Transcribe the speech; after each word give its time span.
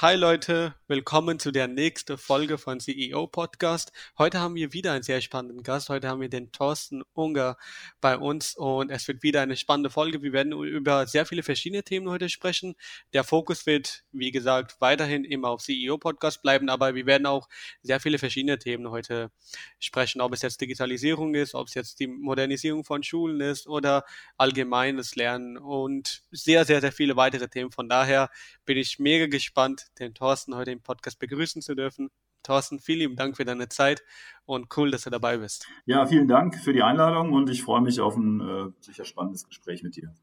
Hi 0.00 0.14
Leute, 0.14 0.74
willkommen 0.88 1.40
zu 1.40 1.50
der 1.50 1.66
nächsten 1.66 2.16
Folge 2.16 2.58
von 2.58 2.78
CEO 2.78 3.26
Podcast. 3.26 3.90
Heute 4.18 4.38
haben 4.38 4.54
wir 4.54 4.72
wieder 4.72 4.92
einen 4.92 5.02
sehr 5.02 5.20
spannenden 5.20 5.64
Gast. 5.64 5.88
Heute 5.88 6.06
haben 6.08 6.20
wir 6.20 6.28
den 6.28 6.52
Thorsten 6.52 7.02
Unger 7.12 7.56
bei 8.00 8.16
uns 8.16 8.54
und 8.54 8.90
es 8.90 9.08
wird 9.08 9.24
wieder 9.24 9.40
eine 9.40 9.56
spannende 9.56 9.90
Folge. 9.90 10.22
Wir 10.22 10.32
werden 10.32 10.52
über 10.52 11.08
sehr 11.08 11.26
viele 11.26 11.42
verschiedene 11.42 11.82
Themen 11.82 12.08
heute 12.08 12.28
sprechen. 12.28 12.76
Der 13.12 13.24
Fokus 13.24 13.66
wird, 13.66 14.04
wie 14.12 14.30
gesagt, 14.30 14.76
weiterhin 14.80 15.24
immer 15.24 15.48
auf 15.48 15.62
CEO 15.62 15.98
Podcast 15.98 16.40
bleiben, 16.42 16.68
aber 16.68 16.94
wir 16.94 17.06
werden 17.06 17.26
auch 17.26 17.48
sehr 17.82 17.98
viele 17.98 18.18
verschiedene 18.18 18.56
Themen 18.56 18.88
heute 18.88 19.32
sprechen, 19.80 20.20
ob 20.20 20.34
es 20.34 20.42
jetzt 20.42 20.60
Digitalisierung 20.60 21.34
ist, 21.34 21.56
ob 21.56 21.66
es 21.66 21.74
jetzt 21.74 21.98
die 21.98 22.06
Modernisierung 22.06 22.84
von 22.84 23.02
Schulen 23.02 23.40
ist 23.40 23.66
oder 23.66 24.04
allgemeines 24.36 25.16
Lernen 25.16 25.58
und 25.58 26.22
sehr, 26.30 26.64
sehr, 26.64 26.80
sehr 26.80 26.92
viele 26.92 27.16
weitere 27.16 27.48
Themen. 27.48 27.72
Von 27.72 27.88
daher 27.88 28.30
bin 28.64 28.78
ich 28.78 29.00
mega 29.00 29.26
gespannt, 29.26 29.86
den 29.98 30.14
Thorsten 30.14 30.54
heute 30.54 30.75
im 30.76 30.82
Podcast 30.82 31.18
begrüßen 31.18 31.62
zu 31.62 31.74
dürfen. 31.74 32.10
Thorsten, 32.42 32.78
vielen 32.78 33.00
lieben 33.00 33.16
Dank 33.16 33.36
für 33.36 33.44
deine 33.44 33.68
Zeit 33.68 34.02
und 34.44 34.76
cool, 34.76 34.90
dass 34.90 35.02
du 35.02 35.10
dabei 35.10 35.38
bist. 35.38 35.66
Ja, 35.84 36.06
vielen 36.06 36.28
Dank 36.28 36.56
für 36.56 36.72
die 36.72 36.82
Einladung 36.82 37.32
und 37.32 37.50
ich 37.50 37.62
freue 37.62 37.80
mich 37.80 38.00
auf 38.00 38.16
ein 38.16 38.40
äh, 38.40 38.70
sicher 38.80 39.04
spannendes 39.04 39.46
Gespräch 39.46 39.82
mit 39.82 39.96
dir. 39.96 40.14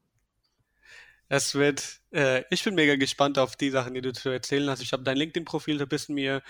Es 1.28 1.54
wird, 1.54 2.00
äh, 2.12 2.44
ich 2.50 2.62
bin 2.64 2.74
mega 2.74 2.96
gespannt 2.96 3.38
auf 3.38 3.56
die 3.56 3.70
Sachen, 3.70 3.94
die 3.94 4.02
du 4.02 4.12
zu 4.12 4.28
erzählen 4.28 4.68
hast. 4.68 4.82
Ich 4.82 4.92
habe 4.92 5.02
dein 5.02 5.16
LinkedIn-Profil 5.16 5.78
so 5.78 5.84
ein 5.84 5.88
bisschen 5.88 6.14
mir 6.14 6.42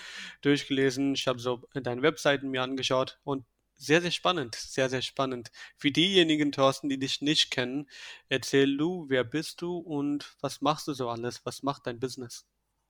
durchgelesen, 0.43 1.15
ich 1.15 1.27
habe 1.27 1.39
so 1.39 1.63
deine 1.75 2.03
Webseiten 2.03 2.51
mir 2.51 2.63
angeschaut 2.63 3.19
und 3.25 3.45
sehr, 3.77 4.01
sehr 4.01 4.11
spannend, 4.11 4.55
sehr, 4.55 4.89
sehr 4.89 5.03
spannend. 5.03 5.51
Für 5.77 5.91
diejenigen, 5.91 6.53
Thorsten, 6.53 6.89
die 6.89 6.99
dich 6.99 7.23
nicht 7.23 7.51
kennen, 7.51 7.89
erzähl 8.29 8.77
du, 8.77 9.07
wer 9.09 9.25
bist 9.25 9.63
du 9.63 9.77
und 9.79 10.37
was 10.41 10.61
machst 10.61 10.89
du 10.89 10.93
so 10.93 11.09
alles? 11.09 11.45
Was 11.45 11.63
macht 11.63 11.87
dein 11.87 12.01
Business? 12.01 12.47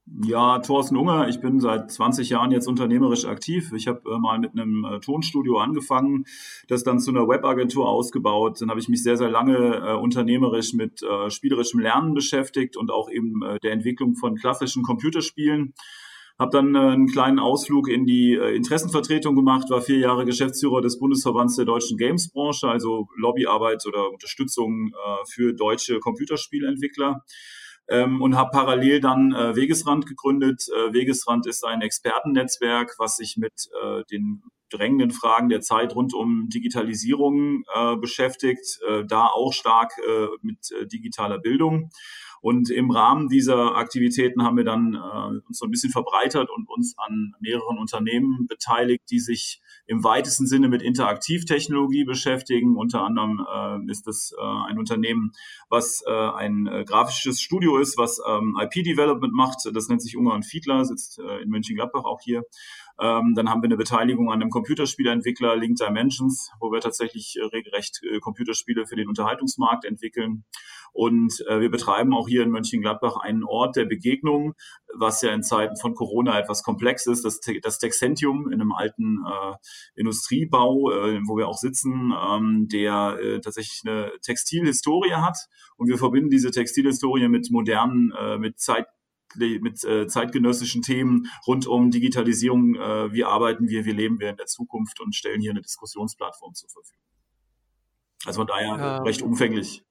Ja, 0.06 0.58
Thorsten 0.58 0.98
Unger, 0.98 1.28
ich 1.28 1.40
bin 1.40 1.60
seit 1.60 1.90
20 1.90 2.28
Jahren 2.28 2.50
jetzt 2.50 2.68
unternehmerisch 2.68 3.24
aktiv. 3.24 3.72
Ich 3.74 3.88
habe 3.88 4.02
äh, 4.10 4.18
mal 4.18 4.38
mit 4.38 4.52
einem 4.52 4.84
äh, 4.84 5.00
Tonstudio 5.00 5.58
angefangen, 5.58 6.27
das 6.69 6.84
dann 6.84 7.00
zu 7.00 7.11
einer 7.11 7.27
Webagentur 7.27 7.88
ausgebaut. 7.88 8.61
Dann 8.61 8.69
habe 8.69 8.78
ich 8.78 8.88
mich 8.88 9.02
sehr, 9.02 9.16
sehr 9.16 9.30
lange 9.30 9.56
äh, 9.56 9.94
unternehmerisch 9.94 10.74
mit 10.74 11.02
äh, 11.02 11.30
spielerischem 11.30 11.80
Lernen 11.80 12.12
beschäftigt 12.12 12.77
und 12.77 12.91
auch 12.91 13.11
eben 13.11 13.42
äh, 13.42 13.58
der 13.61 13.72
Entwicklung 13.72 14.14
von 14.14 14.36
klassischen 14.36 14.83
Computerspielen. 14.83 15.72
Habe 16.39 16.50
dann 16.50 16.74
äh, 16.74 16.78
einen 16.78 17.06
kleinen 17.06 17.39
Ausflug 17.39 17.89
in 17.89 18.05
die 18.05 18.34
Interessenvertretung 18.34 19.34
gemacht, 19.34 19.70
war 19.70 19.80
vier 19.80 20.00
Jahre 20.00 20.27
Geschäftsführer 20.27 20.83
des 20.83 20.98
Bundesverbands 20.98 21.56
der 21.56 21.64
deutschen 21.64 21.96
Gamesbranche, 21.96 22.68
also 22.68 23.08
Lobbyarbeit 23.16 23.86
oder 23.86 24.11
Unterstützung 24.11 24.92
für 25.27 25.55
deutsche 25.55 25.98
Computerspielentwickler 25.98 27.24
ähm, 27.88 28.22
und 28.22 28.36
habe 28.36 28.50
parallel 28.50 29.00
dann 29.00 29.32
äh, 29.32 29.56
Wegesrand 29.56 30.06
gegründet. 30.06 30.66
Äh, 30.68 30.92
Wegesrand 30.92 31.46
ist 31.46 31.64
ein 31.64 31.82
Expertennetzwerk, 31.82 32.94
was 32.98 33.16
sich 33.16 33.36
mit 33.36 33.68
äh, 33.82 34.02
den 34.10 34.42
drängenden 34.70 35.10
Fragen 35.10 35.48
der 35.48 35.60
Zeit 35.60 35.94
rund 35.94 36.14
um 36.14 36.48
Digitalisierung 36.48 37.64
äh, 37.74 37.96
beschäftigt, 37.96 38.80
äh, 38.88 39.05
da 39.05 39.27
auch 39.27 39.52
stark 39.52 39.92
äh, 39.98 40.27
mit 40.42 40.70
digitaler 40.92 41.38
Bildung. 41.38 41.90
Und 42.45 42.69
im 42.69 42.91
Rahmen 42.91 43.31
dieser 43.31 43.75
Aktivitäten 43.75 44.42
haben 44.42 44.59
wir 44.59 44.64
dann 44.64 44.92
äh, 44.92 45.47
uns 45.48 45.56
so 45.56 45.64
ein 45.64 45.70
bisschen 45.70 45.91
verbreitert 45.91 46.51
und 46.55 46.69
uns 46.69 46.95
an 46.98 47.33
mehreren 47.41 47.78
Unternehmen 47.78 48.47
beteiligt, 48.47 49.05
die 49.11 49.19
sich 49.19 49.62
im 49.86 50.05
weitesten 50.05 50.47
Sinne 50.47 50.69
mit 50.69 50.83
Interaktivtechnologie 50.83 52.05
beschäftigen. 52.05 52.77
Unter 52.77 53.03
anderem 53.03 53.41
äh, 53.51 53.91
ist 53.91 54.06
es 54.09 54.34
äh, 54.39 54.42
ein 54.69 54.78
Unternehmen, 54.78 55.33
was 55.70 56.03
äh, 56.06 56.11
ein 56.11 56.67
äh, 56.67 56.84
grafisches 56.84 57.41
Studio 57.41 57.78
ist, 57.78 57.97
was 57.97 58.20
ähm, 58.28 58.58
IP-Development 58.61 59.33
macht. 59.33 59.61
Das 59.73 59.89
nennt 59.89 60.03
sich 60.03 60.14
Unger 60.14 60.34
und 60.34 60.45
Fiedler, 60.45 60.84
sitzt 60.84 61.19
äh, 61.20 61.39
in 61.39 61.48
München-Gladbach 61.48 62.05
auch 62.05 62.20
hier. 62.23 62.42
Ähm, 63.00 63.34
dann 63.34 63.48
haben 63.50 63.62
wir 63.62 63.67
eine 63.67 63.77
Beteiligung 63.77 64.31
an 64.31 64.41
einem 64.41 64.50
Computerspieleentwickler, 64.50 65.56
Link 65.56 65.78
Dimensions, 65.78 66.50
wo 66.61 66.70
wir 66.70 66.81
tatsächlich 66.81 67.36
äh, 67.36 67.45
regelrecht 67.45 68.01
äh, 68.05 68.20
Computerspiele 68.20 68.86
für 68.86 68.96
den 68.96 69.08
Unterhaltungsmarkt 69.08 69.85
entwickeln. 69.85 70.45
Und 70.92 71.45
äh, 71.48 71.61
wir 71.61 71.70
betreiben 71.70 72.14
auch 72.14 72.29
hier 72.29 72.45
in 72.45 72.51
Mönchengladbach 72.51 73.17
einen 73.17 73.42
Ort 73.42 73.74
der 73.74 73.85
Begegnung, 73.85 74.55
was 74.96 75.23
ja 75.23 75.33
in 75.33 75.42
Zeiten 75.42 75.77
von 75.77 75.95
Corona 75.95 76.39
etwas 76.39 76.63
komplex 76.63 77.07
ist. 77.07 77.24
Das, 77.24 77.41
das 77.63 77.79
Texentium 77.79 78.46
in 78.46 78.61
einem 78.61 78.70
alten 78.70 79.24
äh, 79.27 79.55
Industriebau, 79.97 80.92
äh, 80.92 81.20
wo 81.27 81.36
wir 81.36 81.48
auch 81.48 81.58
sitzen, 81.58 82.13
ähm, 82.17 82.68
der 82.70 83.18
äh, 83.20 83.41
tatsächlich 83.41 83.83
eine 83.85 84.13
Textilhistorie 84.23 85.14
hat. 85.14 85.36
Und 85.77 85.89
wir 85.89 85.98
verbinden 85.98 86.30
diese 86.30 86.52
Textilhistorie 86.52 87.27
mit 87.27 87.51
modernen, 87.51 88.13
mit 88.39 88.61
Zeit 88.61 88.86
mit 89.36 89.84
äh, 89.84 90.06
zeitgenössischen 90.06 90.83
Themen 90.83 91.28
rund 91.46 91.67
um 91.67 91.90
Digitalisierung. 91.90 92.74
Äh, 92.74 93.12
wie 93.12 93.24
arbeiten 93.24 93.68
wir, 93.68 93.84
wie 93.84 93.92
leben 93.92 94.20
wir 94.20 94.30
in 94.30 94.36
der 94.36 94.46
Zukunft 94.46 95.00
und 95.00 95.14
stellen 95.14 95.40
hier 95.40 95.50
eine 95.50 95.62
Diskussionsplattform 95.62 96.55
zur 96.55 96.68
Verfügung. 96.70 97.05
Also 98.24 98.40
von 98.40 98.46
daher 98.46 98.98
ähm, 98.98 99.02
recht 99.05 99.23
umfänglich. 99.23 99.84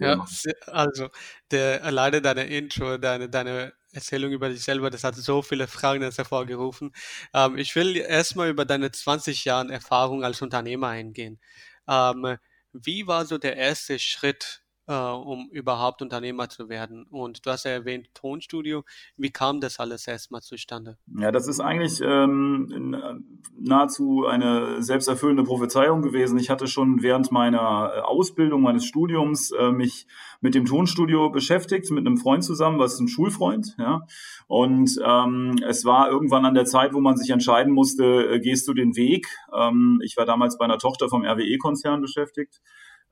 Ja, 0.00 0.24
also 0.66 1.08
der, 1.50 1.84
alleine 1.84 2.20
deine 2.20 2.46
Intro, 2.46 2.98
deine, 2.98 3.28
deine 3.28 3.72
Erzählung 3.92 4.32
über 4.32 4.48
dich 4.48 4.64
selber, 4.64 4.90
das 4.90 5.04
hat 5.04 5.14
so 5.14 5.42
viele 5.42 5.68
Fragen 5.68 6.02
jetzt 6.02 6.18
hervorgerufen. 6.18 6.92
Ähm, 7.32 7.56
ich 7.56 7.76
will 7.76 7.96
erstmal 7.96 8.50
über 8.50 8.64
deine 8.64 8.90
20 8.90 9.44
Jahre 9.44 9.72
Erfahrung 9.72 10.24
als 10.24 10.42
Unternehmer 10.42 10.88
eingehen. 10.88 11.38
Ähm, 11.86 12.38
wie 12.72 13.06
war 13.06 13.26
so 13.26 13.38
der 13.38 13.56
erste 13.56 13.98
Schritt 13.98 14.61
äh, 14.92 15.12
um 15.12 15.48
überhaupt 15.50 16.02
Unternehmer 16.02 16.48
zu 16.48 16.68
werden. 16.68 17.06
Und 17.10 17.46
du 17.46 17.50
hast 17.50 17.64
ja 17.64 17.70
erwähnt, 17.70 18.08
Tonstudio. 18.14 18.84
Wie 19.16 19.30
kam 19.30 19.60
das 19.60 19.80
alles 19.80 20.06
erstmal 20.06 20.42
zustande? 20.42 20.98
Ja, 21.18 21.32
das 21.32 21.48
ist 21.48 21.60
eigentlich 21.60 22.00
ähm, 22.04 23.24
nahezu 23.58 24.26
eine 24.26 24.82
selbsterfüllende 24.82 25.44
Prophezeiung 25.44 26.02
gewesen. 26.02 26.38
Ich 26.38 26.50
hatte 26.50 26.66
schon 26.66 27.02
während 27.02 27.32
meiner 27.32 27.92
äh, 27.94 28.00
Ausbildung, 28.00 28.60
meines 28.60 28.84
Studiums, 28.84 29.50
äh, 29.52 29.70
mich 29.70 30.06
mit 30.42 30.54
dem 30.54 30.66
Tonstudio 30.66 31.30
beschäftigt, 31.30 31.90
mit 31.90 32.06
einem 32.06 32.18
Freund 32.18 32.44
zusammen, 32.44 32.78
was 32.78 32.94
ist 32.94 33.00
ein 33.00 33.08
Schulfreund, 33.08 33.74
ja. 33.78 34.02
Und 34.46 35.00
ähm, 35.02 35.56
es 35.66 35.84
war 35.84 36.10
irgendwann 36.10 36.44
an 36.44 36.54
der 36.54 36.66
Zeit, 36.66 36.92
wo 36.92 37.00
man 37.00 37.16
sich 37.16 37.30
entscheiden 37.30 37.72
musste, 37.72 38.04
äh, 38.04 38.40
gehst 38.40 38.68
du 38.68 38.74
den 38.74 38.94
Weg? 38.96 39.26
Ähm, 39.56 40.00
ich 40.04 40.16
war 40.18 40.26
damals 40.26 40.58
bei 40.58 40.64
einer 40.66 40.78
Tochter 40.78 41.08
vom 41.08 41.24
RWE-Konzern 41.24 42.02
beschäftigt 42.02 42.60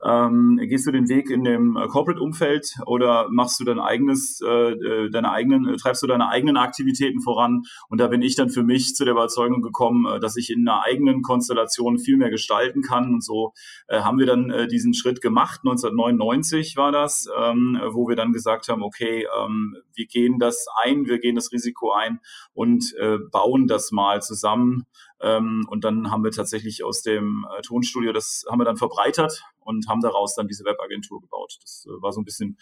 ähm, 0.03 0.59
gehst 0.63 0.87
du 0.87 0.93
den 0.93 1.09
Weg 1.09 1.31
in 1.31 1.45
dem 1.45 1.77
äh, 1.77 1.87
Corporate-Umfeld 1.87 2.77
oder 2.87 3.29
machst 3.31 3.61
du 3.61 3.65
dein 3.65 3.79
eigenes, 3.79 4.41
äh, 4.41 4.73
äh, 4.73 5.11
deine 5.11 5.31
eigenen, 5.31 5.69
äh, 5.69 5.77
treibst 5.77 6.03
du 6.03 6.07
deine 6.07 6.29
eigenen 6.29 6.57
Aktivitäten 6.57 7.21
voran? 7.21 7.63
Und 7.89 8.01
da 8.01 8.09
bin 8.09 8.23
ich 8.23 8.35
dann 8.35 8.51
für 8.51 8.63
mich 8.63 8.95
zu 8.95 9.05
der 9.05 9.13
Überzeugung 9.13 9.61
gekommen, 9.61 10.21
dass 10.21 10.37
ich 10.37 10.51
in 10.51 10.67
einer 10.67 10.85
eigenen 10.85 11.23
Konstellation 11.23 11.99
viel 11.99 12.17
mehr 12.17 12.31
gestalten 12.31 12.83
kann. 12.83 13.15
Und 13.15 13.25
so 13.25 13.53
äh, 13.89 14.01
haben 14.01 14.19
wir 14.19 14.27
dann 14.27 14.51
äh, 14.51 14.67
diesen 14.69 14.95
Schritt 14.95 15.21
gemacht. 15.21 15.61
1999 15.65 16.77
war 16.77 16.93
das, 16.93 17.29
ähm, 17.39 17.81
wo 17.91 18.09
wir 18.09 18.17
dann 18.17 18.33
gesagt 18.33 18.69
haben, 18.69 18.83
okay, 18.83 19.27
ähm, 19.39 19.77
wir 19.95 20.07
gehen 20.07 20.39
das 20.39 20.67
ein, 20.83 21.07
wir 21.07 21.19
gehen 21.19 21.35
das 21.35 21.53
Risiko 21.53 21.93
ein 21.93 22.21
und 22.55 22.95
bauen 23.31 23.67
das 23.67 23.93
mal 23.93 24.23
zusammen. 24.23 24.87
Ähm, 25.21 25.67
und 25.69 25.85
dann 25.85 26.11
haben 26.11 26.25
wir 26.25 26.31
tatsächlich 26.31 26.85
aus 26.85 27.03
dem 27.03 27.47
äh, 27.57 27.63
Tonstudio, 27.63 28.13
das 28.13 28.45
haben 28.51 28.59
wir 28.59 28.65
dann 28.65 28.77
verbreitert 28.77 29.43
und 29.61 29.89
haben 29.89 30.01
daraus 30.01 30.35
dann 30.35 30.49
diese 30.49 30.65
Webagentur 30.65 31.21
gebaut. 31.21 31.59
Das 31.63 31.87
äh, 31.87 32.03
war 32.03 32.13
so 32.13 32.21
ein 32.21 32.25
bisschen 32.25 32.59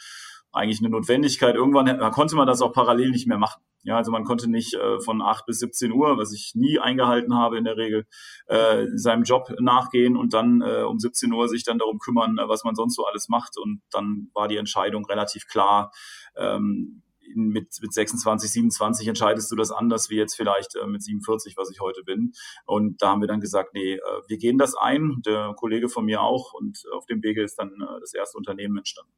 eigentlich 0.52 0.80
eine 0.80 0.91
Notwendigkeit. 0.91 1.54
Irgendwann 1.54 1.98
konnte 2.10 2.36
man 2.36 2.46
das 2.46 2.62
auch 2.62 2.72
parallel 2.72 3.10
nicht 3.10 3.26
mehr 3.26 3.38
machen. 3.38 3.62
Ja, 3.84 3.96
also 3.96 4.10
man 4.10 4.24
konnte 4.24 4.50
nicht 4.50 4.74
äh, 4.74 5.00
von 5.00 5.22
8 5.22 5.46
bis 5.46 5.60
17 5.60 5.92
Uhr, 5.92 6.19
was 6.19 6.32
ich 6.32 6.52
nie 6.54 6.78
eingehalten 6.78 7.34
habe 7.34 7.58
in 7.58 7.64
der 7.64 7.76
Regel, 7.76 8.06
äh, 8.46 8.86
seinem 8.94 9.22
Job 9.22 9.54
nachgehen 9.60 10.16
und 10.16 10.34
dann 10.34 10.62
äh, 10.62 10.82
um 10.82 10.98
17 10.98 11.32
Uhr 11.32 11.48
sich 11.48 11.64
dann 11.64 11.78
darum 11.78 11.98
kümmern, 11.98 12.38
äh, 12.38 12.48
was 12.48 12.64
man 12.64 12.75
sonst 12.75 12.96
so 12.96 13.06
alles 13.06 13.28
macht. 13.28 13.56
Und 13.56 13.82
dann 13.90 14.30
war 14.34 14.48
die 14.48 14.56
Entscheidung 14.56 15.06
relativ 15.06 15.46
klar. 15.46 15.92
Ähm, 16.36 17.02
mit, 17.34 17.78
mit 17.80 17.92
26, 17.92 18.50
27 18.50 19.08
entscheidest 19.08 19.50
du 19.50 19.56
das 19.56 19.70
anders 19.70 20.10
wie 20.10 20.16
jetzt 20.16 20.34
vielleicht 20.34 20.76
äh, 20.76 20.86
mit 20.86 21.02
47, 21.02 21.56
was 21.56 21.70
ich 21.70 21.80
heute 21.80 22.02
bin. 22.02 22.32
Und 22.66 23.02
da 23.02 23.10
haben 23.10 23.20
wir 23.20 23.28
dann 23.28 23.40
gesagt, 23.40 23.75
nee, 23.75 23.94
äh, 23.94 24.00
wir 24.26 24.38
gehen 24.38 24.58
das 24.58 24.75
ein, 24.75 25.22
der 25.25 25.54
Kollege 25.56 25.88
von 25.88 26.04
mir 26.04 26.22
auch. 26.22 26.54
Und 26.54 26.84
auf 26.92 27.06
dem 27.06 27.22
Wege 27.22 27.42
ist 27.42 27.56
dann 27.56 27.70
äh, 27.80 28.00
das 28.00 28.14
erste 28.14 28.36
Unternehmen 28.38 28.78
entstanden. 28.78 29.12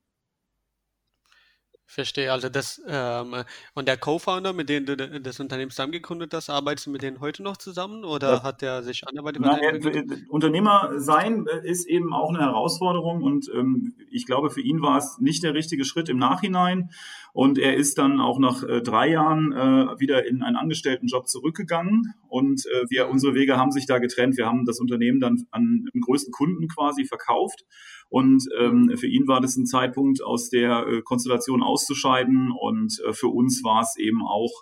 Verstehe, 1.91 2.31
also 2.31 2.49
das 2.49 2.81
ähm, 2.87 3.35
und 3.75 3.89
der 3.89 3.97
Co-Founder, 3.97 4.53
mit 4.53 4.69
dem 4.69 4.87
du 4.87 4.97
das 4.97 5.41
Unternehmen 5.41 5.73
zusammengegründet 5.73 6.33
hast, 6.33 6.49
arbeitest 6.49 6.87
du 6.87 6.93
mit 6.93 7.03
denen 7.03 7.19
heute 7.19 7.43
noch 7.43 7.57
zusammen 7.57 8.05
oder 8.05 8.35
ja. 8.35 8.43
hat 8.45 8.63
er 8.63 8.85
sich 8.85 9.09
anderweitig 9.09 9.43
Nein, 9.43 9.59
äh, 9.61 10.05
Unternehmer 10.29 10.93
sein 11.01 11.49
äh, 11.49 11.69
ist 11.69 11.89
eben 11.89 12.15
auch 12.15 12.29
eine 12.29 12.39
Herausforderung 12.45 13.25
und 13.25 13.51
ähm, 13.53 13.93
ich 14.09 14.25
glaube, 14.25 14.51
für 14.51 14.61
ihn 14.61 14.83
war 14.83 14.99
es 14.99 15.19
nicht 15.19 15.43
der 15.43 15.55
richtige 15.55 15.85
Schritt 15.85 16.09
im 16.09 16.19
Nachhinein 16.19 16.91
und 17.33 17.59
er 17.59 17.77
ist 17.77 17.99
dann 17.99 18.21
auch 18.21 18.39
nach 18.39 18.63
äh, 18.63 18.83
drei 18.83 19.09
Jahren 19.09 19.51
äh, 19.51 19.99
wieder 19.99 20.25
in 20.29 20.45
einen 20.45 20.55
Angestelltenjob 20.55 21.27
zurückgegangen 21.27 22.15
und 22.29 22.67
äh, 22.67 22.85
wir, 22.89 23.09
unsere 23.09 23.35
Wege 23.35 23.57
haben 23.57 23.73
sich 23.73 23.87
da 23.87 23.99
getrennt. 23.99 24.37
Wir 24.37 24.47
haben 24.47 24.65
das 24.65 24.79
Unternehmen 24.79 25.19
dann 25.19 25.45
an 25.51 25.89
den 25.93 26.03
größten 26.03 26.33
Kunden 26.33 26.69
quasi 26.69 27.05
verkauft 27.05 27.65
Und 28.11 28.45
ähm, 28.59 28.93
für 28.97 29.07
ihn 29.07 29.27
war 29.27 29.41
das 29.41 29.57
ein 29.57 29.67
Zeitpunkt, 29.67 30.23
aus 30.23 30.51
der 30.51 30.87
äh, 30.87 31.03
Konstellation 31.03 31.63
auszuscheiden. 31.63 32.51
Und 32.51 33.01
äh, 33.07 33.13
für 33.13 33.29
uns 33.29 33.65
war 33.65 33.83
es 33.83 33.97
eben 33.97 34.27
auch 34.27 34.53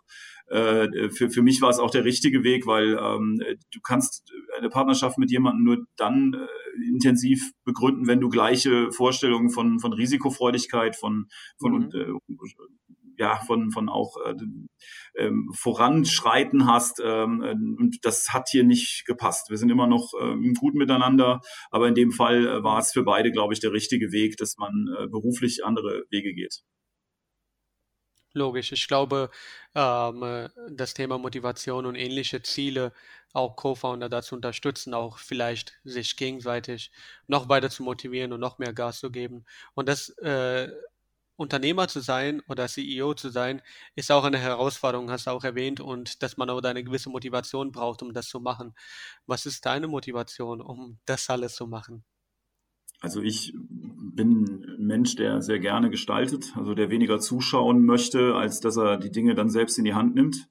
äh, 0.51 1.11
für, 1.11 1.29
für 1.29 1.43
mich 1.43 1.61
war 1.61 1.69
es 1.71 1.79
auch 1.79 1.91
der 1.91 2.05
richtige 2.05 2.43
Weg, 2.43 2.67
weil 2.67 2.99
ähm, 2.99 3.41
du 3.71 3.81
kannst 3.83 4.33
eine 4.57 4.71
Partnerschaft 4.71 5.19
mit 5.19 5.31
jemandem 5.31 5.65
nur 5.65 5.87
dann 5.97 6.35
äh, 6.35 6.89
intensiv 6.89 7.53
begründen, 7.65 8.07
wenn 8.07 8.21
du 8.21 8.29
gleiche 8.29 8.91
Vorstellungen 8.91 9.51
von, 9.51 9.79
von 9.79 9.93
Risikofreudigkeit, 9.93 10.97
von, 10.97 11.27
von 11.59 11.73
mhm. 11.73 11.91
äh, 11.95 12.35
ja, 13.19 13.41
von, 13.47 13.71
von 13.71 13.89
auch 13.89 14.17
äh, 14.25 14.35
ähm, 15.17 15.51
Voranschreiten 15.55 16.67
hast. 16.67 17.01
Ähm, 17.05 17.77
und 17.79 17.99
das 18.03 18.29
hat 18.33 18.49
hier 18.51 18.65
nicht 18.65 19.05
gepasst. 19.07 19.51
Wir 19.51 19.59
sind 19.59 19.71
immer 19.71 19.87
noch 19.87 20.13
ähm, 20.21 20.55
gut 20.55 20.75
miteinander, 20.75 21.41
aber 21.71 21.89
in 21.89 21.95
dem 21.95 22.13
Fall 22.13 22.47
äh, 22.47 22.63
war 22.63 22.79
es 22.79 22.93
für 22.93 23.03
beide, 23.03 23.31
glaube 23.31 23.55
ich, 23.55 23.61
der 23.61 23.73
richtige 23.73 24.13
Weg, 24.13 24.37
dass 24.37 24.57
man 24.57 24.89
äh, 24.99 25.07
beruflich 25.09 25.65
andere 25.65 26.05
Wege 26.11 26.33
geht. 26.35 26.63
Logisch. 28.35 28.73
Ich 28.73 28.87
glaube, 28.87 29.31
ähm, 29.75 30.49
das 30.71 30.95
Thema 30.95 31.19
Motivation 31.19 31.87
und 31.87 31.97
ähnliche 31.97 32.43
Ziele 32.43 32.93
auch 33.33 33.57
Co-Founder 33.57 34.09
dazu 34.09 34.35
unterstützen, 34.35 34.95
auch 34.95 35.19
vielleicht 35.19 35.79
sich 35.85 36.17
gegenseitig 36.17 36.91
noch 37.27 37.49
weiter 37.49 37.71
zu 37.71 37.83
motivieren 37.83 38.33
und 38.33 38.41
noch 38.41 38.59
mehr 38.59 38.73
Gas 38.73 39.01
zu 39.01 39.11
geben. 39.11 39.45
Und 39.75 39.89
das 39.89 40.11
äh, 40.19 40.69
Unternehmer 41.39 41.87
zu 41.87 42.01
sein 42.01 42.43
oder 42.49 42.67
CEO 42.67 43.15
zu 43.15 43.31
sein, 43.31 43.63
ist 43.95 44.11
auch 44.11 44.25
eine 44.25 44.39
Herausforderung, 44.39 45.11
hast 45.11 45.29
du 45.29 45.31
auch 45.31 45.45
erwähnt, 45.45 45.81
und 45.81 46.23
dass 46.23 46.37
man 46.37 46.51
auch 46.51 46.61
eine 46.63 46.83
gewisse 46.83 47.11
Motivation 47.11 47.71
braucht, 47.71 48.03
um 48.03 48.13
das 48.13 48.29
zu 48.29 48.41
machen. 48.41 48.75
Was 49.27 49.47
ist 49.47 49.65
deine 49.65 49.87
Motivation, 49.87 50.61
um 50.61 50.99
das 51.07 51.31
alles 51.31 51.55
zu 51.55 51.69
machen? 51.69 52.05
Also 53.01 53.23
ich 53.23 53.55
bin 53.55 54.65
ein 54.79 54.87
Mensch, 54.87 55.15
der 55.15 55.41
sehr 55.41 55.61
gerne 55.61 55.91
gestaltet, 55.91 56.57
also 56.57 56.75
der 56.75 56.91
weniger 56.91 57.21
zuschauen 57.21 57.85
möchte, 57.85 58.35
als 58.35 58.59
dass 58.59 58.77
er 58.77 58.97
die 58.97 59.13
Dinge 59.13 59.37
dann 59.37 59.49
selbst 59.49 59.79
in 59.79 59.85
die 59.85 59.95
Hand 59.95 60.17
nimmt. 60.17 60.49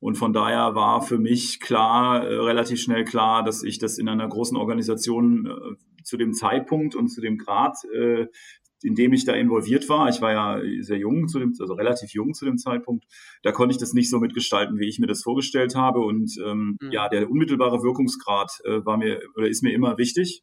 Und 0.00 0.16
von 0.16 0.32
daher 0.32 0.74
war 0.74 1.02
für 1.02 1.18
mich 1.18 1.60
klar, 1.60 2.26
äh, 2.26 2.34
relativ 2.34 2.80
schnell 2.80 3.04
klar, 3.04 3.44
dass 3.44 3.62
ich 3.62 3.78
das 3.78 3.96
in 3.96 4.08
einer 4.08 4.28
großen 4.28 4.56
Organisation 4.56 5.46
äh, 5.46 6.02
zu 6.02 6.16
dem 6.16 6.32
Zeitpunkt 6.32 6.96
und 6.96 7.08
zu 7.08 7.20
dem 7.20 7.38
Grad 7.38 7.76
äh, 7.94 8.26
in 8.82 8.94
dem 8.94 9.12
ich 9.12 9.24
da 9.24 9.32
involviert 9.32 9.88
war, 9.88 10.08
ich 10.08 10.20
war 10.20 10.32
ja 10.32 10.82
sehr 10.82 10.98
jung 10.98 11.28
zu 11.28 11.38
dem, 11.38 11.54
also 11.58 11.74
relativ 11.74 12.12
jung 12.12 12.34
zu 12.34 12.44
dem 12.44 12.58
Zeitpunkt, 12.58 13.06
da 13.42 13.52
konnte 13.52 13.72
ich 13.72 13.78
das 13.78 13.94
nicht 13.94 14.10
so 14.10 14.18
mitgestalten, 14.18 14.78
wie 14.78 14.88
ich 14.88 14.98
mir 14.98 15.06
das 15.06 15.22
vorgestellt 15.22 15.74
habe. 15.74 16.00
Und 16.00 16.36
ähm, 16.44 16.76
mhm. 16.80 16.90
ja, 16.90 17.08
der 17.08 17.30
unmittelbare 17.30 17.82
Wirkungsgrad 17.82 18.50
äh, 18.64 18.84
war 18.84 18.96
mir 18.98 19.20
oder 19.34 19.48
ist 19.48 19.62
mir 19.62 19.72
immer 19.72 19.98
wichtig. 19.98 20.42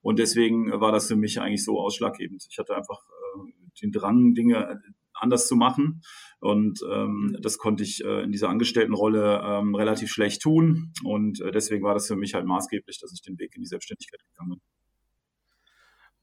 Und 0.00 0.18
deswegen 0.18 0.70
war 0.80 0.92
das 0.92 1.08
für 1.08 1.16
mich 1.16 1.40
eigentlich 1.40 1.64
so 1.64 1.80
ausschlaggebend. 1.80 2.46
Ich 2.50 2.58
hatte 2.58 2.76
einfach 2.76 2.98
äh, 2.98 3.52
den 3.82 3.92
Drang, 3.92 4.34
Dinge 4.34 4.80
anders 5.14 5.48
zu 5.48 5.56
machen. 5.56 6.02
Und 6.40 6.80
ähm, 6.90 7.32
mhm. 7.32 7.38
das 7.40 7.58
konnte 7.58 7.82
ich 7.82 8.04
äh, 8.04 8.22
in 8.22 8.32
dieser 8.32 8.48
Angestelltenrolle 8.48 9.40
ähm, 9.44 9.74
relativ 9.74 10.10
schlecht 10.10 10.42
tun. 10.42 10.92
Und 11.04 11.40
äh, 11.40 11.52
deswegen 11.52 11.84
war 11.84 11.94
das 11.94 12.06
für 12.06 12.16
mich 12.16 12.34
halt 12.34 12.46
maßgeblich, 12.46 12.98
dass 13.00 13.12
ich 13.12 13.22
den 13.22 13.38
Weg 13.38 13.54
in 13.54 13.62
die 13.62 13.68
Selbstständigkeit 13.68 14.20
gegangen 14.30 14.50
bin. 14.50 14.60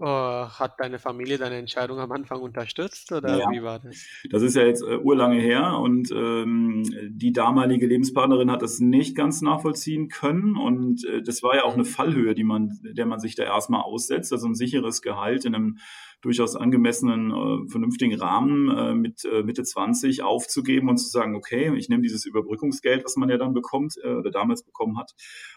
Äh, 0.02 0.06
hat 0.06 0.80
deine 0.80 0.98
Familie 0.98 1.38
deine 1.38 1.58
Entscheidung 1.58 2.00
am 2.00 2.12
Anfang 2.12 2.42
unterstützt 2.42 3.12
oder 3.12 3.38
ja. 3.38 3.52
wie 3.52 3.62
war 3.62 3.78
das? 3.78 4.04
Das 4.32 4.42
ist 4.42 4.56
ja 4.56 4.64
jetzt 4.64 4.82
äh, 4.82 4.98
urlange 4.98 5.40
her 5.40 5.78
und 5.78 6.10
ähm, 6.10 6.84
die 7.08 7.32
damalige 7.32 7.86
Lebenspartnerin 7.86 8.50
hat 8.50 8.64
das 8.64 8.80
nicht 8.80 9.16
ganz 9.16 9.44
nachvollziehen 9.44 10.10
können 10.10 10.58
und 10.58 11.06
äh, 11.06 11.22
das 11.22 11.44
war 11.44 11.56
ja 11.56 11.66
auch 11.66 11.76
eine 11.76 11.84
mhm. 11.84 11.88
Fallhöhe, 11.88 12.34
die 12.34 12.44
man, 12.44 12.80
der 12.82 13.06
man 13.06 13.20
sich 13.20 13.36
da 13.36 13.44
erstmal 13.44 13.82
aussetzt, 13.82 14.34
also 14.34 14.48
ein 14.48 14.56
sicheres 14.56 15.04
Gehalt 15.04 15.46
in 15.46 15.54
einem 15.54 15.78
durchaus 16.22 16.56
angemessenen, 16.56 17.32
äh, 17.32 17.70
vernünftigen 17.70 18.20
Rahmen 18.20 18.70
äh, 18.70 18.94
mit 18.94 19.26
äh, 19.26 19.44
Mitte 19.44 19.64
20 19.64 20.22
aufzugeben 20.24 20.90
und 20.90 20.98
zu 20.98 21.10
sagen, 21.10 21.36
okay, 21.36 21.76
ich 21.76 21.90
nehme 21.90 22.04
dieses 22.04 22.26
Überbrückungsgeld, 22.26 23.04
was 23.04 23.16
man 23.16 23.30
ja 23.30 23.38
dann 23.38 23.54
bekommt 23.54 23.96
äh, 24.04 24.14
oder 24.14 24.32
damals 24.32 24.64
bekommen 24.64 24.98
hat, 24.98 25.12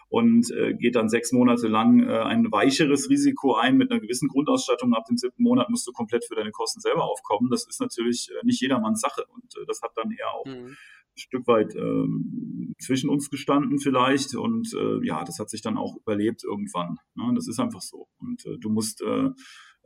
und 0.09 0.51
äh, 0.51 0.73
geht 0.73 0.95
dann 0.95 1.09
sechs 1.09 1.31
Monate 1.31 1.67
lang 1.67 2.01
äh, 2.01 2.19
ein 2.19 2.51
weicheres 2.51 3.09
Risiko 3.09 3.55
ein 3.55 3.77
mit 3.77 3.91
einer 3.91 3.99
gewissen 3.99 4.27
Grundausstattung. 4.27 4.93
Ab 4.93 5.05
dem 5.05 5.17
siebten 5.17 5.43
Monat 5.43 5.69
musst 5.69 5.87
du 5.87 5.91
komplett 5.91 6.25
für 6.25 6.35
deine 6.35 6.51
Kosten 6.51 6.81
selber 6.81 7.03
aufkommen. 7.03 7.49
Das 7.49 7.67
ist 7.67 7.79
natürlich 7.79 8.29
äh, 8.31 8.45
nicht 8.45 8.61
jedermanns 8.61 9.01
Sache 9.01 9.23
und 9.33 9.55
äh, 9.57 9.65
das 9.67 9.81
hat 9.81 9.91
dann 9.95 10.11
eher 10.11 10.31
auch 10.33 10.45
mhm. 10.45 10.67
ein 10.69 10.77
Stück 11.15 11.47
weit 11.47 11.75
ähm, 11.75 12.73
zwischen 12.79 13.09
uns 13.09 13.29
gestanden 13.29 13.79
vielleicht 13.79 14.35
und 14.35 14.73
äh, 14.73 15.05
ja, 15.05 15.23
das 15.23 15.39
hat 15.39 15.49
sich 15.49 15.61
dann 15.61 15.77
auch 15.77 15.95
überlebt 15.97 16.43
irgendwann. 16.43 16.97
Ne? 17.15 17.31
Das 17.35 17.47
ist 17.47 17.59
einfach 17.59 17.81
so 17.81 18.07
und 18.19 18.45
äh, 18.45 18.57
du 18.59 18.69
musst 18.69 19.01
äh, 19.01 19.29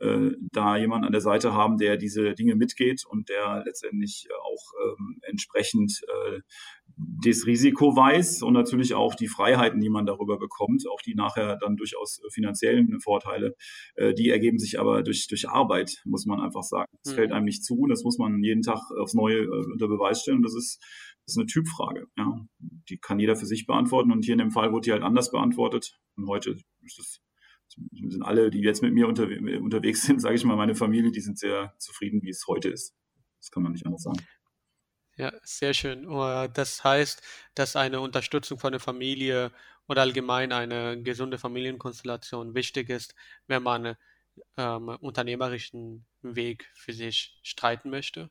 äh, 0.00 0.30
da 0.52 0.76
jemand 0.76 1.04
an 1.04 1.12
der 1.12 1.20
Seite 1.20 1.52
haben, 1.52 1.78
der 1.78 1.96
diese 1.96 2.34
Dinge 2.34 2.56
mitgeht 2.56 3.04
und 3.06 3.28
der 3.28 3.62
letztendlich 3.64 4.28
auch 4.42 4.72
ähm, 4.84 5.20
entsprechend 5.22 6.00
äh, 6.08 6.40
das 6.96 7.46
Risiko 7.46 7.96
weiß 7.96 8.42
und 8.42 8.52
natürlich 8.54 8.94
auch 8.94 9.14
die 9.14 9.28
Freiheiten, 9.28 9.80
die 9.80 9.88
man 9.88 10.06
darüber 10.06 10.38
bekommt, 10.38 10.84
auch 10.90 11.00
die 11.00 11.14
nachher 11.14 11.56
dann 11.56 11.76
durchaus 11.76 12.20
finanziellen 12.32 13.00
Vorteile, 13.00 13.54
äh, 13.94 14.14
die 14.14 14.30
ergeben 14.30 14.58
sich 14.58 14.80
aber 14.80 15.02
durch, 15.02 15.26
durch 15.28 15.48
Arbeit, 15.48 16.00
muss 16.04 16.26
man 16.26 16.40
einfach 16.40 16.62
sagen. 16.62 16.90
Das 17.04 17.12
mhm. 17.12 17.16
fällt 17.16 17.32
einem 17.32 17.44
nicht 17.44 17.64
zu, 17.64 17.86
das 17.86 18.02
muss 18.04 18.18
man 18.18 18.42
jeden 18.42 18.62
Tag 18.62 18.80
aufs 18.98 19.14
Neue 19.14 19.42
äh, 19.42 19.72
unter 19.72 19.88
Beweis 19.88 20.22
stellen. 20.22 20.38
Und 20.38 20.44
das 20.44 20.54
ist, 20.54 20.78
das 21.26 21.34
ist 21.34 21.38
eine 21.38 21.46
Typfrage. 21.46 22.06
Ja. 22.16 22.40
Die 22.88 22.98
kann 22.98 23.18
jeder 23.18 23.36
für 23.36 23.46
sich 23.46 23.66
beantworten 23.66 24.12
und 24.12 24.24
hier 24.24 24.32
in 24.34 24.38
dem 24.38 24.50
Fall 24.50 24.72
wurde 24.72 24.86
die 24.86 24.92
halt 24.92 25.02
anders 25.02 25.30
beantwortet. 25.30 25.98
Und 26.16 26.26
heute 26.26 26.56
ist 26.84 26.98
es 26.98 27.20
sind 27.92 28.22
alle, 28.22 28.50
die 28.50 28.60
jetzt 28.60 28.82
mit 28.82 28.92
mir 28.92 29.08
unter, 29.08 29.24
unterwegs 29.24 30.02
sind, 30.02 30.20
sage 30.20 30.34
ich 30.34 30.44
mal, 30.44 30.56
meine 30.56 30.74
Familie, 30.74 31.10
die 31.10 31.20
sind 31.20 31.38
sehr 31.38 31.74
zufrieden, 31.78 32.22
wie 32.22 32.30
es 32.30 32.46
heute 32.46 32.68
ist. 32.68 32.94
Das 33.40 33.50
kann 33.50 33.62
man 33.62 33.72
nicht 33.72 33.86
anders 33.86 34.02
sagen. 34.02 34.20
Ja, 35.16 35.32
sehr 35.42 35.74
schön. 35.74 36.06
Oh, 36.06 36.46
das 36.52 36.82
heißt, 36.82 37.22
dass 37.54 37.76
eine 37.76 38.00
Unterstützung 38.00 38.58
von 38.58 38.72
der 38.72 38.80
Familie 38.80 39.52
oder 39.86 40.02
allgemein 40.02 40.52
eine 40.52 41.02
gesunde 41.02 41.36
Familienkonstellation 41.36 42.54
wichtig 42.54 42.88
ist, 42.88 43.14
wenn 43.46 43.62
man 43.62 43.96
ähm, 44.56 44.88
unternehmerischen 45.00 46.06
Weg 46.22 46.70
für 46.74 46.92
sich 46.92 47.38
streiten 47.42 47.90
möchte? 47.90 48.30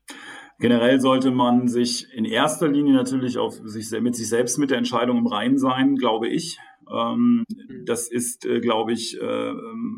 Generell 0.58 1.00
sollte 1.00 1.30
man 1.30 1.68
sich 1.68 2.12
in 2.12 2.24
erster 2.24 2.68
Linie 2.68 2.94
natürlich 2.94 3.38
auf 3.38 3.54
sich, 3.64 3.90
mit 4.00 4.16
sich 4.16 4.28
selbst 4.28 4.58
mit 4.58 4.70
der 4.70 4.78
Entscheidung 4.78 5.18
im 5.18 5.26
Reinen 5.26 5.58
sein, 5.58 5.96
glaube 5.96 6.28
ich. 6.28 6.58
Ähm, 6.92 7.44
mhm. 7.48 7.84
das 7.86 8.10
ist, 8.10 8.46
äh, 8.46 8.60
glaube 8.60 8.92
ich, 8.92 9.20
äh, 9.20 9.52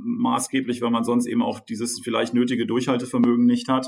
maßgeblich, 0.05 0.83
weil 0.83 0.91
man 0.91 1.05
sonst 1.05 1.27
eben 1.27 1.43
auch 1.43 1.61
dieses 1.61 2.01
vielleicht 2.01 2.35
nötige 2.35 2.67
Durchhaltevermögen 2.67 3.47
nicht 3.47 3.69
hat. 3.69 3.87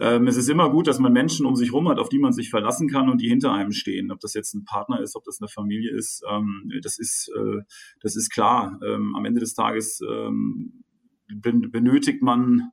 Ähm, 0.00 0.26
es 0.26 0.36
ist 0.36 0.48
immer 0.48 0.70
gut, 0.70 0.86
dass 0.86 0.98
man 0.98 1.12
Menschen 1.12 1.44
um 1.44 1.54
sich 1.54 1.68
herum 1.68 1.88
hat, 1.88 1.98
auf 1.98 2.08
die 2.08 2.18
man 2.18 2.32
sich 2.32 2.48
verlassen 2.48 2.88
kann 2.88 3.10
und 3.10 3.20
die 3.20 3.28
hinter 3.28 3.52
einem 3.52 3.72
stehen. 3.72 4.10
Ob 4.10 4.20
das 4.20 4.34
jetzt 4.34 4.54
ein 4.54 4.64
Partner 4.64 5.00
ist, 5.00 5.16
ob 5.16 5.24
das 5.24 5.38
eine 5.40 5.48
Familie 5.48 5.94
ist, 5.94 6.22
ähm, 6.30 6.72
das 6.82 6.98
ist, 6.98 7.30
äh, 7.36 7.60
das 8.00 8.16
ist 8.16 8.30
klar. 8.30 8.80
Ähm, 8.84 9.14
am 9.14 9.24
Ende 9.24 9.40
des 9.40 9.54
Tages 9.54 10.00
ähm, 10.08 10.84
benötigt 11.28 12.22
man 12.22 12.70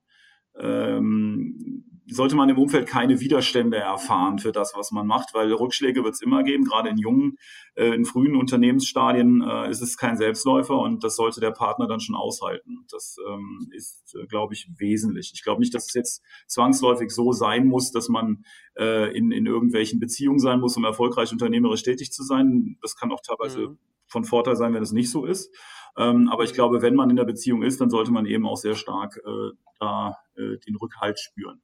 ähm, 0.57 1.83
sollte 2.11 2.35
man 2.35 2.49
im 2.49 2.57
Umfeld 2.57 2.87
keine 2.87 3.19
Widerstände 3.19 3.77
erfahren 3.77 4.39
für 4.39 4.51
das, 4.51 4.73
was 4.75 4.91
man 4.91 5.07
macht, 5.07 5.33
weil 5.33 5.51
Rückschläge 5.51 6.03
wird 6.03 6.15
es 6.15 6.21
immer 6.21 6.43
geben, 6.43 6.63
gerade 6.63 6.89
in 6.89 6.97
jungen, 6.97 7.37
äh, 7.75 7.93
in 7.93 8.05
frühen 8.05 8.35
Unternehmensstadien 8.35 9.41
äh, 9.41 9.69
ist 9.69 9.81
es 9.81 9.97
kein 9.97 10.17
Selbstläufer 10.17 10.77
und 10.77 11.03
das 11.03 11.15
sollte 11.15 11.39
der 11.39 11.51
Partner 11.51 11.87
dann 11.87 11.99
schon 11.99 12.15
aushalten. 12.15 12.85
Das 12.89 13.17
ähm, 13.27 13.69
ist, 13.71 14.15
äh, 14.15 14.25
glaube 14.27 14.53
ich, 14.53 14.69
wesentlich. 14.77 15.31
Ich 15.33 15.43
glaube 15.43 15.59
nicht, 15.59 15.73
dass 15.73 15.87
es 15.87 15.93
jetzt 15.93 16.23
zwangsläufig 16.47 17.11
so 17.11 17.31
sein 17.31 17.67
muss, 17.67 17.91
dass 17.91 18.09
man 18.09 18.43
äh, 18.77 19.15
in, 19.15 19.31
in 19.31 19.45
irgendwelchen 19.45 19.99
Beziehungen 19.99 20.39
sein 20.39 20.59
muss, 20.59 20.77
um 20.77 20.85
erfolgreich 20.85 21.31
unternehmerisch 21.31 21.83
tätig 21.83 22.11
zu 22.11 22.23
sein. 22.23 22.77
Das 22.81 22.95
kann 22.95 23.11
auch 23.11 23.21
teilweise 23.21 23.69
mhm. 23.69 23.77
von 24.07 24.23
Vorteil 24.23 24.55
sein, 24.55 24.73
wenn 24.73 24.83
es 24.83 24.91
nicht 24.91 25.11
so 25.11 25.25
ist. 25.25 25.53
Ähm, 25.97 26.29
aber 26.29 26.43
ich 26.43 26.53
glaube, 26.53 26.81
wenn 26.81 26.95
man 26.95 27.09
in 27.09 27.15
der 27.15 27.25
Beziehung 27.25 27.63
ist, 27.63 27.81
dann 27.81 27.89
sollte 27.89 28.11
man 28.11 28.25
eben 28.25 28.47
auch 28.47 28.57
sehr 28.57 28.75
stark 28.75 29.17
äh, 29.17 29.51
da 29.79 30.17
äh, 30.35 30.57
den 30.65 30.75
Rückhalt 30.75 31.19
spüren. 31.19 31.61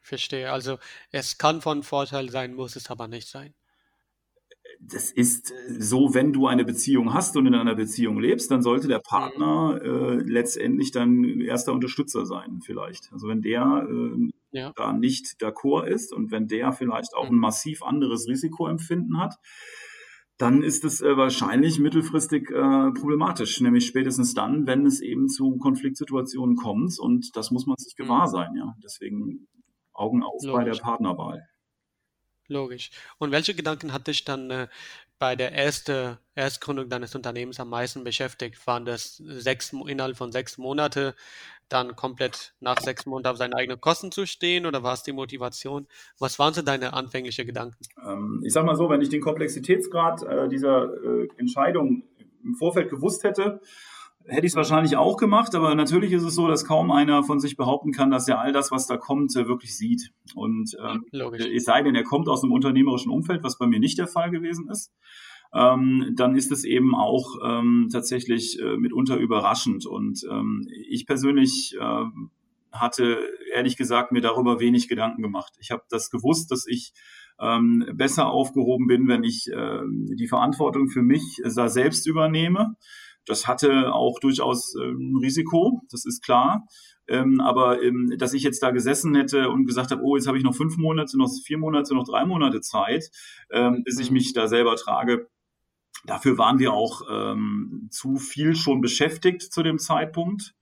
Verstehe. 0.00 0.52
Also 0.52 0.78
es 1.10 1.38
kann 1.38 1.62
von 1.62 1.82
Vorteil 1.82 2.28
sein, 2.30 2.54
muss 2.54 2.76
es 2.76 2.90
aber 2.90 3.08
nicht 3.08 3.26
sein. 3.26 3.54
Das 4.80 5.10
ist 5.10 5.50
äh, 5.50 5.80
so, 5.80 6.12
wenn 6.12 6.32
du 6.32 6.46
eine 6.46 6.64
Beziehung 6.64 7.14
hast 7.14 7.36
und 7.36 7.46
in 7.46 7.54
einer 7.54 7.74
Beziehung 7.74 8.20
lebst, 8.20 8.50
dann 8.50 8.62
sollte 8.62 8.86
der 8.86 8.98
Partner 8.98 9.80
mhm. 9.82 10.20
äh, 10.20 10.22
letztendlich 10.30 10.90
dein 10.90 11.40
erster 11.40 11.72
Unterstützer 11.72 12.26
sein, 12.26 12.60
vielleicht. 12.62 13.10
Also 13.12 13.28
wenn 13.28 13.40
der 13.40 13.86
äh, 13.88 14.30
ja. 14.52 14.72
da 14.76 14.92
nicht 14.92 15.40
d'accord 15.40 15.86
ist 15.86 16.12
und 16.12 16.30
wenn 16.30 16.48
der 16.48 16.72
vielleicht 16.72 17.14
auch 17.14 17.30
mhm. 17.30 17.36
ein 17.36 17.40
massiv 17.40 17.82
anderes 17.82 18.28
Risikoempfinden 18.28 19.18
hat, 19.18 19.36
dann 20.36 20.62
ist 20.62 20.84
es 20.84 21.00
äh, 21.00 21.16
wahrscheinlich 21.16 21.78
mittelfristig 21.78 22.50
äh, 22.50 22.90
problematisch, 22.92 23.60
nämlich 23.60 23.86
spätestens 23.86 24.34
dann, 24.34 24.66
wenn 24.66 24.86
es 24.86 25.00
eben 25.00 25.28
zu 25.28 25.56
Konfliktsituationen 25.58 26.56
kommt 26.56 26.98
und 26.98 27.36
das 27.36 27.50
muss 27.50 27.66
man 27.66 27.76
sich 27.76 27.94
gewahr 27.94 28.26
mhm. 28.26 28.30
sein, 28.30 28.56
ja. 28.56 28.74
Deswegen 28.82 29.46
Augen 29.92 30.22
auf 30.22 30.42
Logisch. 30.42 30.52
bei 30.52 30.64
der 30.64 30.80
Partnerwahl. 30.80 31.48
Logisch. 32.48 32.90
Und 33.18 33.30
welche 33.30 33.54
Gedanken 33.54 33.92
hatte 33.92 34.10
ich 34.10 34.24
dann 34.24 34.50
äh, 34.50 34.68
bei 35.24 35.36
der 35.36 35.54
ersten 35.54 36.18
Erstgründung 36.34 36.90
deines 36.90 37.14
Unternehmens 37.14 37.58
am 37.58 37.70
meisten 37.70 38.04
beschäftigt? 38.04 38.66
Waren 38.66 38.84
das 38.84 39.16
sechs, 39.16 39.72
innerhalb 39.72 40.18
von 40.18 40.32
sechs 40.32 40.58
Monate 40.58 41.14
dann 41.70 41.96
komplett 41.96 42.52
nach 42.60 42.78
sechs 42.78 43.06
Monaten 43.06 43.28
auf 43.28 43.38
seine 43.38 43.56
eigenen 43.56 43.80
Kosten 43.80 44.12
zu 44.12 44.26
stehen 44.26 44.66
oder 44.66 44.82
war 44.82 44.92
es 44.92 45.02
die 45.02 45.14
Motivation? 45.14 45.86
Was 46.18 46.38
waren 46.38 46.52
so 46.52 46.60
deine 46.60 46.92
anfänglichen 46.92 47.46
Gedanken? 47.46 47.78
Ähm, 48.06 48.42
ich 48.44 48.52
sag 48.52 48.66
mal 48.66 48.76
so, 48.76 48.90
wenn 48.90 49.00
ich 49.00 49.08
den 49.08 49.22
Komplexitätsgrad 49.22 50.24
äh, 50.24 50.46
dieser 50.50 50.92
äh, 50.92 51.28
Entscheidung 51.38 52.02
im 52.44 52.54
Vorfeld 52.56 52.90
gewusst 52.90 53.24
hätte, 53.24 53.62
hätte 54.26 54.46
ich 54.46 54.52
es 54.52 54.56
wahrscheinlich 54.56 54.96
auch 54.96 55.16
gemacht, 55.16 55.54
aber 55.54 55.74
natürlich 55.74 56.12
ist 56.12 56.22
es 56.22 56.34
so, 56.34 56.48
dass 56.48 56.64
kaum 56.64 56.90
einer 56.90 57.22
von 57.24 57.40
sich 57.40 57.56
behaupten 57.56 57.92
kann, 57.92 58.10
dass 58.10 58.28
er 58.28 58.40
all 58.40 58.52
das, 58.52 58.70
was 58.70 58.86
da 58.86 58.96
kommt, 58.96 59.34
äh, 59.36 59.46
wirklich 59.46 59.76
sieht. 59.76 60.10
Und 60.34 60.76
ähm, 60.82 61.04
es 61.54 61.64
sei 61.64 61.82
denn, 61.82 61.94
er 61.94 62.04
kommt 62.04 62.28
aus 62.28 62.42
einem 62.42 62.52
unternehmerischen 62.52 63.10
Umfeld, 63.10 63.42
was 63.42 63.58
bei 63.58 63.66
mir 63.66 63.80
nicht 63.80 63.98
der 63.98 64.08
Fall 64.08 64.30
gewesen 64.30 64.68
ist 64.70 64.92
ähm, 65.54 66.14
dann 66.16 66.34
ist 66.36 66.50
es 66.50 66.64
eben 66.64 66.94
auch 66.94 67.36
ähm, 67.44 67.88
tatsächlich 67.92 68.58
äh, 68.60 68.76
mitunter 68.76 69.16
überraschend. 69.16 69.86
Und 69.86 70.24
ähm, 70.28 70.66
ich 70.88 71.06
persönlich 71.06 71.76
äh, 71.80 72.04
hatte 72.72 73.18
ehrlich 73.52 73.76
gesagt 73.76 74.10
mir 74.10 74.20
darüber 74.20 74.58
wenig 74.58 74.88
Gedanken 74.88 75.22
gemacht. 75.22 75.52
Ich 75.60 75.70
habe 75.70 75.82
das 75.90 76.10
gewusst, 76.10 76.50
dass 76.50 76.66
ich 76.66 76.92
ähm, 77.40 77.88
besser 77.94 78.30
aufgehoben 78.30 78.88
bin, 78.88 79.06
wenn 79.06 79.22
ich 79.22 79.48
äh, 79.48 79.82
die 79.86 80.26
Verantwortung 80.26 80.88
für 80.88 81.02
mich 81.02 81.40
da 81.54 81.68
selbst 81.68 82.06
übernehme. 82.08 82.74
Das 83.26 83.46
hatte 83.46 83.92
auch 83.92 84.18
durchaus 84.20 84.74
ähm, 84.80 85.18
Risiko, 85.20 85.82
das 85.90 86.04
ist 86.04 86.22
klar. 86.22 86.66
Ähm, 87.06 87.40
aber 87.40 87.82
ähm, 87.82 88.14
dass 88.18 88.32
ich 88.32 88.42
jetzt 88.42 88.62
da 88.62 88.70
gesessen 88.70 89.14
hätte 89.14 89.50
und 89.50 89.66
gesagt 89.66 89.90
habe, 89.90 90.02
oh, 90.02 90.16
jetzt 90.16 90.26
habe 90.26 90.38
ich 90.38 90.44
noch 90.44 90.54
fünf 90.54 90.76
Monate, 90.76 91.18
noch 91.18 91.30
vier 91.44 91.58
Monate, 91.58 91.94
noch 91.94 92.04
drei 92.04 92.24
Monate 92.24 92.60
Zeit, 92.60 93.10
ähm, 93.50 93.82
bis 93.84 93.98
ich 93.98 94.10
mhm. 94.10 94.14
mich 94.14 94.32
da 94.32 94.46
selber 94.46 94.76
trage, 94.76 95.28
Dafür 96.06 96.36
waren 96.36 96.58
wir 96.58 96.74
auch 96.74 97.00
zu 97.90 98.16
viel 98.16 98.56
schon 98.56 98.82
beschäftigt 98.82 99.40
zu 99.40 99.62
dem 99.62 99.78
Zeitpunkt. 99.78 100.54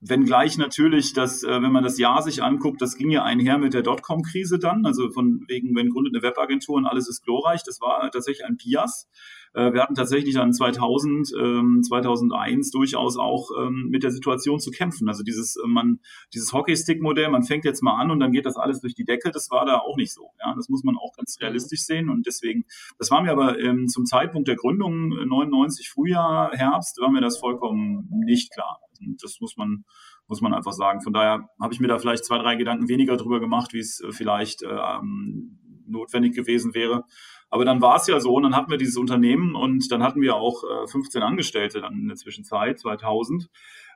Wenngleich 0.00 0.58
natürlich, 0.58 1.14
dass, 1.14 1.42
äh, 1.42 1.62
wenn 1.62 1.72
man 1.72 1.82
das 1.82 1.98
Jahr 1.98 2.20
sich 2.20 2.42
anguckt, 2.42 2.82
das 2.82 2.96
ging 2.96 3.10
ja 3.10 3.24
einher 3.24 3.56
mit 3.56 3.72
der 3.72 3.82
Dotcom-Krise 3.82 4.58
dann, 4.58 4.84
also 4.84 5.10
von 5.10 5.44
wegen, 5.48 5.74
wenn 5.74 5.88
gründet 5.88 6.14
eine 6.14 6.22
Webagentur 6.22 6.76
und 6.76 6.86
alles 6.86 7.08
ist 7.08 7.24
glorreich, 7.24 7.62
das 7.64 7.80
war 7.80 8.10
tatsächlich 8.10 8.44
ein 8.44 8.58
Bias. 8.58 9.08
Äh, 9.54 9.72
wir 9.72 9.82
hatten 9.82 9.94
tatsächlich 9.94 10.34
dann 10.34 10.52
2000, 10.52 11.32
ähm, 11.40 11.82
2001 11.82 12.70
durchaus 12.72 13.16
auch 13.16 13.48
ähm, 13.58 13.88
mit 13.88 14.02
der 14.02 14.10
Situation 14.10 14.60
zu 14.60 14.70
kämpfen. 14.70 15.08
Also 15.08 15.22
dieses, 15.22 15.56
äh, 15.56 15.66
man, 15.66 16.00
dieses 16.34 16.52
Hockeystick-Modell, 16.52 17.30
man 17.30 17.42
fängt 17.42 17.64
jetzt 17.64 17.82
mal 17.82 17.98
an 17.98 18.10
und 18.10 18.20
dann 18.20 18.32
geht 18.32 18.44
das 18.44 18.56
alles 18.56 18.82
durch 18.82 18.94
die 18.94 19.04
Decke, 19.04 19.30
das 19.30 19.50
war 19.50 19.64
da 19.64 19.78
auch 19.78 19.96
nicht 19.96 20.12
so. 20.12 20.30
Ja, 20.44 20.54
das 20.54 20.68
muss 20.68 20.84
man 20.84 20.98
auch 20.98 21.16
ganz 21.16 21.38
mhm. 21.38 21.44
realistisch 21.44 21.80
sehen 21.80 22.10
und 22.10 22.26
deswegen, 22.26 22.66
das 22.98 23.10
war 23.10 23.22
mir 23.22 23.32
aber 23.32 23.58
ähm, 23.58 23.88
zum 23.88 24.04
Zeitpunkt 24.04 24.46
der 24.46 24.56
Gründung 24.56 25.08
99 25.08 25.88
Frühjahr, 25.88 26.50
Herbst, 26.52 27.00
war 27.00 27.10
mir 27.10 27.22
das 27.22 27.38
vollkommen 27.38 28.10
nicht 28.26 28.52
klar. 28.52 28.80
Und 29.00 29.22
das 29.22 29.38
muss 29.40 29.56
man 29.56 29.84
muss 30.26 30.40
man 30.40 30.54
einfach 30.54 30.72
sagen. 30.72 31.00
Von 31.00 31.12
daher 31.12 31.48
habe 31.60 31.72
ich 31.72 31.80
mir 31.80 31.88
da 31.88 31.98
vielleicht 31.98 32.24
zwei, 32.24 32.38
drei 32.38 32.56
Gedanken 32.56 32.88
weniger 32.88 33.16
drüber 33.16 33.40
gemacht, 33.40 33.72
wie 33.72 33.80
es 33.80 34.00
äh, 34.00 34.12
vielleicht 34.12 34.62
ähm, 34.62 35.58
notwendig 35.86 36.34
gewesen 36.34 36.74
wäre. 36.74 37.04
Aber 37.48 37.64
dann 37.64 37.80
war 37.80 37.96
es 37.96 38.06
ja 38.08 38.18
so, 38.18 38.34
und 38.34 38.42
dann 38.42 38.56
hatten 38.56 38.70
wir 38.70 38.78
dieses 38.78 38.96
Unternehmen 38.96 39.54
und 39.54 39.90
dann 39.92 40.02
hatten 40.02 40.20
wir 40.20 40.34
auch 40.34 40.64
äh, 40.64 40.86
15 40.88 41.22
Angestellte 41.22 41.80
dann 41.80 41.94
in 41.94 42.08
der 42.08 42.16
Zwischenzeit, 42.16 42.78
2000. 42.78 43.48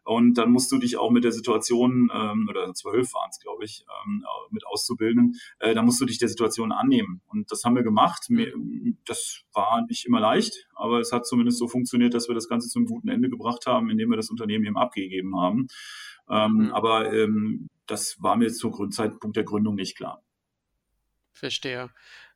Und 0.05 0.35
dann 0.35 0.51
musst 0.51 0.73
du 0.73 0.79
dich 0.79 0.97
auch 0.97 1.11
mit 1.11 1.25
der 1.25 1.33
Situation, 1.33 2.11
ähm, 2.13 2.47
oder 2.49 2.73
zwölf 2.75 3.13
waren 3.15 3.31
es, 3.31 3.39
glaube 3.41 3.65
ich, 3.65 3.85
ähm, 4.05 4.25
mit 4.51 4.67
Auszubildenden, 4.67 5.37
äh, 5.59 5.75
da 5.75 5.83
musst 5.83 6.01
du 6.01 6.07
dich 6.07 6.19
der 6.19 6.29
Situation 6.29 6.73
annehmen. 6.73 7.21
Und 7.27 7.51
das 7.53 7.65
haben 7.65 7.77
wir 7.77 7.83
gemacht. 7.83 8.29
Das 9.07 9.43
war 9.53 9.85
nicht 9.87 10.07
immer 10.07 10.21
leicht, 10.21 10.69
aber 10.75 11.01
es 11.01 11.13
hat 11.13 11.27
zumindest 11.27 11.59
so 11.59 11.69
funktioniert, 11.69 12.15
dass 12.15 12.29
wir 12.29 12.35
das 12.35 12.49
Ganze 12.49 12.69
zum 12.69 12.87
guten 12.87 13.09
Ende 13.09 13.29
gebracht 13.29 13.67
haben, 13.67 13.91
indem 13.91 14.11
wir 14.11 14.17
das 14.17 14.31
Unternehmen 14.31 14.65
eben 14.65 14.77
abgegeben 14.77 15.39
haben. 15.39 15.69
Ähm, 16.29 16.53
mhm. 16.53 16.73
Aber 16.73 17.13
ähm, 17.13 17.69
das 17.87 18.17
war 18.21 18.37
mir 18.37 18.53
zum 18.53 18.71
Grundzeitpunkt 18.71 19.37
der 19.37 19.45
Gründung 19.45 19.75
nicht 19.75 19.97
klar. 19.97 20.23
Verstehe. 21.33 21.91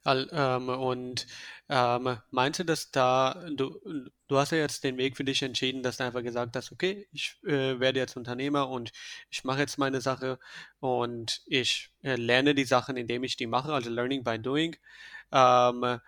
Ähm, 0.07 0.69
und 0.69 1.27
ähm, 1.69 2.19
meinte 2.31 2.65
dass 2.65 2.91
da, 2.91 3.43
du, 3.55 3.81
du 4.29 4.39
hast 4.39 4.53
ja 4.53 4.59
jetzt 4.59 4.85
den 4.85 4.99
Weg 4.99 5.17
für 5.17 5.25
dich 5.25 5.43
entschieden, 5.43 5.83
dass 5.83 5.97
du 5.97 6.05
einfach 6.05 6.23
gesagt 6.23 6.57
hast, 6.57 6.73
okay, 6.73 7.09
ich 7.13 7.37
äh, 7.45 7.81
werde 7.81 8.01
jetzt 8.01 8.17
Unternehmer 8.17 8.69
und 8.69 8.93
ich 9.31 9.45
mache 9.45 9.61
jetzt 9.61 9.79
meine 9.79 10.01
Sache 10.03 10.39
und 10.81 11.43
ich 11.47 11.91
äh, 12.03 12.17
lerne 12.17 12.55
die 12.55 12.65
Sachen, 12.65 12.97
indem 12.97 13.25
ich 13.25 13.37
die 13.37 13.47
mache, 13.47 13.73
also 13.73 13.91
Learning 13.91 14.25
by 14.25 14.39
Doing. 14.39 14.77
Ähm, 15.33 16.01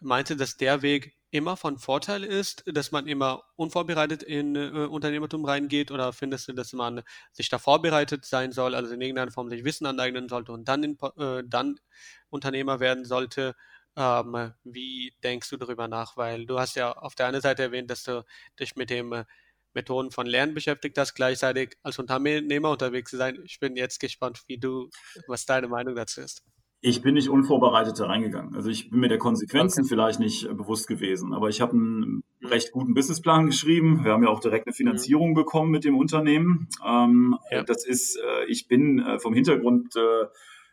meinte, 0.00 0.36
dass 0.36 0.56
der 0.56 0.82
Weg 0.82 1.16
immer 1.32 1.56
von 1.56 1.78
Vorteil 1.78 2.24
ist, 2.24 2.62
dass 2.66 2.92
man 2.92 3.08
immer 3.08 3.42
unvorbereitet 3.56 4.22
in 4.22 4.54
äh, 4.54 4.68
Unternehmertum 4.86 5.44
reingeht 5.44 5.90
oder 5.90 6.12
findest 6.12 6.48
du, 6.48 6.52
dass 6.52 6.72
man 6.74 7.02
sich 7.32 7.48
da 7.48 7.58
vorbereitet 7.58 8.24
sein 8.26 8.52
soll, 8.52 8.74
also 8.74 8.92
in 8.94 9.00
irgendeiner 9.00 9.32
Form 9.32 9.48
sich 9.50 9.64
Wissen 9.64 9.86
aneignen 9.86 10.28
sollte 10.28 10.52
und 10.52 10.68
dann, 10.68 10.84
in, 10.84 10.98
äh, 11.16 11.42
dann 11.46 11.80
Unternehmer 12.30 12.80
werden 12.80 13.04
sollte? 13.06 13.56
Ähm, 13.96 14.52
wie 14.64 15.14
denkst 15.24 15.50
du 15.50 15.56
darüber 15.56 15.88
nach? 15.88 16.16
Weil 16.16 16.46
du 16.46 16.58
hast 16.60 16.76
ja 16.76 16.92
auf 16.92 17.14
der 17.14 17.26
einen 17.28 17.40
Seite 17.40 17.62
erwähnt, 17.62 17.90
dass 17.90 18.04
du 18.04 18.24
dich 18.60 18.76
mit 18.76 18.90
den 18.90 19.12
äh, 19.12 19.24
Methoden 19.74 20.10
von 20.10 20.26
Lernen 20.26 20.54
beschäftigt 20.54 20.98
hast, 20.98 21.14
gleichzeitig 21.14 21.76
als 21.82 21.98
Unternehmer 21.98 22.70
unterwegs 22.70 23.10
zu 23.10 23.16
sein. 23.16 23.40
Ich 23.44 23.58
bin 23.58 23.76
jetzt 23.76 24.00
gespannt, 24.00 24.42
wie 24.46 24.58
du, 24.58 24.90
was 25.26 25.46
deine 25.46 25.68
Meinung 25.68 25.94
dazu 25.94 26.20
ist. 26.20 26.42
Ich 26.84 27.00
bin 27.00 27.14
nicht 27.14 27.28
unvorbereitet 27.28 28.00
da 28.00 28.06
reingegangen. 28.06 28.56
Also 28.56 28.68
ich 28.68 28.90
bin 28.90 28.98
mir 28.98 29.08
der 29.08 29.18
Konsequenzen 29.18 29.82
okay. 29.82 29.88
vielleicht 29.88 30.18
nicht 30.18 30.46
äh, 30.46 30.52
bewusst 30.52 30.88
gewesen, 30.88 31.32
aber 31.32 31.48
ich 31.48 31.60
habe 31.60 31.72
einen 31.72 32.00
mhm. 32.00 32.22
recht 32.42 32.72
guten 32.72 32.92
Businessplan 32.92 33.46
geschrieben. 33.46 34.04
Wir 34.04 34.10
haben 34.10 34.24
ja 34.24 34.28
auch 34.28 34.40
direkt 34.40 34.66
eine 34.66 34.74
Finanzierung 34.74 35.30
mhm. 35.30 35.34
bekommen 35.34 35.70
mit 35.70 35.84
dem 35.84 35.96
Unternehmen. 35.96 36.68
Ähm, 36.84 37.36
ja. 37.52 37.62
Das 37.62 37.86
ist, 37.86 38.16
äh, 38.16 38.46
ich 38.46 38.66
bin 38.66 38.98
äh, 38.98 39.20
vom 39.20 39.32
Hintergrund 39.32 39.94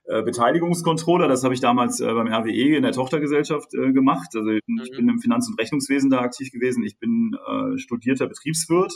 äh, 0.10 0.24
Beteiligungskontroller, 0.24 1.28
das 1.28 1.44
habe 1.44 1.54
ich 1.54 1.60
damals 1.60 2.00
äh, 2.00 2.12
beim 2.12 2.28
RWE 2.28 2.76
in 2.76 2.82
der 2.82 2.94
Tochtergesellschaft 2.94 3.76
äh, 3.76 3.92
gemacht. 3.92 4.30
Also 4.36 4.50
ich 4.50 4.64
mhm. 4.66 4.96
bin 4.96 5.10
im 5.10 5.20
Finanz- 5.20 5.48
und 5.48 5.60
Rechnungswesen 5.60 6.10
da 6.10 6.22
aktiv 6.22 6.52
gewesen. 6.52 6.84
Ich 6.84 6.98
bin 6.98 7.36
studierter 7.76 8.28
Betriebswirt. 8.28 8.94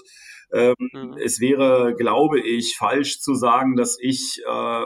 Ähm, 0.51 0.74
mhm. 0.79 1.15
Es 1.24 1.39
wäre, 1.39 1.93
glaube 1.96 2.39
ich, 2.39 2.75
falsch 2.77 3.20
zu 3.20 3.36
sagen, 3.36 3.75
dass 3.75 3.98
ich 4.00 4.41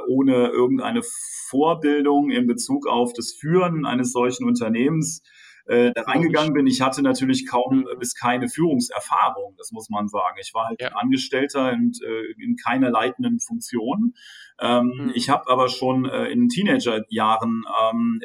ohne 0.08 0.50
irgendeine 0.50 1.02
Vorbildung 1.50 2.30
in 2.30 2.46
Bezug 2.46 2.88
auf 2.88 3.14
das 3.14 3.34
Führen 3.34 3.86
eines 3.86 4.12
solchen 4.12 4.46
Unternehmens 4.46 5.22
äh, 5.68 5.92
da 5.94 6.02
reingegangen 6.04 6.54
bin. 6.54 6.68
Ich 6.68 6.82
hatte 6.82 7.02
natürlich 7.02 7.48
kaum 7.48 7.86
bis 8.00 8.16
keine 8.16 8.48
Führungserfahrung, 8.48 9.56
das 9.58 9.72
muss 9.72 9.90
man 9.90 10.08
sagen. 10.08 10.38
Ich 10.42 10.54
war 10.54 10.68
halt 10.68 10.82
ja. 10.82 10.90
Angestellter 10.90 11.72
und 11.72 12.02
äh, 12.02 12.42
in 12.42 12.56
keiner 12.56 12.90
leitenden 12.90 13.40
Funktion. 13.40 14.14
Ähm, 14.60 14.94
mhm. 14.96 15.12
Ich 15.14 15.30
habe 15.30 15.50
aber 15.50 15.70
schon 15.70 16.06
äh, 16.06 16.26
in 16.26 16.50
Teenagerjahren 16.50 17.66
ähm, 17.92 18.22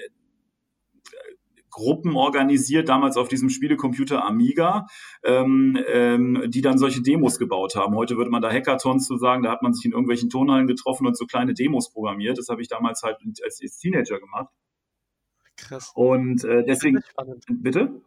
Gruppen 1.72 2.16
organisiert, 2.16 2.88
damals 2.90 3.16
auf 3.16 3.28
diesem 3.28 3.48
Spielecomputer 3.48 4.24
Amiga, 4.24 4.86
ähm, 5.24 5.78
ähm, 5.88 6.44
die 6.46 6.60
dann 6.60 6.76
solche 6.76 7.02
Demos 7.02 7.38
gebaut 7.38 7.74
haben. 7.74 7.96
Heute 7.96 8.16
würde 8.18 8.30
man 8.30 8.42
da 8.42 8.52
Hackathons 8.52 9.06
zu 9.06 9.16
sagen, 9.16 9.42
da 9.42 9.50
hat 9.50 9.62
man 9.62 9.72
sich 9.72 9.86
in 9.86 9.92
irgendwelchen 9.92 10.28
Tonhallen 10.28 10.66
getroffen 10.66 11.06
und 11.06 11.16
so 11.16 11.24
kleine 11.24 11.54
Demos 11.54 11.90
programmiert. 11.90 12.36
Das 12.36 12.48
habe 12.48 12.60
ich 12.60 12.68
damals 12.68 13.02
halt 13.02 13.16
als 13.42 13.58
Teenager 13.78 14.20
gemacht. 14.20 14.48
Krass. 15.62 15.92
Und 15.94 16.44
äh, 16.44 16.64
deswegen. 16.64 17.02
Bitte? 17.48 18.02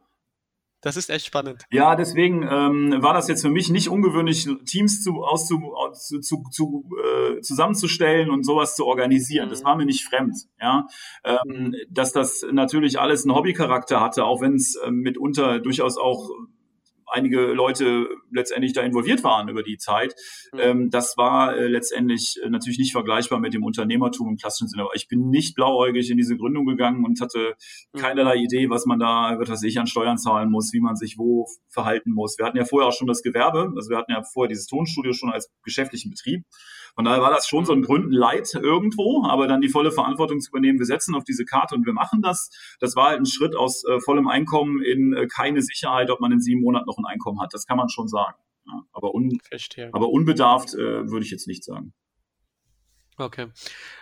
Das 0.85 0.97
ist 0.97 1.09
echt 1.09 1.25
spannend. 1.25 1.63
Ja, 1.71 1.95
deswegen 1.95 2.43
ähm, 2.43 3.01
war 3.01 3.15
das 3.15 3.27
jetzt 3.27 3.41
für 3.41 3.49
mich 3.49 3.71
nicht 3.71 3.89
ungewöhnlich, 3.89 4.47
Teams 4.65 5.01
zu, 5.01 5.23
auszu, 5.23 5.59
zu, 5.93 6.19
zu, 6.19 6.43
zu, 6.51 6.85
äh, 7.03 7.41
zusammenzustellen 7.41 8.29
und 8.29 8.45
sowas 8.45 8.75
zu 8.75 8.85
organisieren. 8.85 9.47
Mhm. 9.47 9.49
Das 9.49 9.63
war 9.63 9.75
mir 9.75 9.85
nicht 9.85 10.03
fremd. 10.03 10.35
Ja, 10.61 10.85
ähm, 11.23 11.39
mhm. 11.47 11.75
dass 11.89 12.11
das 12.11 12.45
natürlich 12.51 12.99
alles 12.99 13.23
einen 13.25 13.35
Hobbycharakter 13.35 13.99
hatte, 13.99 14.25
auch 14.25 14.41
wenn 14.41 14.53
es 14.53 14.75
äh, 14.75 14.91
mitunter 14.91 15.59
durchaus 15.59 15.97
auch 15.97 16.29
einige 17.07 17.53
Leute 17.53 18.07
letztendlich 18.31 18.73
da 18.73 18.81
involviert 18.81 19.23
waren 19.23 19.47
über 19.49 19.63
die 19.63 19.77
Zeit. 19.77 20.15
Mhm. 20.53 20.59
Ähm, 20.59 20.89
das 20.89 21.17
war 21.17 21.55
äh, 21.55 21.67
letztendlich 21.67 22.39
äh, 22.43 22.49
natürlich 22.49 22.79
nicht 22.79 22.91
vergleichbar 22.91 23.39
mit 23.39 23.53
dem 23.53 23.63
Unternehmertum 23.63 24.29
im 24.29 24.37
klassischen 24.37 24.67
Sinne. 24.67 24.83
Aber 24.83 24.95
ich 24.95 25.07
bin 25.07 25.29
nicht 25.29 25.55
blauäugig 25.55 26.09
in 26.09 26.17
diese 26.17 26.37
Gründung 26.37 26.65
gegangen 26.65 27.05
und 27.05 27.21
hatte 27.21 27.55
mhm. 27.93 27.99
keinerlei 27.99 28.37
Idee, 28.37 28.69
was 28.69 28.85
man 28.85 28.99
da, 28.99 29.37
was 29.39 29.63
ich, 29.63 29.79
an 29.79 29.87
Steuern 29.87 30.17
zahlen 30.17 30.49
muss, 30.49 30.73
wie 30.73 30.81
man 30.81 30.95
sich 30.95 31.17
wo 31.17 31.47
verhalten 31.69 32.11
muss. 32.11 32.37
Wir 32.37 32.45
hatten 32.45 32.57
ja 32.57 32.65
vorher 32.65 32.89
auch 32.89 32.93
schon 32.93 33.07
das 33.07 33.21
Gewerbe, 33.21 33.71
also 33.75 33.89
wir 33.89 33.97
hatten 33.97 34.11
ja 34.11 34.23
vorher 34.23 34.49
dieses 34.49 34.67
Tonstudio 34.67 35.13
schon 35.13 35.31
als 35.31 35.51
geschäftlichen 35.63 36.11
Betrieb. 36.11 36.43
Von 36.95 37.05
daher 37.05 37.21
war 37.21 37.29
das 37.29 37.47
schon 37.47 37.65
so 37.65 37.73
ein 37.73 37.81
Gründenleid 37.81 38.53
irgendwo, 38.55 39.25
aber 39.25 39.47
dann 39.47 39.61
die 39.61 39.69
volle 39.69 39.91
Verantwortung 39.91 40.39
zu 40.39 40.49
übernehmen, 40.49 40.79
wir 40.79 40.85
setzen 40.85 41.13
auf 41.13 41.23
diese 41.23 41.45
Karte 41.45 41.75
und 41.75 41.85
wir 41.85 41.93
machen 41.93 42.21
das. 42.21 42.49
Das 42.79 42.95
war 42.95 43.09
halt 43.09 43.19
ein 43.19 43.25
Schritt 43.25 43.55
aus 43.55 43.83
äh, 43.85 43.99
vollem 43.99 44.27
Einkommen 44.27 44.81
in 44.81 45.13
äh, 45.13 45.27
keine 45.27 45.61
Sicherheit, 45.61 46.09
ob 46.09 46.21
man 46.21 46.31
in 46.31 46.39
sieben 46.39 46.61
Monaten 46.61 46.85
noch 46.87 46.97
ein 46.97 47.05
Einkommen 47.05 47.41
hat. 47.41 47.53
Das 47.53 47.65
kann 47.67 47.77
man 47.77 47.89
schon 47.89 48.07
sagen. 48.07 48.37
Ja, 48.67 48.81
aber, 48.93 49.13
un 49.13 49.37
aber 49.91 50.09
unbedarft 50.09 50.73
äh, 50.73 51.09
würde 51.09 51.25
ich 51.25 51.31
jetzt 51.31 51.47
nicht 51.47 51.63
sagen. 51.63 51.93
Okay. 53.17 53.47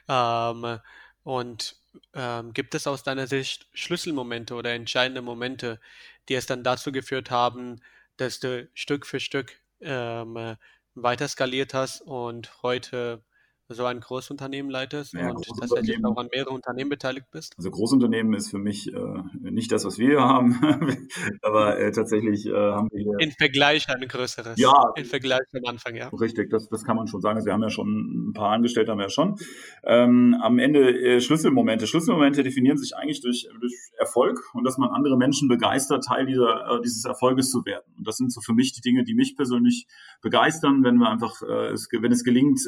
Ähm, 0.08 0.80
Und 1.24 1.78
ähm, 2.14 2.54
gibt 2.54 2.76
es 2.76 2.86
aus 2.86 3.04
deiner 3.04 3.28
Sicht 3.28 3.68
Schlüsselmomente 3.74 4.56
oder 4.56 4.74
entscheidende 4.74 5.22
Momente, 5.22 5.80
die 6.28 6.36
es 6.36 6.46
dann 6.46 6.64
dazu 6.64 6.92
geführt 6.92 7.32
haben, 7.32 7.82
dass 8.18 8.40
du 8.40 8.70
Stück 8.74 9.06
für 9.06 9.20
Stück 9.20 9.60
ähm, 9.80 10.58
weiter 10.96 11.28
skaliert 11.28 11.74
hast 11.74 12.02
und 12.02 12.64
heute 12.64 13.24
so 13.70 13.86
ein 13.86 14.00
Großunternehmen 14.00 14.70
leitest 14.70 15.14
Ja, 15.14 15.32
und 15.32 15.46
tatsächlich 15.60 16.04
auch 16.06 16.18
an 16.18 16.28
mehreren 16.34 16.56
Unternehmen 16.56 16.90
beteiligt 16.90 17.28
bist? 17.32 17.54
Also 17.58 17.72
Großunternehmen 17.72 18.34
ist 18.34 18.50
für 18.50 18.58
mich 18.58 18.94
äh, 18.94 18.98
nicht 19.42 19.72
das, 19.72 19.86
was 19.86 19.98
wir 19.98 20.08
hier 20.08 20.22
haben, 20.22 20.60
aber 21.42 21.80
äh, 21.80 21.92
tatsächlich 21.92 22.46
äh, 22.46 22.52
haben 22.52 22.90
wir 22.92 23.04
hier 23.04 23.20
In 23.20 23.32
Vergleich 23.32 23.88
ein 23.90 24.08
größeres. 24.08 24.60
ja, 24.60 24.74
In 24.96 25.06
Vergleich 25.06 25.42
am 25.54 25.66
Anfang, 25.70 25.96
ja. 25.96 26.10
Richtig, 26.10 26.50
das, 26.50 26.68
das 26.70 26.84
kann 26.84 26.96
man 26.98 27.08
schon 27.08 27.22
sagen. 27.22 27.38
Also 27.38 27.46
wir 27.46 27.54
haben 27.54 27.64
ja 27.64 27.70
schon 27.70 28.30
ein 28.30 28.34
paar 28.34 28.52
Angestellte, 28.52 28.92
haben 28.92 29.00
wir 29.00 29.06
ja 29.06 29.10
schon. 29.10 29.36
Ähm, 29.84 30.36
am 30.42 30.60
Ende 30.60 31.00
äh, 31.00 31.22
Schlüsselmomente. 31.22 31.88
Schlüsselmomente 31.88 32.44
definieren 32.44 32.78
sich 32.78 32.96
eigentlich 32.96 33.22
durch, 33.22 33.48
durch 33.60 33.74
Erfolg 33.98 34.40
und 34.54 34.66
dass 34.66 34.78
man 34.78 34.90
andere 34.90 35.18
Menschen 35.18 35.48
begeistert, 35.48 36.04
Teil 36.04 36.26
dieser, 36.26 36.70
äh, 36.70 36.82
dieses 36.82 37.06
Erfolges 37.06 37.50
zu 37.50 37.66
werden. 37.66 37.94
Und 37.98 38.08
das 38.08 38.18
sind 38.18 38.32
so 38.32 38.42
für 38.42 38.54
mich 38.54 38.74
die 38.74 38.82
Dinge, 38.82 39.04
die 39.04 39.16
mich 39.16 39.36
persönlich 39.36 39.88
begeistern, 40.22 40.84
wenn 40.84 40.98
wir 40.98 41.10
einfach, 41.10 41.42
äh, 41.42 41.72
es, 41.72 41.88
wenn 41.92 42.12
es 42.12 42.24
gelingt, 42.24 42.60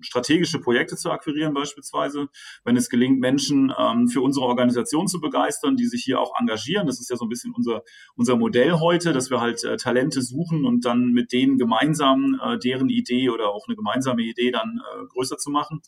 strategische 0.00 0.60
Projekte 0.60 0.96
zu 0.96 1.10
akquirieren 1.10 1.54
beispielsweise, 1.54 2.28
wenn 2.64 2.76
es 2.76 2.88
gelingt, 2.88 3.20
Menschen 3.20 3.72
ähm, 3.78 4.08
für 4.08 4.22
unsere 4.22 4.46
Organisation 4.46 5.08
zu 5.08 5.20
begeistern, 5.20 5.76
die 5.76 5.86
sich 5.86 6.04
hier 6.04 6.20
auch 6.20 6.32
engagieren. 6.38 6.86
Das 6.86 7.00
ist 7.00 7.10
ja 7.10 7.16
so 7.16 7.24
ein 7.24 7.28
bisschen 7.28 7.52
unser, 7.54 7.82
unser 8.16 8.36
Modell 8.36 8.72
heute, 8.80 9.12
dass 9.12 9.30
wir 9.30 9.40
halt 9.40 9.64
äh, 9.64 9.76
Talente 9.76 10.22
suchen 10.22 10.64
und 10.64 10.84
dann 10.84 11.12
mit 11.12 11.32
denen 11.32 11.58
gemeinsam 11.58 12.40
äh, 12.42 12.58
deren 12.58 12.88
Idee 12.88 13.30
oder 13.30 13.48
auch 13.48 13.66
eine 13.68 13.76
gemeinsame 13.76 14.22
Idee 14.22 14.50
dann 14.50 14.80
äh, 14.80 15.06
größer 15.06 15.38
zu 15.38 15.50
machen. 15.50 15.82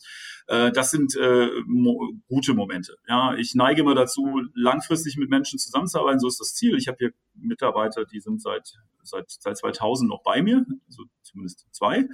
Äh, 0.47 0.71
das 0.71 0.91
sind 0.91 1.15
äh, 1.15 1.49
mo 1.65 2.13
gute 2.27 2.53
Momente. 2.53 2.95
Ja, 3.07 3.35
ich 3.35 3.55
neige 3.55 3.81
immer 3.81 3.95
dazu, 3.95 4.41
langfristig 4.53 5.17
mit 5.17 5.29
Menschen 5.29 5.59
zusammenzuarbeiten. 5.59 6.19
So 6.19 6.27
ist 6.27 6.39
das 6.39 6.53
Ziel. 6.53 6.77
Ich 6.77 6.87
habe 6.87 6.97
hier 6.99 7.11
Mitarbeiter, 7.35 8.05
die 8.05 8.19
sind 8.19 8.41
seit 8.41 8.77
seit, 9.03 9.29
seit 9.29 9.57
2000 9.57 10.09
noch 10.09 10.23
bei 10.23 10.41
mir, 10.41 10.65
also 10.87 11.03
zumindest 11.21 11.67
zwei. 11.71 12.07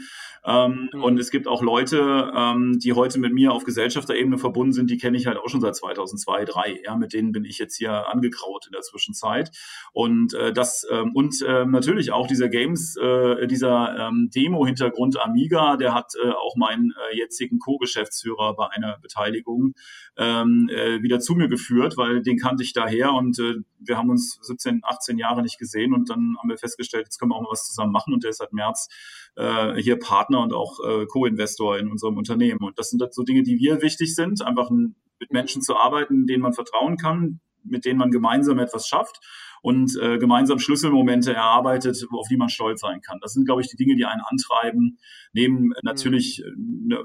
Ähm, 0.45 0.89
mhm. 0.93 1.03
Und 1.03 1.19
es 1.19 1.31
gibt 1.31 1.47
auch 1.47 1.61
Leute, 1.61 2.31
ähm, 2.35 2.79
die 2.79 2.93
heute 2.93 3.19
mit 3.19 3.33
mir 3.33 3.51
auf 3.51 3.63
Gesellschafterebene 3.63 4.37
verbunden 4.37 4.73
sind, 4.73 4.89
die 4.89 4.97
kenne 4.97 5.17
ich 5.17 5.27
halt 5.27 5.37
auch 5.37 5.49
schon 5.49 5.61
seit 5.61 5.75
2002, 5.75 6.45
2003. 6.45 6.81
Ja, 6.85 6.95
mit 6.95 7.13
denen 7.13 7.31
bin 7.31 7.45
ich 7.45 7.57
jetzt 7.57 7.75
hier 7.75 8.07
angekraut 8.09 8.65
in 8.67 8.71
der 8.71 8.81
Zwischenzeit. 8.81 9.51
Und 9.93 10.33
äh, 10.33 10.53
das 10.53 10.85
ähm, 10.89 11.11
und 11.13 11.41
äh, 11.41 11.65
natürlich 11.65 12.11
auch 12.11 12.27
dieser 12.27 12.49
Games, 12.49 12.95
äh, 12.97 13.47
dieser 13.47 14.07
ähm, 14.07 14.29
Demo-Hintergrund 14.33 15.19
Amiga, 15.19 15.77
der 15.77 15.93
hat 15.93 16.13
äh, 16.23 16.29
auch 16.29 16.55
meinen 16.55 16.91
äh, 16.91 17.17
jetzigen 17.17 17.59
Co-Geschäftsführer 17.59 18.18
bei 18.57 18.67
einer 18.71 18.97
Beteiligung 18.99 19.73
ähm, 20.17 20.69
äh, 20.71 21.01
wieder 21.01 21.19
zu 21.19 21.35
mir 21.35 21.47
geführt, 21.47 21.97
weil 21.97 22.21
den 22.21 22.37
kannte 22.37 22.63
ich 22.63 22.73
daher 22.73 23.13
und 23.13 23.39
äh, 23.39 23.55
wir 23.79 23.97
haben 23.97 24.09
uns 24.09 24.37
17, 24.41 24.81
18 24.83 25.17
Jahre 25.17 25.41
nicht 25.41 25.57
gesehen 25.57 25.93
und 25.93 26.09
dann 26.09 26.35
haben 26.39 26.49
wir 26.49 26.57
festgestellt, 26.57 27.05
jetzt 27.05 27.19
können 27.19 27.31
wir 27.31 27.35
auch 27.35 27.41
mal 27.41 27.51
was 27.51 27.67
zusammen 27.67 27.91
machen 27.91 28.13
und 28.13 28.23
der 28.23 28.31
ist 28.31 28.37
seit 28.37 28.53
März 28.53 28.89
äh, 29.35 29.75
hier 29.75 29.97
Partner 29.97 30.41
und 30.41 30.53
auch 30.53 30.79
äh, 30.85 31.05
Co-Investor 31.05 31.77
in 31.77 31.89
unserem 31.89 32.17
Unternehmen. 32.17 32.59
Und 32.61 32.77
das 32.77 32.89
sind 32.89 33.01
so 33.11 33.23
Dinge, 33.23 33.43
die 33.43 33.59
wir 33.59 33.81
wichtig 33.81 34.15
sind, 34.15 34.41
einfach 34.41 34.69
mit 34.69 35.31
Menschen 35.31 35.61
zu 35.61 35.75
arbeiten, 35.75 36.27
denen 36.27 36.41
man 36.41 36.53
vertrauen 36.53 36.97
kann, 36.97 37.39
mit 37.63 37.85
denen 37.85 37.99
man 37.99 38.11
gemeinsam 38.11 38.59
etwas 38.59 38.87
schafft 38.87 39.19
und 39.61 39.97
äh, 40.01 40.17
gemeinsam 40.17 40.59
Schlüsselmomente 40.59 41.33
erarbeitet, 41.33 42.05
auf 42.11 42.27
die 42.27 42.37
man 42.37 42.49
stolz 42.49 42.81
sein 42.81 43.01
kann. 43.01 43.19
Das 43.21 43.33
sind, 43.33 43.45
glaube 43.45 43.61
ich, 43.61 43.67
die 43.67 43.77
Dinge, 43.77 43.95
die 43.95 44.05
einen 44.05 44.21
antreiben. 44.21 44.99
Neben 45.33 45.73
natürlich 45.83 46.43
äh, 46.43 46.51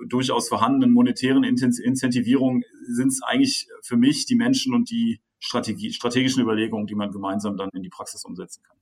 durchaus 0.06 0.48
vorhandenen 0.48 0.92
monetären 0.92 1.44
Incentivierungen 1.44 2.64
sind 2.86 3.08
es 3.08 3.22
eigentlich 3.22 3.68
für 3.82 3.96
mich 3.96 4.26
die 4.26 4.36
Menschen 4.36 4.74
und 4.74 4.90
die 4.90 5.20
Strategie, 5.38 5.92
strategischen 5.92 6.42
Überlegungen, 6.42 6.86
die 6.86 6.94
man 6.94 7.10
gemeinsam 7.10 7.56
dann 7.56 7.68
in 7.74 7.82
die 7.82 7.90
Praxis 7.90 8.24
umsetzen 8.24 8.62
kann. 8.62 8.78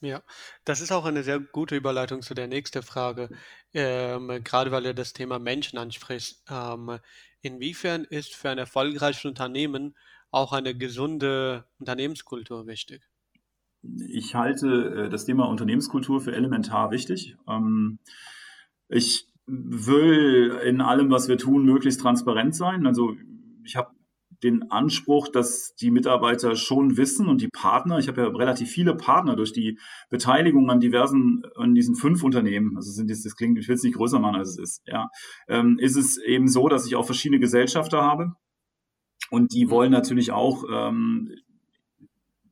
Ja, 0.00 0.22
das 0.64 0.80
ist 0.80 0.92
auch 0.92 1.06
eine 1.06 1.24
sehr 1.24 1.40
gute 1.40 1.74
Überleitung 1.74 2.22
zu 2.22 2.32
der 2.32 2.46
nächsten 2.46 2.84
Frage, 2.84 3.30
ähm, 3.72 4.28
gerade 4.44 4.70
weil 4.70 4.84
du 4.84 4.94
das 4.94 5.12
Thema 5.12 5.40
Menschen 5.40 5.76
ansprichst. 5.76 6.44
Ähm, 6.48 7.00
inwiefern 7.40 8.04
ist 8.04 8.34
für 8.34 8.50
ein 8.50 8.58
erfolgreiches 8.58 9.24
Unternehmen 9.24 9.96
auch 10.30 10.52
eine 10.52 10.74
gesunde 10.74 11.64
Unternehmenskultur 11.78 12.66
wichtig? 12.66 13.02
Ich 14.08 14.34
halte 14.34 15.06
äh, 15.06 15.08
das 15.08 15.24
Thema 15.24 15.46
Unternehmenskultur 15.48 16.20
für 16.20 16.34
elementar 16.34 16.90
wichtig. 16.90 17.36
Ähm, 17.48 17.98
ich 18.88 19.28
will 19.46 20.60
in 20.64 20.80
allem, 20.80 21.10
was 21.10 21.28
wir 21.28 21.38
tun, 21.38 21.64
möglichst 21.64 22.00
transparent 22.00 22.54
sein. 22.54 22.86
Also 22.86 23.14
ich 23.64 23.76
habe 23.76 23.90
den 24.42 24.70
Anspruch, 24.70 25.28
dass 25.28 25.74
die 25.74 25.90
Mitarbeiter 25.90 26.54
schon 26.54 26.96
wissen 26.96 27.28
und 27.28 27.40
die 27.40 27.48
Partner, 27.48 27.98
ich 27.98 28.08
habe 28.08 28.22
ja 28.22 28.28
relativ 28.28 28.70
viele 28.70 28.94
Partner 28.94 29.34
durch 29.34 29.52
die 29.52 29.78
Beteiligung 30.10 30.70
an 30.70 30.80
diversen, 30.80 31.42
an 31.56 31.74
diesen 31.74 31.96
fünf 31.96 32.22
Unternehmen, 32.22 32.76
also 32.76 32.92
sind 32.92 33.10
jetzt, 33.10 33.26
das 33.26 33.34
klingt, 33.34 33.58
ich 33.58 33.66
will 33.66 33.74
es 33.74 33.82
nicht 33.82 33.96
größer 33.96 34.20
machen, 34.20 34.36
als 34.36 34.50
es 34.50 34.58
ist, 34.58 34.82
ja, 34.86 35.08
ähm, 35.48 35.78
ist 35.80 35.96
es 35.96 36.18
eben 36.18 36.46
so, 36.46 36.68
dass 36.68 36.86
ich 36.86 36.94
auch 36.94 37.04
verschiedene 37.04 37.40
Gesellschafter 37.40 38.02
habe 38.02 38.34
und 39.30 39.52
die 39.52 39.70
wollen 39.70 39.92
natürlich 39.92 40.32
auch 40.32 40.64
ähm, 40.70 41.30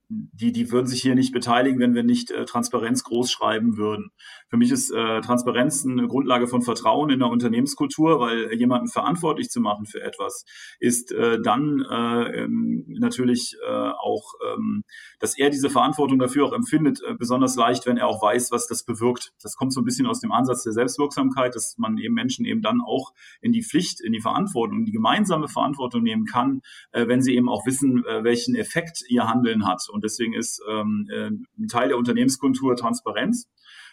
die, 0.08 0.52
die 0.52 0.70
würden 0.70 0.86
sich 0.86 1.02
hier 1.02 1.14
nicht 1.14 1.32
beteiligen, 1.32 1.80
wenn 1.80 1.94
wir 1.94 2.04
nicht 2.04 2.30
äh, 2.30 2.44
Transparenz 2.44 3.02
groß 3.02 3.30
schreiben 3.30 3.76
würden. 3.76 4.10
Für 4.48 4.56
mich 4.56 4.70
ist 4.70 4.90
äh, 4.90 5.20
Transparenz 5.20 5.84
eine 5.84 6.06
Grundlage 6.06 6.46
von 6.46 6.62
Vertrauen 6.62 7.10
in 7.10 7.18
der 7.18 7.28
Unternehmenskultur, 7.28 8.20
weil 8.20 8.52
jemanden 8.54 8.88
verantwortlich 8.88 9.50
zu 9.50 9.60
machen 9.60 9.86
für 9.86 10.02
etwas 10.02 10.44
ist 10.78 11.12
äh, 11.12 11.40
dann 11.42 11.84
äh, 11.90 12.44
ähm, 12.44 12.84
natürlich 12.88 13.56
äh, 13.66 13.70
auch, 13.70 14.34
ähm, 14.52 14.84
dass 15.18 15.36
er 15.36 15.50
diese 15.50 15.70
Verantwortung 15.70 16.18
dafür 16.18 16.46
auch 16.46 16.52
empfindet, 16.52 17.00
äh, 17.02 17.14
besonders 17.14 17.56
leicht, 17.56 17.86
wenn 17.86 17.96
er 17.96 18.06
auch 18.06 18.22
weiß, 18.22 18.52
was 18.52 18.68
das 18.68 18.84
bewirkt. 18.84 19.32
Das 19.42 19.56
kommt 19.56 19.72
so 19.72 19.80
ein 19.80 19.84
bisschen 19.84 20.06
aus 20.06 20.20
dem 20.20 20.30
Ansatz 20.30 20.62
der 20.62 20.72
Selbstwirksamkeit, 20.72 21.54
dass 21.54 21.76
man 21.78 21.98
eben 21.98 22.14
Menschen 22.14 22.44
eben 22.44 22.62
dann 22.62 22.80
auch 22.80 23.12
in 23.40 23.52
die 23.52 23.62
Pflicht, 23.62 24.00
in 24.00 24.12
die 24.12 24.20
Verantwortung, 24.20 24.80
in 24.80 24.84
die 24.84 24.92
gemeinsame 24.92 25.48
Verantwortung 25.48 26.02
nehmen 26.02 26.26
kann, 26.26 26.60
wenn 26.92 27.22
sie 27.22 27.34
eben 27.34 27.48
auch 27.48 27.66
wissen, 27.66 28.04
welchen 28.22 28.54
Effekt 28.54 29.02
ihr 29.08 29.28
Handeln 29.28 29.66
hat. 29.66 29.82
Und 29.96 30.04
deswegen 30.04 30.34
ist 30.34 30.62
ähm, 30.68 31.08
äh, 31.10 31.30
ein 31.58 31.68
Teil 31.68 31.88
der 31.88 31.98
Unternehmenskultur 31.98 32.76
Transparenz. 32.76 33.48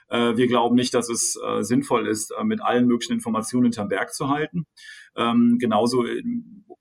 Äh, 0.09 0.35
wir 0.37 0.47
glauben 0.47 0.75
nicht, 0.75 0.93
dass 0.93 1.09
es 1.09 1.39
äh, 1.43 1.63
sinnvoll 1.63 2.07
ist, 2.07 2.31
äh, 2.31 2.43
mit 2.43 2.61
allen 2.61 2.85
möglichen 2.85 3.13
Informationen 3.13 3.63
hinterm 3.63 3.87
Berg 3.87 4.13
zu 4.13 4.29
halten. 4.29 4.65
Ähm, 5.15 5.57
genauso 5.59 6.05
äh, 6.05 6.21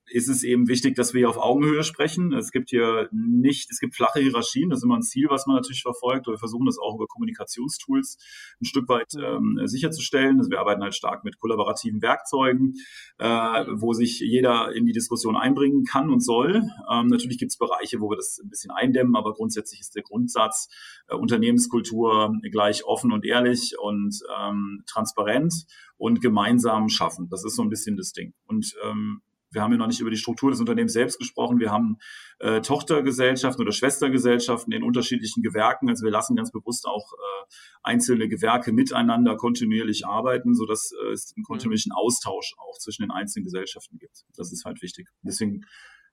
ist 0.06 0.28
es 0.28 0.42
eben 0.42 0.68
wichtig, 0.68 0.94
dass 0.96 1.14
wir 1.14 1.20
hier 1.20 1.28
auf 1.28 1.38
Augenhöhe 1.38 1.84
sprechen. 1.84 2.32
Es 2.32 2.50
gibt 2.50 2.70
hier 2.70 3.08
nicht, 3.12 3.70
es 3.70 3.78
gibt 3.78 3.94
flache 3.94 4.20
Hierarchien, 4.20 4.70
das 4.70 4.80
ist 4.80 4.84
immer 4.84 4.96
ein 4.96 5.02
Ziel, 5.02 5.26
was 5.28 5.46
man 5.46 5.56
natürlich 5.56 5.82
verfolgt. 5.82 6.26
wir 6.26 6.38
versuchen 6.38 6.66
das 6.66 6.78
auch 6.78 6.96
über 6.96 7.06
Kommunikationstools 7.06 8.18
ein 8.60 8.64
Stück 8.64 8.88
weit 8.88 9.14
ähm, 9.14 9.60
sicherzustellen. 9.64 10.38
Also 10.38 10.50
wir 10.50 10.60
arbeiten 10.60 10.82
halt 10.82 10.94
stark 10.94 11.24
mit 11.24 11.38
kollaborativen 11.38 12.02
Werkzeugen, 12.02 12.74
äh, 13.18 13.26
wo 13.26 13.92
sich 13.92 14.20
jeder 14.20 14.72
in 14.74 14.86
die 14.86 14.92
Diskussion 14.92 15.36
einbringen 15.36 15.84
kann 15.84 16.10
und 16.10 16.20
soll. 16.20 16.62
Ähm, 16.90 17.06
natürlich 17.06 17.38
gibt 17.38 17.52
es 17.52 17.58
Bereiche, 17.58 18.00
wo 18.00 18.10
wir 18.10 18.16
das 18.16 18.40
ein 18.42 18.50
bisschen 18.50 18.70
eindämmen, 18.70 19.16
aber 19.16 19.34
grundsätzlich 19.34 19.80
ist 19.80 19.94
der 19.94 20.02
Grundsatz 20.02 20.68
äh, 21.08 21.14
Unternehmenskultur 21.14 22.34
gleich 22.50 22.84
offen 22.84 23.12
und 23.12 23.24
ehrlich 23.24 23.74
und 23.80 24.18
ähm, 24.38 24.82
transparent 24.86 25.66
und 25.96 26.20
gemeinsam 26.20 26.88
schaffen. 26.88 27.28
Das 27.30 27.44
ist 27.44 27.56
so 27.56 27.62
ein 27.62 27.68
bisschen 27.68 27.96
das 27.96 28.12
Ding. 28.12 28.34
Und 28.46 28.74
ähm, 28.84 29.22
wir 29.52 29.62
haben 29.62 29.72
ja 29.72 29.78
noch 29.78 29.86
nicht 29.86 30.00
über 30.00 30.10
die 30.10 30.16
Struktur 30.16 30.50
des 30.50 30.60
Unternehmens 30.60 30.92
selbst 30.92 31.18
gesprochen. 31.18 31.60
Wir 31.60 31.70
haben 31.70 31.98
äh, 32.38 32.60
Tochtergesellschaften 32.60 33.62
oder 33.62 33.72
Schwestergesellschaften 33.72 34.72
in 34.72 34.82
unterschiedlichen 34.82 35.42
Gewerken. 35.42 35.88
Also 35.88 36.04
wir 36.04 36.10
lassen 36.10 36.36
ganz 36.36 36.50
bewusst 36.50 36.86
auch 36.86 37.12
äh, 37.12 37.54
einzelne 37.82 38.28
Gewerke 38.28 38.72
miteinander 38.72 39.36
kontinuierlich 39.36 40.06
arbeiten, 40.06 40.54
sodass 40.54 40.92
äh, 40.92 41.12
es 41.12 41.34
einen 41.36 41.44
kontinuierlichen 41.44 41.92
Austausch 41.92 42.54
auch 42.58 42.78
zwischen 42.78 43.02
den 43.02 43.10
einzelnen 43.10 43.44
Gesellschaften 43.44 43.98
gibt. 43.98 44.24
Das 44.36 44.52
ist 44.52 44.64
halt 44.64 44.82
wichtig. 44.82 45.08
Deswegen, 45.22 45.66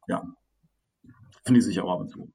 ja, 0.07 0.23
finde 1.43 1.59
ich 1.59 1.65
sich 1.65 1.79
auch 1.79 1.91
ab 1.91 2.01
und 2.01 2.09
zu. 2.09 2.31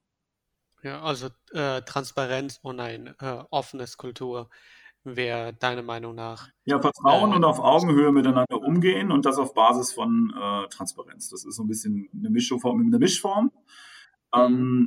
Ja, 0.82 1.02
also 1.02 1.28
äh, 1.52 1.82
Transparenz 1.82 2.58
und 2.62 2.78
ein 2.80 3.14
äh, 3.18 3.42
offenes 3.50 3.96
Kultur 3.96 4.50
wäre 5.04 5.52
deiner 5.54 5.82
Meinung 5.82 6.14
nach? 6.14 6.48
Ja, 6.64 6.80
Vertrauen 6.80 7.32
äh, 7.32 7.36
und 7.36 7.44
auf 7.44 7.58
Augenhöhe 7.58 8.12
miteinander 8.12 8.60
umgehen 8.74 9.10
und 9.10 9.24
das 9.24 9.38
auf 9.38 9.54
Basis 9.54 9.92
von 9.92 10.32
äh, 10.36 10.68
Transparenz. 10.68 11.28
Das 11.28 11.44
ist 11.44 11.56
so 11.56 11.62
ein 11.62 11.68
bisschen 11.68 12.08
eine 12.16 12.30
Mischform. 12.30 12.80
Eine 12.80 12.98
Mischform. 12.98 13.50
Mhm. 14.34 14.40
Ähm, 14.40 14.86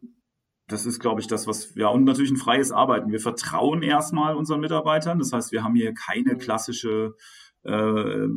das 0.68 0.86
ist, 0.86 1.00
glaube 1.00 1.22
ich, 1.22 1.28
das, 1.28 1.48
was, 1.48 1.76
ja, 1.76 1.88
und 1.88 2.04
natürlich 2.04 2.32
ein 2.32 2.38
freies 2.38 2.72
Arbeiten. 2.72 3.12
Wir 3.12 3.22
vertrauen 3.22 3.84
erstmal 3.84 4.36
unseren 4.36 4.60
Mitarbeitern. 4.60 5.20
Das 5.20 5.32
heißt, 5.32 5.54
wir 5.54 5.64
haben 5.64 5.76
hier 5.76 5.94
keine 5.94 6.34
mhm. 6.34 6.40
klassische 6.40 7.16
äh, 7.64 8.28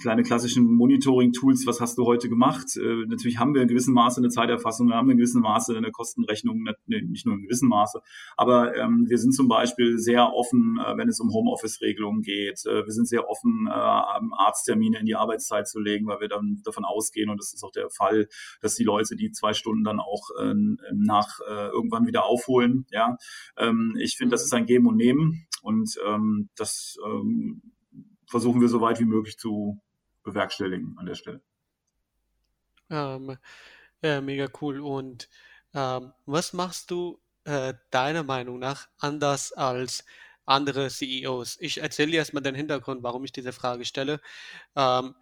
kleine 0.00 0.22
klassischen 0.22 0.66
Monitoring-Tools, 0.66 1.66
was 1.66 1.80
hast 1.80 1.98
du 1.98 2.04
heute 2.04 2.28
gemacht? 2.28 2.76
Äh, 2.76 3.06
natürlich 3.06 3.38
haben 3.38 3.54
wir 3.54 3.62
in 3.62 3.68
gewissem 3.68 3.94
Maße 3.94 4.20
eine 4.20 4.28
Zeiterfassung, 4.28 4.88
wir 4.88 4.96
haben 4.96 5.10
in 5.10 5.16
gewissem 5.16 5.42
Maße 5.42 5.76
eine 5.76 5.90
Kostenrechnung, 5.90 6.66
nicht 6.86 7.26
nur 7.26 7.34
in 7.34 7.42
gewissem 7.42 7.68
Maße, 7.68 8.00
aber 8.36 8.76
ähm, 8.76 9.06
wir 9.08 9.18
sind 9.18 9.32
zum 9.32 9.48
Beispiel 9.48 9.98
sehr 9.98 10.32
offen, 10.32 10.78
äh, 10.84 10.96
wenn 10.96 11.08
es 11.08 11.20
um 11.20 11.32
Homeoffice-Regelungen 11.32 12.22
geht. 12.22 12.64
Äh, 12.66 12.84
wir 12.84 12.92
sind 12.92 13.08
sehr 13.08 13.28
offen, 13.28 13.66
äh, 13.68 13.70
Arzttermine 13.72 14.98
in 14.98 15.06
die 15.06 15.16
Arbeitszeit 15.16 15.68
zu 15.68 15.80
legen, 15.80 16.06
weil 16.06 16.20
wir 16.20 16.28
dann 16.28 16.60
davon 16.64 16.84
ausgehen, 16.84 17.30
und 17.30 17.38
das 17.38 17.52
ist 17.52 17.62
auch 17.64 17.72
der 17.72 17.90
Fall, 17.90 18.28
dass 18.60 18.74
die 18.74 18.84
Leute 18.84 19.16
die 19.16 19.30
zwei 19.30 19.52
Stunden 19.52 19.84
dann 19.84 20.00
auch 20.00 20.30
äh, 20.40 20.54
nach 20.92 21.40
äh, 21.48 21.68
irgendwann 21.68 22.06
wieder 22.06 22.24
aufholen. 22.24 22.86
Ja, 22.90 23.16
ähm, 23.58 23.96
ich 23.98 24.16
finde, 24.16 24.32
das 24.32 24.42
mhm. 24.42 24.46
ist 24.46 24.54
ein 24.54 24.66
Geben 24.66 24.86
und 24.86 24.96
Nehmen 24.96 25.46
und 25.62 25.96
ähm, 26.06 26.50
das 26.56 26.96
ähm, 27.04 27.62
versuchen 28.26 28.60
wir 28.60 28.68
so 28.68 28.80
weit 28.80 29.00
wie 29.00 29.04
möglich 29.04 29.38
zu 29.38 29.80
bewerkstelligen 30.22 30.96
an 30.98 31.06
der 31.06 31.14
Stelle. 31.14 31.40
Ähm, 32.90 33.36
ja, 34.02 34.20
mega 34.20 34.48
cool. 34.60 34.80
Und 34.80 35.28
ähm, 35.74 36.12
was 36.26 36.52
machst 36.52 36.90
du 36.90 37.20
äh, 37.44 37.74
deiner 37.90 38.22
Meinung 38.22 38.58
nach 38.58 38.88
anders 38.98 39.52
als 39.52 40.04
andere 40.46 40.88
CEOs? 40.88 41.58
Ich 41.60 41.78
erzähle 41.78 42.12
dir 42.12 42.18
erstmal 42.18 42.42
den 42.42 42.54
Hintergrund, 42.54 43.02
warum 43.02 43.24
ich 43.24 43.32
diese 43.32 43.52
Frage 43.52 43.84
stelle. 43.84 44.20
Ähm, 44.76 45.14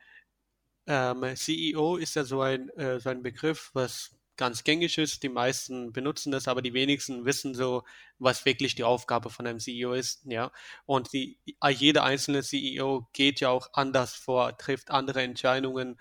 ähm 0.87 1.37
CEO 1.37 1.97
ist 1.97 2.17
ja 2.17 2.25
so 2.25 2.41
ein, 2.41 2.69
äh, 2.71 3.01
so 3.01 3.11
ein 3.11 3.23
Begriff, 3.23 3.71
was 3.75 4.11
ganz 4.43 4.65
gängig 4.65 4.99
ist. 4.99 5.23
Die 5.23 5.29
meisten 5.29 5.93
benutzen 5.93 6.33
das, 6.33 6.49
aber 6.49 6.63
die 6.63 6.75
wenigsten 6.75 7.25
wissen 7.25 7.55
so, 7.55 7.85
was 8.19 8.45
wirklich 8.45 8.75
die 8.75 8.83
Aufgabe 8.83 9.31
von 9.31 9.47
einem 9.47 9.61
CEO 9.61 9.93
ist. 9.93 10.23
Ja, 10.25 10.51
und 10.85 11.13
die, 11.13 11.39
jeder 11.71 12.03
einzelne 12.03 12.43
CEO 12.43 13.07
geht 13.13 13.39
ja 13.39 13.51
auch 13.51 13.71
anders 13.73 14.15
vor, 14.15 14.59
trifft 14.59 14.91
andere 14.91 15.23
Entscheidungen, 15.23 15.97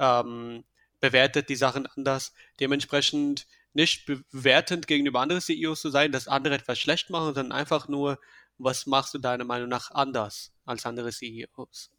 ähm, 0.00 0.64
bewertet 0.98 1.48
die 1.48 1.54
Sachen 1.54 1.86
anders. 1.86 2.32
Dementsprechend 2.58 3.46
nicht 3.74 4.06
bewertend 4.06 4.88
gegenüber 4.88 5.20
anderen 5.20 5.40
CEOs 5.40 5.80
zu 5.80 5.90
sein, 5.90 6.10
dass 6.10 6.26
andere 6.26 6.54
etwas 6.54 6.80
schlecht 6.80 7.10
machen, 7.10 7.26
sondern 7.26 7.52
einfach 7.52 7.86
nur, 7.86 8.18
was 8.58 8.86
machst 8.86 9.14
du 9.14 9.18
deiner 9.18 9.44
Meinung 9.44 9.68
nach 9.68 9.92
anders 9.92 10.52
als 10.64 10.84
andere 10.84 11.12
CEOs? 11.12 11.93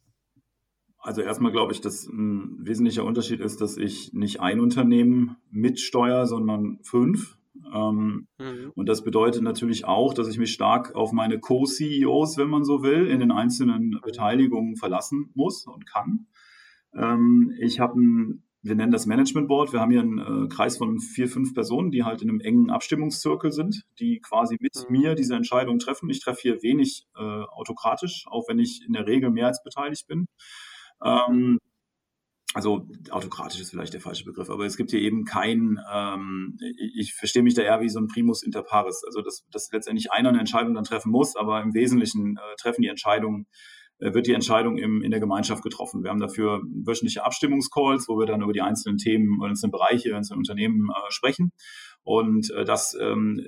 Also 1.05 1.21
erstmal 1.21 1.51
glaube 1.51 1.71
ich, 1.71 1.81
dass 1.81 2.07
ein 2.07 2.65
wesentlicher 2.65 3.05
Unterschied 3.05 3.39
ist, 3.39 3.61
dass 3.61 3.77
ich 3.77 4.13
nicht 4.13 4.39
ein 4.39 4.59
Unternehmen 4.59 5.37
mitsteuere, 5.51 6.25
sondern 6.25 6.79
fünf. 6.81 7.37
Ähm, 7.71 8.27
mhm. 8.39 8.71
Und 8.73 8.89
das 8.89 9.03
bedeutet 9.03 9.43
natürlich 9.43 9.85
auch, 9.85 10.15
dass 10.15 10.27
ich 10.27 10.39
mich 10.39 10.51
stark 10.51 10.95
auf 10.95 11.11
meine 11.11 11.39
Co-CEOs, 11.39 12.37
wenn 12.37 12.49
man 12.49 12.63
so 12.63 12.81
will, 12.81 13.05
in 13.05 13.19
den 13.19 13.31
einzelnen 13.31 13.99
Beteiligungen 14.03 14.77
verlassen 14.77 15.29
muss 15.35 15.67
und 15.67 15.85
kann. 15.85 16.25
Ähm, 16.95 17.53
ich 17.59 17.79
habe 17.79 17.99
ein, 18.01 18.43
wir 18.63 18.73
nennen 18.73 18.91
das 18.91 19.05
Management 19.05 19.47
Board. 19.47 19.73
Wir 19.73 19.81
haben 19.81 19.91
hier 19.91 20.01
einen 20.01 20.45
äh, 20.45 20.47
Kreis 20.47 20.77
von 20.77 20.99
vier, 20.99 21.27
fünf 21.27 21.53
Personen, 21.53 21.91
die 21.91 22.03
halt 22.03 22.23
in 22.23 22.29
einem 22.29 22.39
engen 22.39 22.71
Abstimmungszirkel 22.71 23.51
sind, 23.51 23.83
die 23.99 24.21
quasi 24.21 24.57
mit 24.59 24.73
mhm. 24.89 24.97
mir 24.97 25.13
diese 25.13 25.35
Entscheidung 25.35 25.77
treffen. 25.77 26.09
Ich 26.09 26.21
treffe 26.21 26.41
hier 26.41 26.63
wenig 26.63 27.05
äh, 27.15 27.21
autokratisch, 27.21 28.25
auch 28.27 28.45
wenn 28.47 28.57
ich 28.57 28.83
in 28.87 28.93
der 28.93 29.05
Regel 29.05 29.29
mehr 29.29 29.45
als 29.45 29.61
beteiligt 29.61 30.07
bin. 30.07 30.25
Ähm, 31.03 31.59
also 32.55 32.87
autokratisch 33.09 33.59
ist 33.59 33.71
vielleicht 33.71 33.93
der 33.93 33.99
falsche 33.99 34.23
Begriff, 34.23 34.49
aber 34.49 34.65
es 34.65 34.77
gibt 34.77 34.91
hier 34.91 35.01
eben 35.01 35.25
kein, 35.25 35.77
ähm, 35.93 36.57
ich 36.77 37.13
verstehe 37.13 37.43
mich 37.43 37.53
da 37.53 37.61
eher 37.63 37.81
wie 37.81 37.89
so 37.89 37.99
ein 37.99 38.07
Primus 38.07 38.43
inter 38.43 38.63
pares, 38.63 39.03
also 39.05 39.21
dass, 39.21 39.45
dass 39.51 39.69
letztendlich 39.73 40.13
einer 40.13 40.29
eine 40.29 40.39
Entscheidung 40.39 40.73
dann 40.73 40.85
treffen 40.85 41.11
muss, 41.11 41.35
aber 41.35 41.61
im 41.61 41.73
Wesentlichen 41.73 42.37
äh, 42.37 42.55
treffen 42.57 42.81
die 42.81 42.87
Entscheidungen, 42.87 43.45
äh, 43.99 44.13
wird 44.13 44.27
die 44.27 44.33
Entscheidung 44.33 44.77
im, 44.77 45.01
in 45.01 45.11
der 45.11 45.19
Gemeinschaft 45.19 45.63
getroffen. 45.63 46.03
Wir 46.03 46.11
haben 46.11 46.21
dafür 46.21 46.61
wöchentliche 46.85 47.25
Abstimmungscalls, 47.25 48.07
wo 48.07 48.17
wir 48.17 48.25
dann 48.25 48.41
über 48.41 48.53
die 48.53 48.61
einzelnen 48.61 48.97
Themen, 48.99 49.43
einzelnen 49.43 49.71
Bereiche, 49.71 50.15
einzelne 50.15 50.37
Unternehmen 50.37 50.89
äh, 50.89 51.11
sprechen. 51.11 51.51
Und 52.03 52.51
äh, 52.51 52.63
das, 52.63 52.95
ähm, 53.01 53.45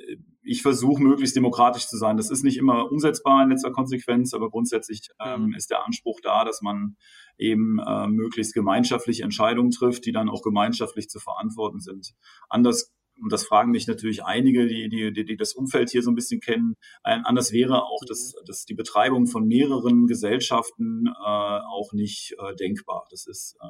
ich 0.47 0.61
versuche 0.61 1.01
möglichst 1.01 1.35
demokratisch 1.35 1.87
zu 1.87 1.97
sein. 1.97 2.17
Das 2.17 2.29
ist 2.29 2.43
nicht 2.43 2.57
immer 2.57 2.91
umsetzbar 2.91 3.43
in 3.43 3.49
letzter 3.49 3.71
Konsequenz, 3.71 4.33
aber 4.33 4.49
grundsätzlich 4.49 5.09
ähm, 5.23 5.47
mhm. 5.47 5.53
ist 5.53 5.69
der 5.69 5.85
Anspruch 5.85 6.19
da, 6.23 6.45
dass 6.45 6.61
man 6.61 6.95
eben 7.37 7.79
äh, 7.79 8.07
möglichst 8.07 8.53
gemeinschaftliche 8.53 9.23
Entscheidungen 9.23 9.71
trifft, 9.71 10.05
die 10.05 10.11
dann 10.11 10.29
auch 10.29 10.41
gemeinschaftlich 10.41 11.09
zu 11.09 11.19
verantworten 11.19 11.79
sind. 11.79 12.13
Anders 12.49 12.93
und 13.19 13.31
das 13.31 13.45
fragen 13.45 13.71
mich 13.71 13.87
natürlich 13.87 14.23
einige, 14.23 14.67
die, 14.67 14.89
die, 14.89 15.25
die, 15.25 15.37
das 15.37 15.53
Umfeld 15.53 15.89
hier 15.89 16.03
so 16.03 16.11
ein 16.11 16.15
bisschen 16.15 16.39
kennen. 16.39 16.75
Ein, 17.01 17.25
anders 17.25 17.51
wäre 17.51 17.83
auch, 17.83 18.01
dass, 18.07 18.35
dass 18.45 18.65
die 18.65 18.75
Betreibung 18.75 19.25
von 19.25 19.47
mehreren 19.47 20.05
Gesellschaften 20.05 21.07
äh, 21.07 21.11
auch 21.19 21.93
nicht 21.93 22.35
äh, 22.37 22.55
denkbar. 22.55 23.07
Das 23.09 23.25
ist 23.25 23.57
äh, 23.59 23.67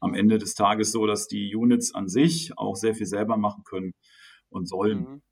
am 0.00 0.12
Ende 0.12 0.36
des 0.36 0.54
Tages 0.54 0.92
so, 0.92 1.06
dass 1.06 1.26
die 1.26 1.54
Units 1.56 1.94
an 1.94 2.08
sich 2.08 2.52
auch 2.58 2.76
sehr 2.76 2.94
viel 2.94 3.06
selber 3.06 3.38
machen 3.38 3.64
können 3.64 3.92
und 4.50 4.68
sollen. 4.68 4.98
Mhm. 4.98 5.22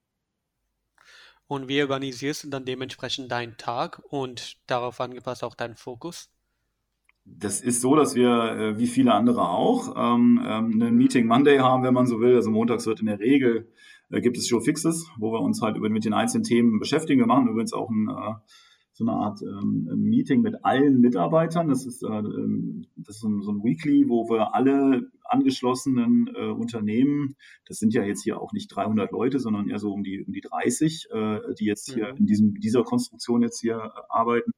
Und 1.50 1.66
wie 1.66 1.82
organisierst 1.82 2.44
du 2.44 2.48
dann 2.48 2.64
dementsprechend 2.64 3.32
deinen 3.32 3.56
Tag 3.56 4.00
und 4.08 4.56
darauf 4.68 5.00
angepasst 5.00 5.42
auch 5.42 5.56
deinen 5.56 5.74
Fokus? 5.74 6.30
Das 7.24 7.60
ist 7.60 7.80
so, 7.80 7.96
dass 7.96 8.14
wir, 8.14 8.30
äh, 8.30 8.78
wie 8.78 8.86
viele 8.86 9.12
andere 9.14 9.48
auch, 9.48 9.96
ähm, 9.96 10.40
ähm, 10.46 10.80
einen 10.80 10.96
Meeting 10.96 11.26
Monday 11.26 11.58
haben, 11.58 11.82
wenn 11.82 11.92
man 11.92 12.06
so 12.06 12.20
will. 12.20 12.36
Also 12.36 12.52
montags 12.52 12.86
wird 12.86 13.00
in 13.00 13.06
der 13.06 13.18
Regel, 13.18 13.68
äh, 14.10 14.20
gibt 14.20 14.36
es 14.36 14.46
Show 14.46 14.60
Fixes, 14.60 15.10
wo 15.18 15.32
wir 15.32 15.40
uns 15.40 15.60
halt 15.60 15.76
mit 15.80 16.04
den 16.04 16.12
einzelnen 16.12 16.44
Themen 16.44 16.78
beschäftigen. 16.78 17.20
Wir 17.20 17.26
machen 17.26 17.48
übrigens 17.48 17.72
auch 17.72 17.90
ein, 17.90 18.08
äh, 18.08 18.34
so 19.00 19.06
eine 19.06 19.18
Art 19.18 19.40
ähm, 19.42 19.88
Meeting 19.96 20.42
mit 20.42 20.62
allen 20.64 21.00
Mitarbeitern. 21.00 21.68
Das 21.68 21.86
ist, 21.86 22.02
äh, 22.02 22.06
ähm, 22.06 22.86
das 22.96 23.16
ist 23.16 23.22
so 23.22 23.28
ein, 23.28 23.42
so 23.42 23.50
ein 23.50 23.64
Weekly, 23.64 24.08
wo 24.08 24.28
wir 24.28 24.54
alle 24.54 25.10
angeschlossenen 25.24 26.30
äh, 26.34 26.48
Unternehmen, 26.48 27.36
das 27.66 27.78
sind 27.78 27.94
ja 27.94 28.02
jetzt 28.02 28.22
hier 28.22 28.40
auch 28.40 28.52
nicht 28.52 28.68
300 28.68 29.10
Leute, 29.10 29.38
sondern 29.38 29.70
eher 29.70 29.78
so 29.78 29.92
um 29.92 30.02
die, 30.02 30.22
um 30.22 30.32
die 30.32 30.42
30, 30.42 31.08
äh, 31.12 31.38
die 31.58 31.64
jetzt 31.64 31.90
hier 31.90 32.12
mhm. 32.12 32.18
in 32.18 32.26
diesem, 32.26 32.54
dieser 32.60 32.82
Konstruktion 32.82 33.42
jetzt 33.42 33.60
hier 33.60 33.76
äh, 33.76 34.00
arbeiten, 34.10 34.50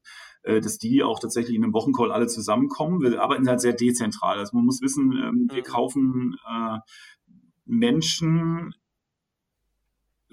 äh, 0.42 0.60
dass 0.60 0.78
die 0.78 1.04
auch 1.04 1.20
tatsächlich 1.20 1.54
in 1.54 1.62
einem 1.62 1.74
Wochencall 1.74 2.10
alle 2.10 2.26
zusammenkommen. 2.26 3.00
Wir 3.00 3.22
arbeiten 3.22 3.48
halt 3.48 3.60
sehr 3.60 3.74
dezentral. 3.74 4.38
Also 4.38 4.56
man 4.56 4.64
muss 4.64 4.80
wissen, 4.82 5.12
ähm, 5.12 5.48
wir 5.52 5.62
mhm. 5.62 5.66
kaufen 5.66 6.36
äh, 6.48 6.78
Menschen 7.64 8.74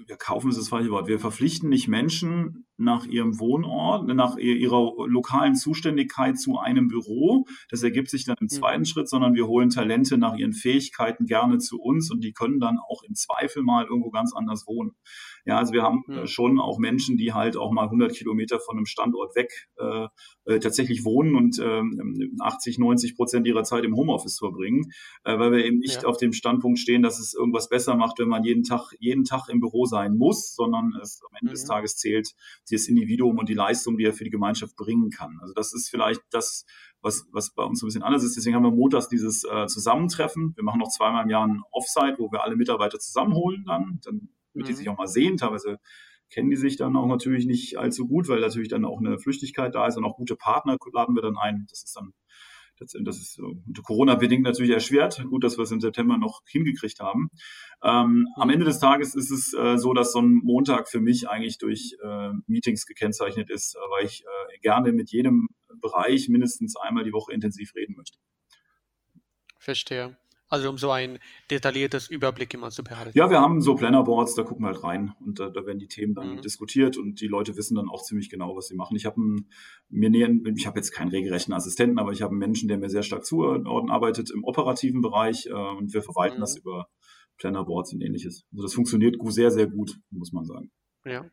wir 0.06 0.16
kaufen 0.16 0.50
ist 0.50 0.58
das 0.58 0.68
falsche 0.68 0.90
Wort, 0.90 1.08
wir 1.08 1.20
verpflichten 1.20 1.68
nicht 1.68 1.88
Menschen 1.88 2.66
nach 2.80 3.06
ihrem 3.06 3.38
Wohnort, 3.38 4.06
nach 4.08 4.36
ihrer 4.36 4.92
lokalen 5.06 5.54
Zuständigkeit 5.54 6.38
zu 6.38 6.58
einem 6.58 6.88
Büro. 6.88 7.46
Das 7.68 7.82
ergibt 7.82 8.10
sich 8.10 8.24
dann 8.24 8.36
im 8.40 8.44
mhm. 8.44 8.48
zweiten 8.48 8.80
mhm. 8.80 8.86
Schritt, 8.86 9.08
sondern 9.08 9.34
wir 9.34 9.46
holen 9.46 9.70
Talente 9.70 10.18
nach 10.18 10.34
ihren 10.36 10.52
Fähigkeiten 10.52 11.26
gerne 11.26 11.58
zu 11.58 11.80
uns 11.80 12.10
und 12.10 12.24
die 12.24 12.32
können 12.32 12.58
dann 12.58 12.78
auch 12.78 13.02
im 13.02 13.14
Zweifel 13.14 13.62
mal 13.62 13.84
irgendwo 13.84 14.10
ganz 14.10 14.34
anders 14.34 14.66
wohnen. 14.66 14.92
Ja, 15.44 15.58
also 15.58 15.72
wir 15.72 15.82
haben 15.82 16.02
mhm. 16.06 16.26
schon 16.26 16.58
auch 16.58 16.78
Menschen, 16.78 17.16
die 17.16 17.32
halt 17.32 17.56
auch 17.56 17.70
mal 17.70 17.84
100 17.84 18.12
Kilometer 18.14 18.58
von 18.60 18.76
einem 18.76 18.86
Standort 18.86 19.36
weg 19.36 19.68
äh, 19.78 20.06
äh 20.46 20.58
tatsächlich 20.58 21.04
wohnen 21.04 21.36
und 21.36 21.58
äh, 21.58 21.82
80, 22.40 22.78
90 22.78 23.16
Prozent 23.16 23.46
ihrer 23.46 23.64
Zeit 23.64 23.84
im 23.84 23.96
Homeoffice 23.96 24.38
verbringen, 24.38 24.92
äh, 25.24 25.38
weil 25.38 25.52
wir 25.52 25.64
eben 25.64 25.78
nicht 25.78 26.02
ja. 26.02 26.08
auf 26.08 26.16
dem 26.16 26.32
Standpunkt 26.32 26.78
stehen, 26.78 27.02
dass 27.02 27.18
es 27.18 27.34
irgendwas 27.34 27.68
besser 27.68 27.94
macht, 27.96 28.18
wenn 28.18 28.28
man 28.28 28.44
jeden 28.44 28.64
Tag, 28.64 28.92
jeden 28.98 29.24
Tag 29.24 29.48
im 29.48 29.60
Büro 29.60 29.84
sein 29.86 30.16
muss, 30.16 30.54
sondern 30.54 30.94
es 31.02 31.20
am 31.28 31.36
Ende 31.40 31.50
mhm. 31.50 31.54
des 31.54 31.64
Tages 31.64 31.96
zählt 31.96 32.34
das 32.76 32.88
Individuum 32.88 33.38
und 33.38 33.48
die 33.48 33.54
Leistung, 33.54 33.96
die 33.96 34.04
er 34.04 34.12
für 34.12 34.24
die 34.24 34.30
Gemeinschaft 34.30 34.76
bringen 34.76 35.10
kann. 35.10 35.38
Also 35.40 35.54
das 35.54 35.72
ist 35.72 35.88
vielleicht 35.88 36.20
das, 36.30 36.64
was, 37.02 37.26
was 37.32 37.54
bei 37.54 37.64
uns 37.64 37.80
so 37.80 37.86
ein 37.86 37.88
bisschen 37.88 38.02
anders 38.02 38.24
ist. 38.24 38.36
Deswegen 38.36 38.56
haben 38.56 38.64
wir 38.64 38.70
montags 38.70 39.08
dieses 39.08 39.44
äh, 39.44 39.66
Zusammentreffen. 39.66 40.52
Wir 40.56 40.64
machen 40.64 40.80
noch 40.80 40.90
zweimal 40.90 41.24
im 41.24 41.30
Jahr 41.30 41.46
ein 41.46 41.62
Offsite, 41.70 42.16
wo 42.18 42.30
wir 42.30 42.42
alle 42.42 42.56
Mitarbeiter 42.56 42.98
zusammenholen 42.98 43.64
dann, 43.66 44.00
dann 44.04 44.28
damit 44.52 44.66
mhm. 44.66 44.70
die 44.70 44.74
sich 44.74 44.88
auch 44.88 44.98
mal 44.98 45.06
sehen. 45.06 45.36
Teilweise 45.36 45.78
kennen 46.30 46.50
die 46.50 46.56
sich 46.56 46.76
dann 46.76 46.96
auch 46.96 47.06
natürlich 47.06 47.46
nicht 47.46 47.78
allzu 47.78 48.06
gut, 48.06 48.28
weil 48.28 48.40
natürlich 48.40 48.68
dann 48.68 48.84
auch 48.84 48.98
eine 48.98 49.18
Flüchtigkeit 49.18 49.74
da 49.74 49.86
ist 49.86 49.96
und 49.96 50.04
auch 50.04 50.16
gute 50.16 50.36
Partner 50.36 50.76
laden 50.92 51.14
wir 51.14 51.22
dann 51.22 51.36
ein. 51.36 51.66
Das 51.68 51.82
ist 51.82 51.96
dann 51.96 52.12
das, 52.80 53.18
ist 53.18 53.38
unter 53.38 53.82
Corona-bedingt 53.82 54.42
natürlich 54.42 54.72
erschwert. 54.72 55.22
Gut, 55.28 55.44
dass 55.44 55.58
wir 55.58 55.62
es 55.62 55.70
im 55.70 55.80
September 55.80 56.18
noch 56.18 56.40
hingekriegt 56.46 57.00
haben. 57.00 57.28
Ähm, 57.82 58.26
am 58.36 58.50
Ende 58.50 58.64
des 58.64 58.80
Tages 58.80 59.14
ist 59.14 59.30
es 59.30 59.54
äh, 59.54 59.76
so, 59.76 59.92
dass 59.94 60.12
so 60.12 60.20
ein 60.20 60.40
Montag 60.42 60.88
für 60.88 61.00
mich 61.00 61.28
eigentlich 61.28 61.58
durch 61.58 61.96
äh, 62.02 62.30
Meetings 62.46 62.86
gekennzeichnet 62.86 63.50
ist, 63.50 63.76
äh, 63.76 63.78
weil 63.78 64.06
ich 64.06 64.22
äh, 64.22 64.58
gerne 64.60 64.92
mit 64.92 65.10
jedem 65.10 65.48
Bereich 65.80 66.28
mindestens 66.28 66.76
einmal 66.76 67.04
die 67.04 67.12
Woche 67.12 67.32
intensiv 67.32 67.74
reden 67.74 67.94
möchte. 67.96 68.18
Verstehe. 69.58 70.16
Also 70.50 70.68
um 70.68 70.78
so 70.78 70.90
ein 70.90 71.20
detailliertes 71.48 72.08
Überblick 72.08 72.52
immer 72.54 72.70
zu 72.70 72.82
behalten. 72.82 73.16
Ja, 73.16 73.30
wir 73.30 73.40
haben 73.40 73.60
so 73.60 73.76
Plannerboards, 73.76 74.34
da 74.34 74.42
gucken 74.42 74.64
wir 74.64 74.72
halt 74.72 74.82
rein 74.82 75.14
und 75.20 75.38
da, 75.38 75.48
da 75.48 75.64
werden 75.64 75.78
die 75.78 75.86
Themen 75.86 76.14
dann 76.14 76.34
mhm. 76.34 76.40
diskutiert 76.42 76.96
und 76.96 77.20
die 77.20 77.28
Leute 77.28 77.56
wissen 77.56 77.76
dann 77.76 77.88
auch 77.88 78.02
ziemlich 78.02 78.28
genau, 78.30 78.56
was 78.56 78.66
sie 78.66 78.74
machen. 78.74 78.96
Ich 78.96 79.06
habe 79.06 79.20
mir 79.88 80.10
nähern, 80.10 80.42
ich 80.56 80.66
habe 80.66 80.80
jetzt 80.80 80.90
keinen 80.90 81.10
regelrechten 81.10 81.54
Assistenten, 81.54 82.00
aber 82.00 82.10
ich 82.10 82.22
habe 82.22 82.32
einen 82.32 82.40
Menschen, 82.40 82.68
der 82.68 82.78
mir 82.78 82.90
sehr 82.90 83.04
stark 83.04 83.24
zuordnen 83.24 83.90
arbeitet 83.90 84.32
im 84.32 84.42
operativen 84.42 85.02
Bereich 85.02 85.46
äh, 85.46 85.52
und 85.52 85.94
wir 85.94 86.02
verwalten 86.02 86.38
mhm. 86.38 86.40
das 86.40 86.56
über 86.56 86.88
Plannerboards 87.38 87.92
und 87.92 88.02
ähnliches. 88.02 88.44
Also 88.50 88.64
das 88.64 88.74
funktioniert 88.74 89.16
sehr, 89.26 89.52
sehr 89.52 89.68
gut, 89.68 90.00
muss 90.10 90.32
man 90.32 90.44
sagen. 90.44 90.72
Ja. 91.04 91.30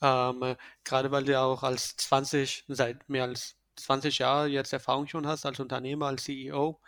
Ähm, 0.00 0.56
gerade 0.84 1.10
weil 1.10 1.24
du 1.24 1.38
auch 1.38 1.62
als 1.62 1.96
20, 1.96 2.64
seit 2.68 3.08
mehr 3.10 3.24
als 3.24 3.56
20 3.76 4.18
Jahre 4.18 4.48
jetzt 4.48 4.72
Erfahrung 4.72 5.06
schon 5.06 5.26
hast 5.26 5.44
als 5.44 5.60
Unternehmer, 5.60 6.06
als 6.06 6.24
CEO, 6.24 6.80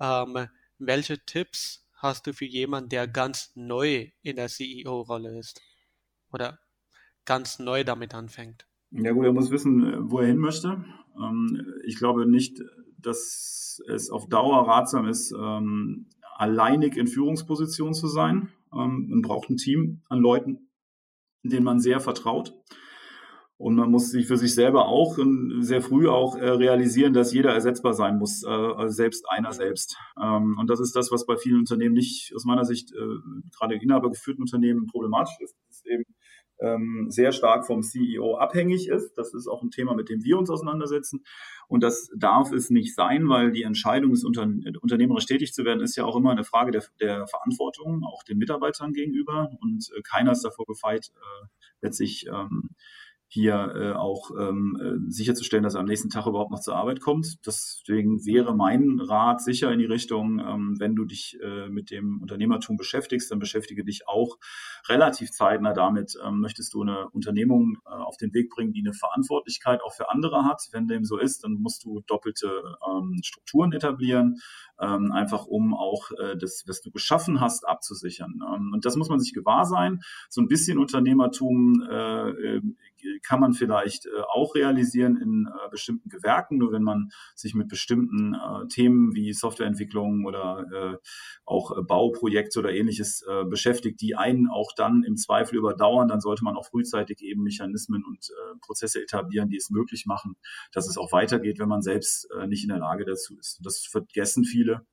ähm, 0.00 0.48
welche 0.86 1.24
Tipps 1.24 1.88
hast 1.94 2.26
du 2.26 2.32
für 2.32 2.44
jemanden, 2.44 2.88
der 2.88 3.06
ganz 3.06 3.52
neu 3.54 4.10
in 4.22 4.36
der 4.36 4.48
CEO-Rolle 4.48 5.38
ist 5.38 5.60
oder 6.32 6.58
ganz 7.24 7.58
neu 7.58 7.84
damit 7.84 8.14
anfängt? 8.14 8.66
Ja 8.90 9.12
gut, 9.12 9.24
er 9.24 9.32
muss 9.32 9.50
wissen, 9.50 10.10
wo 10.10 10.18
er 10.18 10.26
hin 10.26 10.38
möchte. 10.38 10.84
Ähm, 11.16 11.64
ich 11.84 11.96
glaube 11.96 12.26
nicht, 12.26 12.60
dass 12.98 13.82
es 13.88 14.10
auf 14.10 14.28
Dauer 14.28 14.68
ratsam 14.68 15.06
ist, 15.06 15.32
ähm, 15.32 16.06
alleinig 16.36 16.96
in 16.96 17.06
Führungsposition 17.06 17.94
zu 17.94 18.08
sein. 18.08 18.50
Ähm, 18.72 19.06
man 19.08 19.22
braucht 19.22 19.48
ein 19.48 19.56
Team 19.56 20.02
an 20.08 20.18
Leuten, 20.18 20.68
denen 21.42 21.64
man 21.64 21.80
sehr 21.80 22.00
vertraut. 22.00 22.54
Und 23.62 23.76
man 23.76 23.92
muss 23.92 24.10
sich 24.10 24.26
für 24.26 24.36
sich 24.36 24.56
selber 24.56 24.88
auch 24.88 25.16
sehr 25.60 25.82
früh 25.82 26.08
auch 26.08 26.34
äh, 26.34 26.48
realisieren, 26.48 27.12
dass 27.12 27.32
jeder 27.32 27.52
ersetzbar 27.52 27.94
sein 27.94 28.18
muss, 28.18 28.42
äh, 28.42 28.88
selbst 28.88 29.24
einer 29.30 29.52
selbst. 29.52 29.96
Ähm, 30.20 30.56
und 30.58 30.68
das 30.68 30.80
ist 30.80 30.96
das, 30.96 31.12
was 31.12 31.26
bei 31.26 31.36
vielen 31.36 31.60
Unternehmen 31.60 31.94
nicht 31.94 32.32
aus 32.34 32.44
meiner 32.44 32.64
Sicht, 32.64 32.90
äh, 32.90 32.96
gerade 33.56 33.76
inhabergeführten 33.76 34.42
Unternehmen, 34.42 34.88
problematisch 34.88 35.36
ist. 35.38 35.54
Das 35.68 35.76
ist 35.76 35.86
eben 35.86 36.02
ähm, 36.58 37.06
sehr 37.08 37.30
stark 37.30 37.64
vom 37.64 37.84
CEO 37.84 38.34
abhängig 38.34 38.88
ist. 38.88 39.14
Das 39.14 39.32
ist 39.32 39.46
auch 39.46 39.62
ein 39.62 39.70
Thema, 39.70 39.94
mit 39.94 40.08
dem 40.08 40.24
wir 40.24 40.38
uns 40.38 40.50
auseinandersetzen. 40.50 41.22
Und 41.68 41.84
das 41.84 42.10
darf 42.16 42.50
es 42.50 42.68
nicht 42.68 42.96
sein, 42.96 43.28
weil 43.28 43.52
die 43.52 43.62
Entscheidung, 43.62 44.10
des 44.10 44.24
Unter 44.24 44.42
unternehmerisch 44.80 45.26
tätig 45.26 45.52
zu 45.52 45.64
werden, 45.64 45.82
ist 45.82 45.94
ja 45.94 46.04
auch 46.04 46.16
immer 46.16 46.32
eine 46.32 46.42
Frage 46.42 46.72
der, 46.72 46.82
der 47.00 47.28
Verantwortung, 47.28 48.02
auch 48.02 48.24
den 48.24 48.38
Mitarbeitern 48.38 48.92
gegenüber. 48.92 49.50
Und 49.60 49.88
äh, 49.96 50.02
keiner 50.02 50.32
ist 50.32 50.44
davor 50.44 50.66
gefeit, 50.66 51.12
letztlich 51.80 52.26
ähm, 52.26 52.70
hier 53.32 53.72
äh, 53.74 53.92
auch 53.92 54.30
ähm, 54.38 54.78
äh, 54.78 55.10
sicherzustellen, 55.10 55.62
dass 55.62 55.72
er 55.72 55.80
am 55.80 55.86
nächsten 55.86 56.10
Tag 56.10 56.26
überhaupt 56.26 56.50
noch 56.50 56.60
zur 56.60 56.76
Arbeit 56.76 57.00
kommt. 57.00 57.46
Deswegen 57.46 58.26
wäre 58.26 58.54
mein 58.54 59.00
Rat 59.00 59.40
sicher 59.40 59.72
in 59.72 59.78
die 59.78 59.86
Richtung, 59.86 60.38
ähm, 60.38 60.76
wenn 60.78 60.94
du 60.94 61.06
dich 61.06 61.38
äh, 61.42 61.70
mit 61.70 61.90
dem 61.90 62.20
Unternehmertum 62.20 62.76
beschäftigst, 62.76 63.30
dann 63.30 63.38
beschäftige 63.38 63.84
dich 63.84 64.06
auch 64.06 64.36
relativ 64.86 65.30
zeitnah 65.30 65.72
damit, 65.72 66.12
ähm, 66.22 66.40
möchtest 66.40 66.74
du 66.74 66.82
eine 66.82 67.08
Unternehmung 67.08 67.78
äh, 67.86 67.88
auf 67.88 68.18
den 68.18 68.34
Weg 68.34 68.50
bringen, 68.50 68.74
die 68.74 68.82
eine 68.84 68.92
Verantwortlichkeit 68.92 69.80
auch 69.82 69.94
für 69.94 70.10
andere 70.10 70.44
hat. 70.44 70.68
Wenn 70.72 70.86
dem 70.86 71.06
so 71.06 71.16
ist, 71.16 71.42
dann 71.42 71.54
musst 71.54 71.84
du 71.84 72.02
doppelte 72.06 72.76
ähm, 72.86 73.18
Strukturen 73.24 73.72
etablieren, 73.72 74.42
ähm, 74.78 75.10
einfach 75.10 75.46
um 75.46 75.72
auch 75.72 76.10
äh, 76.18 76.36
das, 76.36 76.64
was 76.66 76.82
du 76.82 76.90
geschaffen 76.90 77.40
hast, 77.40 77.66
abzusichern. 77.66 78.42
Ähm, 78.54 78.72
und 78.74 78.84
das 78.84 78.96
muss 78.96 79.08
man 79.08 79.20
sich 79.20 79.32
gewahr 79.32 79.64
sein. 79.64 80.00
So 80.28 80.42
ein 80.42 80.48
bisschen 80.48 80.78
Unternehmertum 80.78 81.82
äh, 81.90 82.28
äh 82.28 82.62
kann 83.22 83.40
man 83.40 83.52
vielleicht 83.52 84.06
äh, 84.06 84.10
auch 84.32 84.54
realisieren 84.54 85.16
in 85.16 85.46
äh, 85.46 85.68
bestimmten 85.70 86.08
Gewerken, 86.08 86.58
nur 86.58 86.72
wenn 86.72 86.82
man 86.82 87.10
sich 87.34 87.54
mit 87.54 87.68
bestimmten 87.68 88.34
äh, 88.34 88.66
Themen 88.68 89.14
wie 89.14 89.32
Softwareentwicklung 89.32 90.24
oder 90.26 90.98
auch 91.44 91.72
Bauprojekte 91.86 92.58
oder 92.58 92.72
ähnliches 92.72 93.24
äh, 93.28 93.44
beschäftigt, 93.44 94.00
die 94.00 94.16
einen 94.16 94.48
auch 94.48 94.72
dann 94.76 95.02
im 95.02 95.16
Zweifel 95.16 95.56
überdauern, 95.56 96.08
dann 96.08 96.20
sollte 96.20 96.44
man 96.44 96.56
auch 96.56 96.66
frühzeitig 96.66 97.22
eben 97.22 97.42
Mechanismen 97.42 98.04
und 98.04 98.30
Prozesse 98.60 99.02
etablieren, 99.02 99.48
die 99.48 99.56
es 99.56 99.70
möglich 99.70 100.06
machen, 100.06 100.36
dass 100.72 100.88
es 100.88 100.96
auch 100.96 101.12
weitergeht, 101.12 101.58
wenn 101.58 101.68
man 101.68 101.82
selbst 101.82 102.28
nicht 102.46 102.62
in 102.62 102.68
der 102.68 102.78
Lage 102.78 103.04
dazu 103.04 103.36
ist. 103.38 103.60
Das 103.62 103.84
vergessen 103.84 104.44
viele 104.44 104.86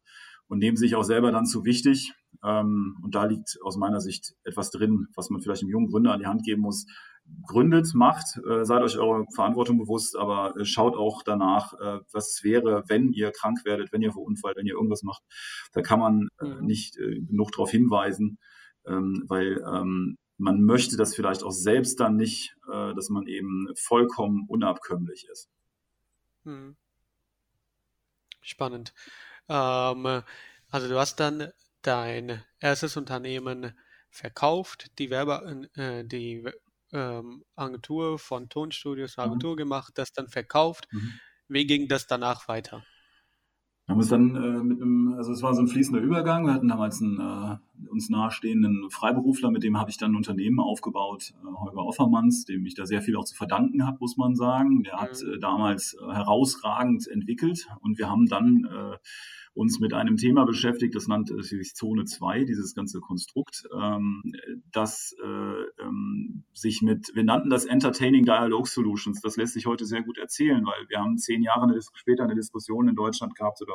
und 0.49 0.57
nehmen 0.59 0.75
sich 0.75 0.95
auch 0.95 1.03
selber 1.03 1.31
dann 1.31 1.45
zu 1.45 1.63
wichtig. 1.63 2.13
Ähm, 2.43 2.97
und 3.03 3.15
da 3.15 3.25
liegt 3.25 3.57
aus 3.63 3.77
meiner 3.77 4.01
Sicht 4.01 4.35
etwas 4.43 4.71
drin, 4.71 5.07
was 5.15 5.29
man 5.29 5.41
vielleicht 5.41 5.61
einem 5.61 5.71
jungen 5.71 5.87
Gründer 5.87 6.11
an 6.11 6.19
die 6.19 6.25
Hand 6.25 6.43
geben 6.43 6.61
muss, 6.61 6.85
gründet, 7.45 7.93
macht, 7.93 8.37
äh, 8.47 8.63
seid 8.63 8.81
euch 8.81 8.97
eurer 8.97 9.25
Verantwortung 9.33 9.77
bewusst, 9.77 10.15
aber 10.17 10.55
äh, 10.57 10.65
schaut 10.65 10.95
auch 10.95 11.23
danach, 11.23 11.73
äh, 11.73 11.99
was 12.11 12.31
es 12.31 12.43
wäre, 12.43 12.83
wenn 12.87 13.11
ihr 13.11 13.31
krank 13.31 13.65
werdet, 13.65 13.91
wenn 13.91 14.01
ihr 14.01 14.11
verunfallt, 14.11 14.57
wenn 14.57 14.65
ihr 14.65 14.75
irgendwas 14.75 15.03
macht. 15.03 15.23
Da 15.73 15.81
kann 15.81 15.99
man 15.99 16.29
mhm. 16.41 16.65
nicht 16.65 16.95
genug 16.95 17.51
darauf 17.51 17.71
hinweisen, 17.71 18.37
ähm, 18.85 19.23
weil 19.27 19.63
ähm, 19.65 20.17
man 20.37 20.63
möchte 20.63 20.95
das 20.95 21.15
vielleicht 21.15 21.43
auch 21.43 21.51
selbst 21.51 21.99
dann 21.99 22.15
nicht, 22.15 22.55
dass 22.65 23.09
man 23.09 23.27
eben 23.27 23.67
vollkommen 23.75 24.45
unabkömmlich 24.47 25.27
ist. 25.29 25.49
Mhm. 26.45 26.77
Spannend. 28.39 28.93
Ähm, 29.49 30.23
also 30.71 30.87
du 30.87 30.97
hast 30.97 31.19
dann 31.19 31.51
dein 31.81 32.41
erstes 32.59 32.95
Unternehmen 32.95 33.73
verkauft, 34.09 34.97
die 34.97 35.09
Werbe, 35.09 35.67
äh, 35.75 36.05
die 36.05 36.49
ähm, 36.93 37.43
Agentur 37.55 38.19
von 38.19 38.49
Tonstudios, 38.49 39.17
eine. 39.17 39.27
Agentur 39.27 39.53
mhm. 39.53 39.57
gemacht, 39.57 39.93
das 39.95 40.11
dann 40.13 40.27
verkauft. 40.27 40.87
Mhm. 40.91 41.13
Wie 41.47 41.65
ging 41.65 41.87
das 41.87 42.07
danach 42.07 42.47
weiter? 42.47 42.83
Wir 43.89 43.93
haben 43.93 44.01
uns 44.01 44.09
dann 44.09 44.35
äh, 44.35 44.63
mit 44.63 44.79
einem, 44.79 45.15
also 45.17 45.31
es 45.31 45.41
war 45.41 45.55
so 45.55 45.61
ein 45.61 45.67
fließender 45.67 45.99
Übergang. 45.99 46.45
Wir 46.45 46.53
hatten 46.53 46.67
damals 46.67 47.01
einen 47.01 47.19
äh, 47.19 47.89
uns 47.89 48.07
nahestehenden 48.11 48.87
Freiberufler, 48.91 49.49
mit 49.49 49.63
dem 49.63 49.79
habe 49.79 49.89
ich 49.89 49.97
dann 49.97 50.11
ein 50.11 50.15
Unternehmen 50.15 50.59
aufgebaut, 50.59 51.33
äh, 51.41 51.47
Holger 51.47 51.83
Offermanns, 51.83 52.45
dem 52.45 52.67
ich 52.67 52.75
da 52.75 52.85
sehr 52.85 53.01
viel 53.01 53.15
auch 53.15 53.25
zu 53.25 53.35
verdanken 53.35 53.87
habe, 53.87 53.97
muss 53.99 54.15
man 54.15 54.35
sagen. 54.35 54.83
Der 54.83 54.97
mhm. 54.97 54.99
hat 54.99 55.23
äh, 55.23 55.39
damals 55.39 55.95
äh, 55.95 56.13
herausragend 56.13 57.07
entwickelt 57.07 57.67
und 57.81 57.97
wir 57.97 58.11
haben 58.11 58.27
dann 58.27 58.67
äh, 58.71 58.97
uns 59.55 59.79
mit 59.79 59.95
einem 59.95 60.17
Thema 60.17 60.45
beschäftigt, 60.45 60.93
das 60.93 61.07
nannte 61.07 61.41
sich 61.41 61.73
Zone 61.73 62.05
2, 62.05 62.43
dieses 62.43 62.75
ganze 62.75 62.99
Konstrukt, 62.99 63.67
ähm, 63.75 64.21
das 64.71 65.15
äh, 65.23 65.58
sich 66.59 66.81
mit, 66.81 67.11
wir 67.13 67.23
nannten 67.23 67.49
das 67.49 67.65
Entertaining 67.65 68.25
Dialogue 68.25 68.67
Solutions. 68.67 69.21
Das 69.21 69.37
lässt 69.37 69.53
sich 69.53 69.65
heute 69.65 69.85
sehr 69.85 70.03
gut 70.03 70.17
erzählen, 70.17 70.63
weil 70.65 70.87
wir 70.89 70.99
haben 70.99 71.17
zehn 71.17 71.41
Jahre 71.41 71.63
eine, 71.63 71.79
später 71.93 72.23
eine 72.23 72.35
Diskussion 72.35 72.87
in 72.87 72.95
Deutschland 72.95 73.35
gehabt 73.35 73.61
oder 73.61 73.73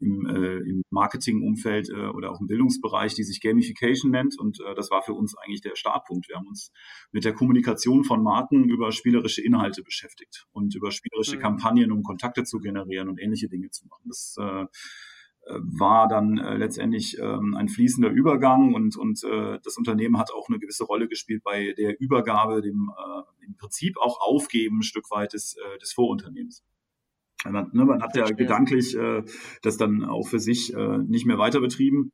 im, 0.00 0.26
äh, 0.26 0.58
im 0.58 0.82
Marketingumfeld 0.90 1.90
äh, 1.90 2.08
oder 2.08 2.32
auch 2.32 2.40
im 2.40 2.46
Bildungsbereich, 2.46 3.14
die 3.14 3.24
sich 3.24 3.40
Gamification 3.40 4.10
nennt. 4.10 4.38
Und 4.38 4.60
äh, 4.60 4.74
das 4.74 4.90
war 4.90 5.02
für 5.02 5.14
uns 5.14 5.36
eigentlich 5.36 5.62
der 5.62 5.76
Startpunkt. 5.76 6.28
Wir 6.28 6.36
haben 6.36 6.48
uns 6.48 6.72
mit 7.12 7.24
der 7.24 7.32
Kommunikation 7.32 8.04
von 8.04 8.22
Marken 8.22 8.64
über 8.64 8.92
spielerische 8.92 9.42
Inhalte 9.42 9.82
beschäftigt 9.82 10.46
und 10.52 10.74
über 10.74 10.90
spielerische 10.90 11.36
mhm. 11.36 11.40
Kampagnen, 11.40 11.92
um 11.92 12.02
Kontakte 12.02 12.44
zu 12.44 12.58
generieren 12.58 13.08
und 13.08 13.20
ähnliche 13.20 13.48
Dinge 13.48 13.70
zu 13.70 13.86
machen. 13.86 14.04
Das 14.06 14.36
äh, 14.38 14.66
war 15.50 16.08
dann 16.08 16.38
äh, 16.38 16.56
letztendlich 16.56 17.18
ähm, 17.18 17.54
ein 17.54 17.68
fließender 17.68 18.10
Übergang 18.10 18.74
und, 18.74 18.96
und 18.96 19.22
äh, 19.24 19.58
das 19.62 19.76
Unternehmen 19.76 20.18
hat 20.18 20.32
auch 20.32 20.48
eine 20.48 20.58
gewisse 20.58 20.84
Rolle 20.84 21.08
gespielt 21.08 21.42
bei 21.44 21.74
der 21.76 22.00
Übergabe, 22.00 22.62
dem 22.62 22.90
äh, 22.96 23.46
im 23.46 23.56
Prinzip 23.56 23.96
auch 23.98 24.20
Aufgeben 24.20 24.78
ein 24.78 24.82
Stück 24.82 25.10
weit 25.10 25.32
des, 25.32 25.56
äh, 25.56 25.78
des 25.78 25.92
Vorunternehmens. 25.92 26.64
Man, 27.44 27.70
ne, 27.72 27.84
man 27.84 28.02
hat 28.02 28.16
ja 28.16 28.24
gedanklich 28.24 28.96
äh, 28.96 29.22
das 29.62 29.76
dann 29.76 30.04
auch 30.04 30.26
für 30.26 30.40
sich 30.40 30.72
äh, 30.74 30.98
nicht 30.98 31.26
mehr 31.26 31.38
weiter 31.38 31.60
betrieben 31.60 32.10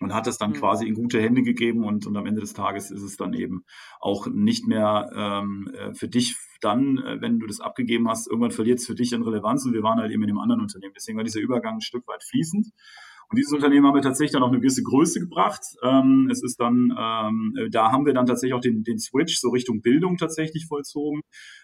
und 0.00 0.14
hat 0.14 0.26
es 0.26 0.38
dann 0.38 0.50
mhm. 0.50 0.56
quasi 0.56 0.86
in 0.86 0.94
gute 0.94 1.20
Hände 1.20 1.42
gegeben 1.42 1.84
und, 1.84 2.06
und 2.06 2.16
am 2.16 2.26
Ende 2.26 2.40
des 2.40 2.54
Tages 2.54 2.90
ist 2.90 3.02
es 3.02 3.16
dann 3.16 3.34
eben 3.34 3.64
auch 4.00 4.26
nicht 4.28 4.66
mehr 4.66 5.10
ähm, 5.14 5.70
äh, 5.74 5.94
für 5.94 6.08
dich 6.08 6.36
dann, 6.60 6.98
äh, 6.98 7.20
wenn 7.20 7.38
du 7.38 7.46
das 7.46 7.60
abgegeben 7.60 8.08
hast, 8.08 8.28
irgendwann 8.28 8.50
verliert 8.50 8.78
es 8.78 8.86
für 8.86 8.94
dich 8.94 9.14
an 9.14 9.22
Relevanz 9.22 9.64
und 9.66 9.72
wir 9.72 9.82
waren 9.82 9.98
halt 9.98 10.12
eben 10.12 10.22
in 10.22 10.30
einem 10.30 10.38
anderen 10.38 10.62
Unternehmen. 10.62 10.94
Deswegen 10.94 11.16
war 11.16 11.24
dieser 11.24 11.40
Übergang 11.40 11.76
ein 11.76 11.80
Stück 11.80 12.06
weit 12.06 12.22
fließend. 12.22 12.68
Und 13.28 13.38
dieses 13.38 13.52
Unternehmen 13.52 13.86
haben 13.86 13.94
wir 13.94 14.02
tatsächlich 14.02 14.32
dann 14.32 14.44
auch 14.44 14.48
eine 14.48 14.60
gewisse 14.60 14.84
Größe 14.84 15.18
gebracht. 15.18 15.60
Ähm, 15.82 16.28
es 16.30 16.44
ist 16.44 16.60
dann, 16.60 16.94
ähm, 16.96 17.54
da 17.72 17.90
haben 17.90 18.06
wir 18.06 18.14
dann 18.14 18.26
tatsächlich 18.26 18.54
auch 18.54 18.60
den, 18.60 18.84
den 18.84 18.98
Switch 18.98 19.40
so 19.40 19.50
Richtung 19.50 19.82
Bildung 19.82 20.16
tatsächlich 20.16 20.66
vollzogen. 20.66 21.22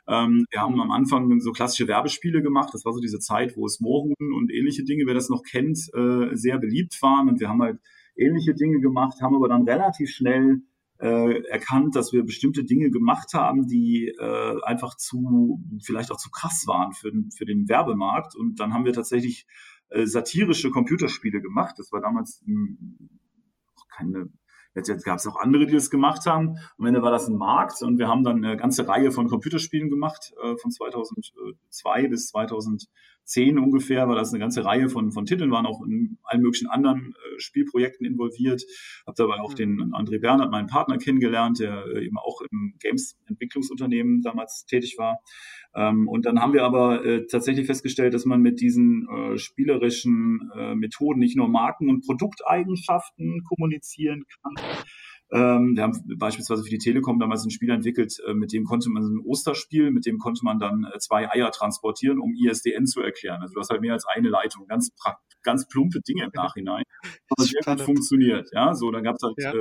Ähm, 0.09 0.45
wir 0.51 0.61
haben 0.61 0.81
am 0.81 0.91
Anfang 0.91 1.39
so 1.39 1.53
klassische 1.53 1.87
Werbespiele 1.87 2.43
gemacht. 2.43 2.71
Das 2.73 2.85
war 2.85 2.93
so 2.93 3.01
diese 3.01 3.21
Zeit, 3.21 3.57
wo 3.57 3.65
es 3.67 3.79
Moorhuhn 3.81 4.33
und 4.35 4.53
ähnliche 4.53 4.83
Dinge, 4.83 5.05
wer 5.07 5.15
das 5.15 5.29
noch 5.29 5.43
kennt, 5.49 5.79
äh, 5.95 6.35
sehr 6.35 6.59
beliebt 6.59 7.01
waren. 7.01 7.29
Und 7.29 7.39
wir 7.39 7.49
haben 7.49 7.63
halt 7.63 7.79
ähnliche 8.17 8.55
Dinge 8.55 8.81
gemacht, 8.81 9.21
haben 9.23 9.37
aber 9.37 9.49
dann 9.49 9.63
relativ 9.63 10.11
schnell 10.11 10.63
äh, 11.03 11.43
erkannt, 11.49 11.97
dass 11.97 12.13
wir 12.13 12.23
bestimmte 12.23 12.65
Dinge 12.65 12.91
gemacht 12.91 13.35
haben, 13.35 13.67
die 13.67 14.07
äh, 14.07 14.63
einfach 14.63 14.97
zu, 14.97 15.61
vielleicht 15.83 16.13
auch 16.13 16.17
zu 16.17 16.31
krass 16.31 16.67
waren 16.67 16.93
für, 16.93 17.13
für 17.37 17.45
den 17.45 17.69
Werbemarkt. 17.69 18.37
Und 18.37 18.61
dann 18.61 18.73
haben 18.73 18.85
wir 18.85 18.93
tatsächlich 18.93 19.47
äh, 19.89 20.07
satirische 20.07 20.71
Computerspiele 20.71 21.43
gemacht. 21.43 21.75
Das 21.79 21.91
war 21.91 22.01
damals 22.01 22.43
hm, 22.47 23.11
keine 23.97 24.31
Jetzt, 24.75 24.89
jetzt 24.89 25.05
gab 25.05 25.19
es 25.19 25.27
auch 25.27 25.37
andere, 25.37 25.67
die 25.67 25.75
das 25.75 25.91
gemacht 25.91 26.25
haben. 26.25 26.57
Am 26.79 26.87
Ende 26.87 27.03
war 27.03 27.11
das 27.11 27.29
ein 27.29 27.37
Markt 27.37 27.83
und 27.83 27.99
wir 27.99 28.09
haben 28.09 28.25
dann 28.25 28.43
eine 28.43 28.57
ganze 28.57 28.89
Reihe 28.89 29.13
von 29.13 29.29
Computerspielen 29.29 29.91
gemacht, 29.91 30.33
äh, 30.43 30.57
von 30.57 30.71
2002 30.71 32.09
bis 32.09 32.29
2010 33.25 33.59
ungefähr, 33.59 34.09
war 34.09 34.17
das 34.17 34.31
eine 34.31 34.39
ganze 34.39 34.65
Reihe 34.65 34.89
von, 34.89 35.13
von 35.13 35.27
Titeln, 35.27 35.51
waren 35.51 35.67
auch 35.67 35.83
in 35.83 36.19
allen 36.25 36.43
möglichen 36.43 36.69
anderen 36.69 37.15
äh, 37.15 37.39
Spielprojekten 37.41 38.07
involviert. 38.07 38.63
Habe 39.07 39.15
dabei 39.17 39.41
auch 39.41 39.53
mhm. 39.53 39.57
den 39.57 39.93
André 39.93 40.21
Bernhard, 40.21 40.51
meinen 40.51 40.67
Partner, 40.67 40.99
kennengelernt, 40.99 41.61
der 41.61 41.85
äh, 41.87 42.05
eben 42.05 42.19
auch 42.19 42.41
im 42.51 42.75
Games-Entwicklungsunternehmen 42.81 44.23
damals 44.23 44.67
tätig 44.67 44.97
war. 44.99 45.19
Ähm, 45.75 46.09
und 46.09 46.27
dann 46.27 46.41
haben 46.41 46.53
wir 46.53 46.65
aber 46.65 47.05
äh, 47.05 47.27
tatsächlich 47.27 47.67
festgestellt, 47.67 48.15
dass 48.15 48.25
man 48.25 48.43
mit 48.43 48.61
diesen 48.61 49.09
äh, 49.09 49.39
spielerischen 49.39 50.51
äh, 50.57 50.75
Methoden 50.75 51.21
nicht 51.21 51.37
nur 51.37 51.49
Marken- 51.49 51.89
und 51.89 52.05
Produkteigenschaften 52.05 53.43
kommunizieren 53.45 54.25
kann, 54.43 54.55
Ähm, 55.33 55.77
wir 55.77 55.83
haben 55.83 55.99
beispielsweise 56.19 56.63
für 56.63 56.71
die 56.71 56.79
Telekom 56.79 57.19
damals 57.19 57.45
ein 57.45 57.51
Spiel 57.51 57.71
entwickelt, 57.71 58.19
äh, 58.27 58.35
mit 58.35 58.53
dem 58.53 58.65
konnte 58.65 58.91
man 58.91 59.03
so 59.03 59.11
ein 59.11 59.21
Osterspiel, 59.25 59.91
mit 59.91 60.05
dem 60.05 60.19
konnte 60.19 60.45
man 60.45 60.59
dann 60.59 60.85
äh, 60.85 60.99
zwei 60.99 61.31
Eier 61.31 61.51
transportieren, 61.51 62.19
um 62.19 62.35
ISDN 62.35 62.87
zu 62.87 63.01
erklären. 63.01 63.41
Also 63.41 63.55
du 63.55 63.61
hast 63.61 63.71
halt 63.71 63.81
mehr 63.81 63.95
als 63.95 64.05
eine 64.07 64.29
Leitung, 64.29 64.67
ganz 64.67 64.91
ganz 65.43 65.67
plumpe 65.69 66.01
Dinge 66.01 66.25
im 66.25 66.31
Nachhinein. 66.35 66.85
Aber 67.31 67.45
sehr 67.45 67.61
gut 67.65 67.81
funktioniert. 67.81 68.49
Ja, 68.53 68.75
so 68.75 68.91
dann 68.91 69.03
gab 69.03 69.17
es 69.17 69.23
halt 69.23 69.35
ja. 69.39 69.53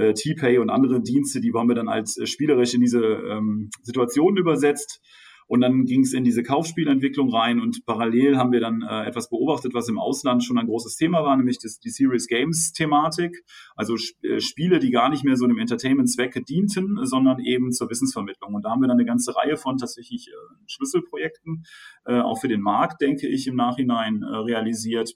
äh, 0.00 0.08
äh, 0.10 0.14
T-Pay 0.14 0.58
und 0.58 0.70
andere 0.70 1.02
Dienste, 1.02 1.40
die 1.40 1.52
haben 1.52 1.68
wir 1.68 1.74
dann 1.74 1.88
als 1.88 2.16
äh, 2.18 2.26
spielerisch 2.26 2.74
in 2.74 2.80
diese 2.80 3.02
ähm, 3.02 3.70
Situation 3.82 4.36
übersetzt. 4.36 5.00
Und 5.46 5.60
dann 5.60 5.84
ging 5.84 6.02
es 6.02 6.12
in 6.12 6.24
diese 6.24 6.42
Kaufspielentwicklung 6.42 7.32
rein 7.32 7.60
und 7.60 7.86
parallel 7.86 8.36
haben 8.36 8.52
wir 8.52 8.60
dann 8.60 8.82
äh, 8.82 9.04
etwas 9.06 9.28
beobachtet, 9.28 9.74
was 9.74 9.88
im 9.88 9.98
Ausland 9.98 10.42
schon 10.42 10.58
ein 10.58 10.66
großes 10.66 10.96
Thema 10.96 11.22
war, 11.22 11.36
nämlich 11.36 11.58
das, 11.58 11.78
die 11.78 11.90
Serious 11.90 12.26
Games 12.26 12.72
Thematik. 12.72 13.44
Also 13.76 13.94
äh, 14.22 14.40
Spiele, 14.40 14.78
die 14.78 14.90
gar 14.90 15.08
nicht 15.08 15.24
mehr 15.24 15.36
so 15.36 15.44
einem 15.44 15.58
Entertainment-Zwecke 15.58 16.42
dienten, 16.42 16.98
sondern 17.04 17.38
eben 17.40 17.72
zur 17.72 17.88
Wissensvermittlung. 17.90 18.54
Und 18.54 18.64
da 18.64 18.70
haben 18.70 18.80
wir 18.80 18.88
dann 18.88 18.98
eine 18.98 19.06
ganze 19.06 19.36
Reihe 19.36 19.56
von 19.56 19.76
tatsächlich 19.76 20.28
äh, 20.28 20.32
Schlüsselprojekten, 20.66 21.64
äh, 22.06 22.20
auch 22.20 22.40
für 22.40 22.48
den 22.48 22.60
Markt, 22.60 23.00
denke 23.00 23.28
ich, 23.28 23.46
im 23.46 23.56
Nachhinein 23.56 24.22
äh, 24.22 24.36
realisiert 24.36 25.14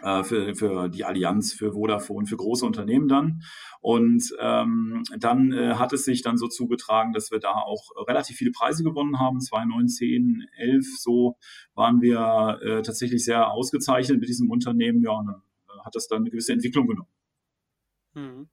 für, 0.00 0.54
für 0.54 0.88
die 0.88 1.04
Allianz, 1.04 1.52
für 1.52 1.72
Vodafone, 1.72 2.26
für 2.26 2.36
große 2.36 2.66
Unternehmen 2.66 3.08
dann. 3.08 3.42
Und 3.80 4.34
ähm, 4.40 5.02
dann 5.18 5.52
äh, 5.52 5.74
hat 5.74 5.92
es 5.92 6.04
sich 6.04 6.22
dann 6.22 6.38
so 6.38 6.48
zugetragen, 6.48 7.12
dass 7.12 7.30
wir 7.30 7.38
da 7.38 7.52
auch 7.52 7.90
relativ 8.08 8.38
viele 8.38 8.50
Preise 8.50 8.82
gewonnen 8.82 9.20
haben. 9.20 9.40
2019, 9.40 10.46
11, 10.56 10.86
so 10.98 11.36
waren 11.74 12.00
wir 12.00 12.60
äh, 12.62 12.82
tatsächlich 12.82 13.24
sehr 13.24 13.50
ausgezeichnet 13.50 14.20
mit 14.20 14.28
diesem 14.28 14.50
Unternehmen. 14.50 15.02
Ja, 15.02 15.12
und 15.12 15.26
dann 15.26 15.42
äh, 15.68 15.84
hat 15.84 15.94
das 15.94 16.08
dann 16.08 16.22
eine 16.22 16.30
gewisse 16.30 16.54
Entwicklung 16.54 16.86
genommen. 16.86 17.10
Mhm. 18.14 18.48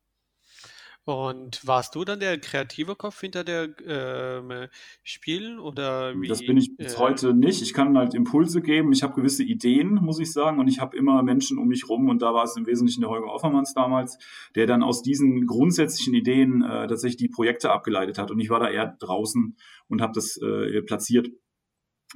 Und 1.04 1.66
warst 1.66 1.96
du 1.96 2.06
dann 2.06 2.20
der 2.20 2.38
kreative 2.38 2.96
Kopf 2.96 3.20
hinter 3.20 3.44
der 3.44 3.70
ähm, 3.88 4.68
Spielen 5.02 5.58
oder 5.58 6.14
wie? 6.16 6.28
Das 6.28 6.46
bin 6.46 6.58
ich 6.58 6.78
bis 6.78 6.94
äh, 6.94 6.98
heute 6.98 7.34
nicht. 7.34 7.64
Ich 7.64 7.74
kann 7.74 7.98
halt 7.98 8.14
Impulse 8.14 8.62
geben. 8.62 8.92
Ich 8.92 9.02
habe 9.02 9.16
gewisse 9.16 9.44
Ideen, 9.44 9.96
muss 9.96 10.20
ich 10.20 10.32
sagen, 10.32 10.60
und 10.60 10.68
ich 10.68 10.80
habe 10.80 10.96
immer 10.96 11.24
Menschen 11.24 11.58
um 11.58 11.70
mich 11.70 11.90
rum 11.90 12.08
und 12.08 12.22
da 12.22 12.36
war 12.36 12.44
es 12.44 12.56
im 12.56 12.68
Wesentlichen 12.68 13.02
der 13.02 13.10
Holger 13.10 13.34
Offermanns 13.34 13.74
damals, 13.74 14.20
der 14.54 14.68
dann 14.68 14.84
aus 14.84 15.02
diesen 15.02 15.48
grundsätzlichen 15.48 16.14
Ideen 16.14 16.62
äh, 16.62 16.88
tatsächlich 16.88 17.18
die 17.18 17.30
Projekte 17.30 17.72
abgeleitet 17.72 18.20
hat 18.20 18.30
und 18.30 18.40
ich 18.40 18.52
war 18.52 18.60
da 18.60 18.70
eher 18.70 18.96
draußen 19.00 19.56
und 19.88 20.02
habe 20.02 20.14
das 20.14 20.38
äh, 20.38 20.84
platziert. 20.84 21.30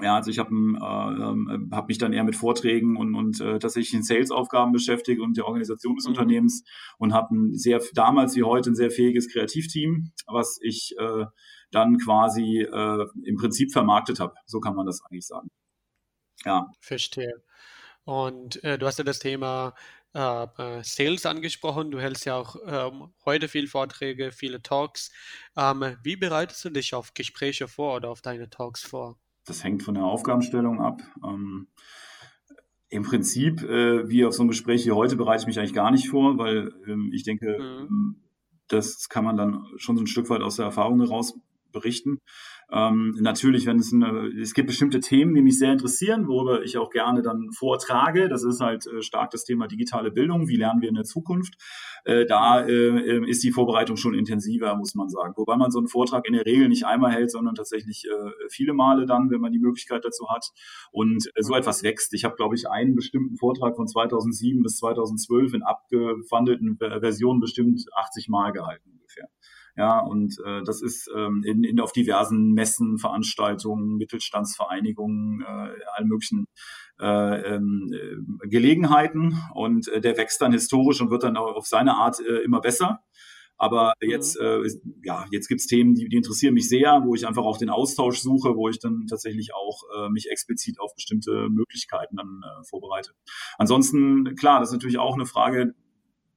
Ja, 0.01 0.15
also 0.15 0.29
ich 0.29 0.39
habe 0.39 0.51
äh, 0.51 1.75
hab 1.75 1.87
mich 1.87 1.97
dann 1.97 2.11
eher 2.11 2.25
mit 2.25 2.35
Vorträgen 2.35 2.97
und, 2.97 3.15
und 3.15 3.39
äh, 3.39 3.59
tatsächlich 3.59 3.93
in 3.93 4.03
Sales-Aufgaben 4.03 4.73
beschäftigt 4.73 5.21
und 5.21 5.37
der 5.37 5.45
Organisation 5.45 5.95
des 5.95 6.05
mhm. 6.05 6.11
Unternehmens 6.11 6.63
und 6.97 7.13
habe 7.13 7.33
ein 7.33 7.55
sehr 7.55 7.81
damals 7.93 8.35
wie 8.35 8.43
heute 8.43 8.71
ein 8.71 8.75
sehr 8.75 8.91
fähiges 8.91 9.31
Kreativteam, 9.31 10.11
was 10.27 10.59
ich 10.61 10.95
äh, 10.99 11.25
dann 11.71 11.97
quasi 11.97 12.61
äh, 12.61 13.05
im 13.23 13.37
Prinzip 13.37 13.71
vermarktet 13.71 14.19
habe. 14.19 14.33
So 14.45 14.59
kann 14.59 14.75
man 14.75 14.85
das 14.85 15.01
eigentlich 15.03 15.27
sagen. 15.27 15.49
Ja. 16.43 16.69
Verstehe. 16.81 17.43
Und 18.03 18.63
äh, 18.63 18.77
du 18.77 18.85
hast 18.85 18.97
ja 18.97 19.03
das 19.05 19.19
Thema 19.19 19.75
äh, 20.13 20.43
äh 20.43 20.83
Sales 20.83 21.25
angesprochen. 21.25 21.91
Du 21.91 21.99
hältst 21.99 22.25
ja 22.25 22.35
auch 22.35 22.57
ähm, 22.65 23.13
heute 23.25 23.47
viele 23.47 23.67
Vorträge, 23.67 24.31
viele 24.31 24.61
Talks. 24.61 25.11
Ähm, 25.57 25.97
wie 26.03 26.17
bereitest 26.17 26.65
du 26.65 26.69
dich 26.69 26.93
auf 26.93 27.13
Gespräche 27.13 27.67
vor 27.67 27.95
oder 27.95 28.09
auf 28.09 28.21
deine 28.21 28.49
Talks 28.49 28.83
vor? 28.83 29.17
Das 29.45 29.63
hängt 29.63 29.83
von 29.83 29.95
der 29.95 30.05
Aufgabenstellung 30.05 30.81
ab. 30.81 31.01
Ähm, 31.23 31.67
Im 32.89 33.03
Prinzip, 33.03 33.61
äh, 33.63 34.09
wie 34.09 34.25
auf 34.25 34.33
so 34.33 34.43
ein 34.43 34.47
Gespräch 34.47 34.85
wie 34.85 34.91
heute, 34.91 35.15
bereite 35.15 35.41
ich 35.41 35.47
mich 35.47 35.59
eigentlich 35.59 35.73
gar 35.73 35.91
nicht 35.91 36.09
vor, 36.09 36.37
weil 36.37 36.71
ähm, 36.87 37.11
ich 37.13 37.23
denke, 37.23 37.57
mhm. 37.59 37.87
Ähm, 37.87 38.21
das 38.67 39.09
kann 39.09 39.23
man 39.23 39.37
dann 39.37 39.63
schon 39.77 39.95
so 39.95 40.03
ein 40.03 40.07
Stück 40.07 40.29
weit 40.29 40.41
aus 40.41 40.55
der 40.55 40.65
Erfahrung 40.65 40.99
heraus 40.99 41.39
berichten. 41.75 42.19
Ähm, 42.71 43.15
natürlich, 43.19 43.67
wenn 43.67 43.77
es 43.77 43.93
eine, 43.93 44.27
es 44.41 44.55
gibt 44.55 44.67
bestimmte 44.67 44.99
Themen, 44.99 45.35
die 45.35 45.43
mich 45.43 45.59
sehr 45.59 45.71
interessieren, 45.71 46.27
worüber 46.27 46.63
ich 46.63 46.77
auch 46.79 46.89
gerne 46.89 47.21
dann 47.21 47.51
vortrage. 47.51 48.27
Das 48.27 48.43
ist 48.43 48.59
halt 48.59 48.87
äh, 48.87 49.03
stark 49.03 49.29
das 49.29 49.43
Thema 49.43 49.67
digitale 49.67 50.09
Bildung. 50.09 50.47
Wie 50.47 50.55
lernen 50.55 50.81
wir 50.81 50.89
in 50.89 50.95
der 50.95 51.03
Zukunft? 51.03 51.53
Äh, 52.05 52.25
da 52.25 52.61
äh, 52.61 53.29
ist 53.29 53.43
die 53.43 53.51
Vorbereitung 53.51 53.97
schon 53.97 54.15
intensiver, 54.15 54.75
muss 54.75 54.95
man 54.95 55.09
sagen. 55.09 55.33
Wobei 55.37 55.57
man 55.57 55.69
so 55.69 55.77
einen 55.77 55.87
Vortrag 55.87 56.27
in 56.27 56.33
der 56.33 56.45
Regel 56.45 56.67
nicht 56.67 56.85
einmal 56.85 57.11
hält, 57.11 57.29
sondern 57.29 57.53
tatsächlich 57.53 58.05
äh, 58.05 58.31
viele 58.49 58.73
Male 58.73 59.05
dann, 59.05 59.29
wenn 59.29 59.41
man 59.41 59.51
die 59.51 59.59
Möglichkeit 59.59 60.03
dazu 60.03 60.27
hat. 60.29 60.49
Und 60.91 61.27
äh, 61.35 61.43
so 61.43 61.53
etwas 61.55 61.83
wächst. 61.83 62.13
Ich 62.13 62.25
habe, 62.25 62.35
glaube 62.35 62.55
ich, 62.55 62.67
einen 62.67 62.95
bestimmten 62.95 63.37
Vortrag 63.37 63.75
von 63.75 63.87
2007 63.87 64.63
bis 64.63 64.77
2012 64.77 65.53
in 65.53 65.61
abgewandelten 65.61 66.77
Versionen 66.77 67.39
bestimmt 67.39 67.85
80 67.95 68.29
Mal 68.29 68.51
gehalten 68.51 68.89
ungefähr. 68.91 69.29
Ja, 69.77 69.99
und 69.99 70.37
äh, 70.45 70.63
das 70.63 70.81
ist 70.81 71.09
ähm, 71.13 71.43
in, 71.45 71.63
in, 71.63 71.79
auf 71.81 71.91
diversen 71.91 72.53
Messen, 72.53 72.97
Veranstaltungen, 72.97 73.97
Mittelstandsvereinigungen, 73.97 75.41
äh, 75.41 75.45
allen 75.95 76.07
möglichen 76.07 76.45
äh, 76.99 77.55
ähm, 77.55 77.91
äh, 77.93 78.47
Gelegenheiten. 78.47 79.37
Und 79.53 79.89
äh, 79.89 79.99
der 79.99 80.17
wächst 80.17 80.41
dann 80.41 80.53
historisch 80.53 81.01
und 81.01 81.11
wird 81.11 81.23
dann 81.23 81.35
auch 81.35 81.55
auf 81.55 81.67
seine 81.67 81.95
Art 81.95 82.19
äh, 82.21 82.43
immer 82.43 82.61
besser. 82.61 83.01
Aber 83.57 83.93
mhm. 84.01 84.09
jetzt, 84.09 84.39
äh, 84.39 84.61
ja, 85.03 85.25
jetzt 85.31 85.47
gibt's 85.47 85.67
Themen, 85.67 85.93
die, 85.93 86.07
die 86.09 86.17
interessieren 86.17 86.53
mich 86.53 86.69
sehr, 86.69 87.01
wo 87.05 87.15
ich 87.15 87.27
einfach 87.27 87.43
auch 87.43 87.57
den 87.57 87.69
Austausch 87.69 88.19
suche, 88.19 88.55
wo 88.55 88.69
ich 88.69 88.79
dann 88.79 89.07
tatsächlich 89.09 89.53
auch 89.53 89.83
äh, 89.97 90.09
mich 90.09 90.29
explizit 90.29 90.79
auf 90.79 90.93
bestimmte 90.95 91.49
Möglichkeiten 91.49 92.17
dann 92.17 92.41
äh, 92.43 92.63
vorbereite. 92.63 93.11
Ansonsten, 93.57 94.35
klar, 94.35 94.59
das 94.59 94.69
ist 94.69 94.73
natürlich 94.73 94.97
auch 94.99 95.15
eine 95.15 95.25
Frage 95.25 95.73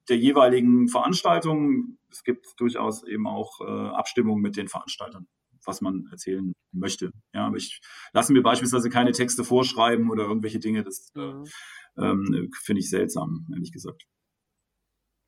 der 0.09 0.17
jeweiligen 0.17 0.87
Veranstaltung. 0.87 1.97
Es 2.09 2.23
gibt 2.23 2.45
durchaus 2.57 3.03
eben 3.03 3.27
auch 3.27 3.61
äh, 3.61 3.89
Abstimmungen 3.89 4.41
mit 4.41 4.57
den 4.57 4.67
Veranstaltern, 4.67 5.27
was 5.65 5.81
man 5.81 6.07
erzählen 6.11 6.53
möchte. 6.71 7.11
Ja, 7.33 7.47
aber 7.47 7.57
ich 7.57 7.81
lasse 8.13 8.33
mir 8.33 8.41
beispielsweise 8.41 8.89
keine 8.89 9.11
Texte 9.11 9.43
vorschreiben 9.43 10.09
oder 10.09 10.23
irgendwelche 10.23 10.59
Dinge. 10.59 10.83
Das 10.83 11.11
äh, 11.15 11.19
mhm. 11.19 11.45
ähm, 11.97 12.51
finde 12.61 12.81
ich 12.81 12.89
seltsam, 12.89 13.47
ehrlich 13.53 13.71
gesagt. 13.71 14.05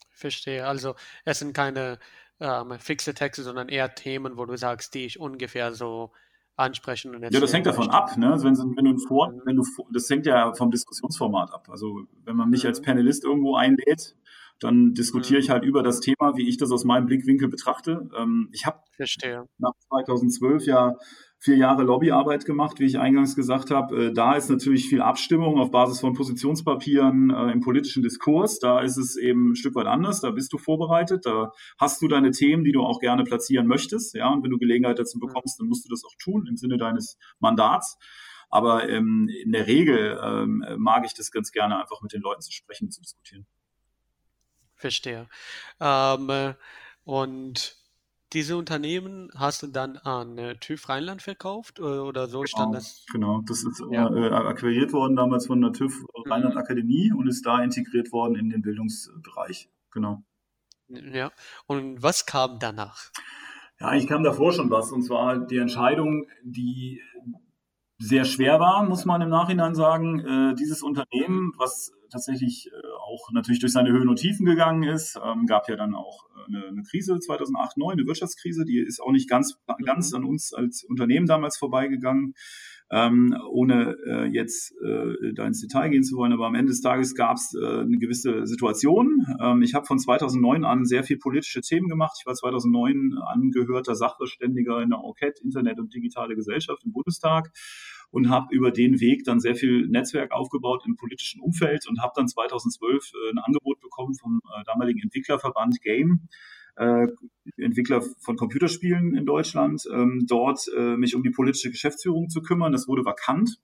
Verstehe. 0.09 0.67
Also 0.67 0.95
es 1.25 1.39
sind 1.39 1.53
keine 1.53 1.99
ähm, 2.39 2.77
fixe 2.79 3.13
Texte, 3.13 3.43
sondern 3.43 3.69
eher 3.69 3.95
Themen, 3.95 4.37
wo 4.37 4.45
du 4.45 4.57
sagst, 4.57 4.93
die 4.93 5.05
ich 5.05 5.19
ungefähr 5.19 5.73
so 5.73 6.11
ansprechen 6.55 7.15
und 7.15 7.23
Ja, 7.23 7.39
das 7.39 7.53
hängt 7.53 7.65
davon 7.65 7.89
ab, 7.89 8.17
ne? 8.17 8.31
Also 8.31 8.45
wenn, 8.45 8.55
wenn 8.55 8.85
du 8.85 8.97
vor, 9.07 9.31
mhm. 9.31 9.41
wenn 9.45 9.55
du 9.55 9.63
das 9.93 10.09
hängt 10.09 10.25
ja 10.25 10.53
vom 10.53 10.71
Diskussionsformat 10.71 11.51
ab. 11.53 11.69
Also 11.69 12.05
wenn 12.23 12.35
man 12.35 12.49
mich 12.49 12.63
mhm. 12.63 12.69
als 12.69 12.81
Panelist 12.81 13.23
irgendwo 13.23 13.55
einlädt, 13.55 14.15
dann 14.61 14.93
diskutiere 14.93 15.39
ich 15.39 15.49
halt 15.49 15.65
über 15.65 15.81
das 15.81 15.99
Thema, 15.99 16.37
wie 16.37 16.47
ich 16.47 16.57
das 16.57 16.71
aus 16.71 16.85
meinem 16.85 17.07
Blickwinkel 17.07 17.49
betrachte. 17.49 18.07
Ähm, 18.15 18.47
ich 18.51 18.65
habe 18.67 18.79
nach 19.57 19.73
2012 19.89 20.67
ja 20.67 20.95
vier 21.39 21.57
Jahre 21.57 21.81
Lobbyarbeit 21.81 22.45
gemacht, 22.45 22.79
wie 22.79 22.85
ich 22.85 22.99
eingangs 22.99 23.35
gesagt 23.35 23.71
habe. 23.71 24.05
Äh, 24.05 24.13
da 24.13 24.35
ist 24.35 24.51
natürlich 24.51 24.87
viel 24.87 25.01
Abstimmung 25.01 25.59
auf 25.59 25.71
Basis 25.71 25.99
von 25.99 26.13
Positionspapieren 26.13 27.31
äh, 27.31 27.51
im 27.51 27.61
politischen 27.61 28.03
Diskurs. 28.03 28.59
Da 28.59 28.81
ist 28.81 28.97
es 28.97 29.17
eben 29.17 29.53
ein 29.53 29.55
Stück 29.55 29.73
weit 29.73 29.87
anders. 29.87 30.21
Da 30.21 30.29
bist 30.29 30.53
du 30.53 30.59
vorbereitet. 30.59 31.25
Da 31.25 31.51
hast 31.79 31.99
du 32.03 32.07
deine 32.07 32.29
Themen, 32.29 32.63
die 32.63 32.71
du 32.71 32.83
auch 32.83 32.99
gerne 32.99 33.23
platzieren 33.23 33.65
möchtest. 33.65 34.13
Ja, 34.13 34.29
und 34.29 34.43
wenn 34.43 34.51
du 34.51 34.59
Gelegenheit 34.59 34.99
dazu 34.99 35.17
bekommst, 35.17 35.59
dann 35.59 35.67
musst 35.67 35.85
du 35.85 35.89
das 35.89 36.03
auch 36.05 36.15
tun 36.21 36.45
im 36.47 36.55
Sinne 36.55 36.77
deines 36.77 37.17
Mandats. 37.39 37.97
Aber 38.49 38.87
ähm, 38.87 39.27
in 39.43 39.53
der 39.53 39.65
Regel 39.65 40.19
ähm, 40.23 40.63
mag 40.77 41.03
ich 41.07 41.15
das 41.15 41.31
ganz 41.31 41.51
gerne, 41.51 41.81
einfach 41.81 42.03
mit 42.03 42.13
den 42.13 42.21
Leuten 42.21 42.41
zu 42.41 42.51
sprechen, 42.51 42.91
zu 42.91 43.01
diskutieren. 43.01 43.47
Verstehe. 44.81 45.27
Ähm, 45.79 46.29
äh, 46.29 46.53
und 47.03 47.77
diese 48.33 48.57
Unternehmen 48.57 49.29
hast 49.35 49.61
du 49.61 49.67
dann 49.67 49.97
an 49.97 50.37
äh, 50.37 50.55
TÜV 50.55 50.89
Rheinland 50.89 51.21
verkauft 51.21 51.79
äh, 51.79 51.83
oder 51.83 52.27
so 52.27 52.45
stand 52.45 52.71
genau, 52.71 52.73
das? 52.73 53.05
Genau, 53.11 53.41
das 53.47 53.63
ist 53.63 53.83
ja. 53.91 54.09
äh, 54.09 54.29
akquiriert 54.31 54.91
worden 54.93 55.15
damals 55.15 55.47
von 55.47 55.61
der 55.61 55.73
TÜV 55.73 56.05
Rheinland 56.25 56.55
mhm. 56.55 56.61
Akademie 56.61 57.11
und 57.13 57.27
ist 57.27 57.45
da 57.45 57.63
integriert 57.63 58.11
worden 58.11 58.35
in 58.35 58.49
den 58.49 58.61
Bildungsbereich. 58.61 59.69
Genau. 59.91 60.23
Ja, 60.87 61.31
und 61.67 62.01
was 62.01 62.25
kam 62.25 62.59
danach? 62.59 63.11
Ja, 63.79 63.93
ich 63.93 64.07
kam 64.07 64.23
davor 64.23 64.51
schon 64.51 64.69
was 64.69 64.91
und 64.91 65.03
zwar 65.03 65.37
die 65.37 65.57
Entscheidung, 65.57 66.27
die 66.43 67.01
sehr 67.97 68.25
schwer 68.25 68.59
war, 68.59 68.83
muss 68.83 69.05
man 69.05 69.21
im 69.21 69.29
Nachhinein 69.29 69.75
sagen. 69.75 70.19
Äh, 70.19 70.55
dieses 70.55 70.81
Unternehmen, 70.81 71.53
was 71.57 71.91
tatsächlich 72.11 72.67
äh, 72.67 72.87
auch 72.99 73.31
natürlich 73.31 73.59
durch 73.59 73.73
seine 73.73 73.91
Höhen 73.91 74.09
und 74.09 74.17
Tiefen 74.17 74.45
gegangen 74.45 74.83
ist, 74.83 75.19
ähm, 75.23 75.45
gab 75.45 75.69
ja 75.69 75.75
dann 75.75 75.95
auch 75.95 76.25
äh, 76.35 76.47
eine, 76.47 76.67
eine 76.67 76.83
Krise 76.83 77.19
2008, 77.19 77.73
2009, 77.73 77.99
eine 77.99 78.07
Wirtschaftskrise, 78.07 78.65
die 78.65 78.79
ist 78.79 79.01
auch 79.01 79.11
nicht 79.11 79.29
ganz, 79.29 79.57
mhm. 79.67 79.85
ganz 79.85 80.13
an 80.13 80.25
uns 80.25 80.53
als 80.53 80.83
Unternehmen 80.83 81.25
damals 81.25 81.57
vorbeigegangen. 81.57 82.33
Ähm, 82.93 83.33
ohne 83.49 83.95
äh, 84.05 84.25
jetzt 84.25 84.73
äh, 84.83 85.33
da 85.33 85.47
ins 85.47 85.61
Detail 85.61 85.87
gehen 85.87 86.03
zu 86.03 86.17
wollen, 86.17 86.33
aber 86.33 86.47
am 86.47 86.55
Ende 86.55 86.71
des 86.71 86.81
Tages 86.81 87.15
gab 87.15 87.37
es 87.37 87.53
äh, 87.53 87.65
eine 87.65 87.97
gewisse 87.97 88.45
Situation. 88.45 89.25
Ähm, 89.41 89.61
ich 89.61 89.73
habe 89.75 89.85
von 89.85 89.97
2009 89.97 90.65
an 90.65 90.83
sehr 90.83 91.05
viel 91.05 91.17
politische 91.17 91.61
Themen 91.61 91.87
gemacht. 91.87 92.17
Ich 92.19 92.25
war 92.25 92.33
2009 92.33 93.17
angehörter 93.17 93.95
Sachverständiger 93.95 94.81
in 94.81 94.89
der 94.89 94.99
Enquete 95.05 95.41
Internet 95.41 95.79
und 95.79 95.93
digitale 95.93 96.35
Gesellschaft 96.35 96.83
im 96.83 96.91
Bundestag 96.91 97.53
und 98.11 98.29
habe 98.29 98.53
über 98.53 98.71
den 98.71 98.99
Weg 98.99 99.23
dann 99.23 99.39
sehr 99.39 99.55
viel 99.55 99.87
Netzwerk 99.87 100.31
aufgebaut 100.31 100.83
im 100.85 100.97
politischen 100.97 101.41
Umfeld 101.41 101.87
und 101.87 102.01
habe 102.01 102.13
dann 102.15 102.27
2012 102.27 103.11
äh, 103.13 103.31
ein 103.31 103.39
Angebot 103.39 103.79
bekommen 103.79 104.13
vom 104.15 104.41
äh, 104.45 104.63
damaligen 104.65 105.01
Entwicklerverband 105.01 105.81
Game, 105.81 106.27
äh, 106.75 107.07
Entwickler 107.57 108.01
von 108.19 108.35
Computerspielen 108.35 109.15
in 109.15 109.25
Deutschland, 109.25 109.83
ähm, 109.91 110.25
dort 110.27 110.67
äh, 110.75 110.97
mich 110.97 111.15
um 111.15 111.23
die 111.23 111.31
politische 111.31 111.71
Geschäftsführung 111.71 112.29
zu 112.29 112.41
kümmern. 112.41 112.71
Das 112.71 112.87
wurde 112.87 113.05
vakant. 113.05 113.59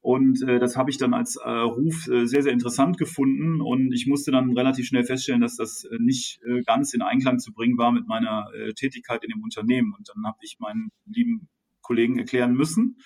Und 0.00 0.42
äh, 0.42 0.58
das 0.58 0.76
habe 0.76 0.90
ich 0.90 0.98
dann 0.98 1.14
als 1.14 1.36
äh, 1.36 1.48
Ruf 1.48 2.08
äh, 2.08 2.26
sehr, 2.26 2.42
sehr 2.42 2.52
interessant 2.52 2.98
gefunden. 2.98 3.60
Und 3.60 3.92
ich 3.92 4.08
musste 4.08 4.32
dann 4.32 4.52
relativ 4.52 4.86
schnell 4.86 5.04
feststellen, 5.04 5.40
dass 5.40 5.56
das 5.56 5.84
äh, 5.84 5.96
nicht 6.00 6.40
äh, 6.42 6.62
ganz 6.62 6.92
in 6.92 7.02
Einklang 7.02 7.38
zu 7.38 7.52
bringen 7.52 7.78
war 7.78 7.92
mit 7.92 8.08
meiner 8.08 8.48
äh, 8.52 8.72
Tätigkeit 8.74 9.22
in 9.22 9.30
dem 9.30 9.44
Unternehmen. 9.44 9.94
Und 9.96 10.08
dann 10.08 10.26
habe 10.26 10.38
ich 10.42 10.58
meinen 10.58 10.90
lieben 11.06 11.48
Kollegen 11.82 12.18
erklären 12.18 12.54
müssen, 12.54 12.96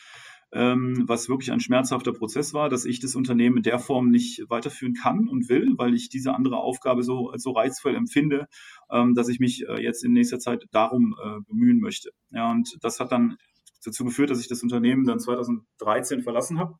ähm, 0.52 1.04
was 1.06 1.28
wirklich 1.28 1.52
ein 1.52 1.60
schmerzhafter 1.60 2.12
Prozess 2.12 2.54
war, 2.54 2.68
dass 2.68 2.84
ich 2.84 3.00
das 3.00 3.16
Unternehmen 3.16 3.58
in 3.58 3.62
der 3.62 3.78
Form 3.78 4.10
nicht 4.10 4.44
weiterführen 4.48 4.94
kann 4.94 5.28
und 5.28 5.48
will, 5.48 5.74
weil 5.76 5.94
ich 5.94 6.08
diese 6.08 6.34
andere 6.34 6.58
Aufgabe 6.58 7.02
so, 7.02 7.32
so 7.36 7.50
reizvoll 7.50 7.94
empfinde, 7.94 8.46
ähm, 8.90 9.14
dass 9.14 9.28
ich 9.28 9.40
mich 9.40 9.66
äh, 9.68 9.82
jetzt 9.82 10.04
in 10.04 10.12
nächster 10.12 10.38
Zeit 10.38 10.66
darum 10.70 11.14
äh, 11.22 11.40
bemühen 11.48 11.80
möchte. 11.80 12.10
Ja, 12.30 12.50
und 12.50 12.76
das 12.80 13.00
hat 13.00 13.12
dann 13.12 13.36
dazu 13.84 14.04
geführt, 14.04 14.30
dass 14.30 14.40
ich 14.40 14.48
das 14.48 14.62
Unternehmen 14.62 15.04
dann 15.04 15.20
2013 15.20 16.22
verlassen 16.22 16.58
habe, 16.58 16.74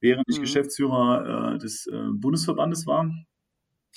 während 0.00 0.24
ich 0.28 0.38
mhm. 0.38 0.42
Geschäftsführer 0.42 1.54
äh, 1.54 1.58
des 1.58 1.86
äh, 1.86 2.08
Bundesverbandes 2.12 2.86
war 2.86 3.10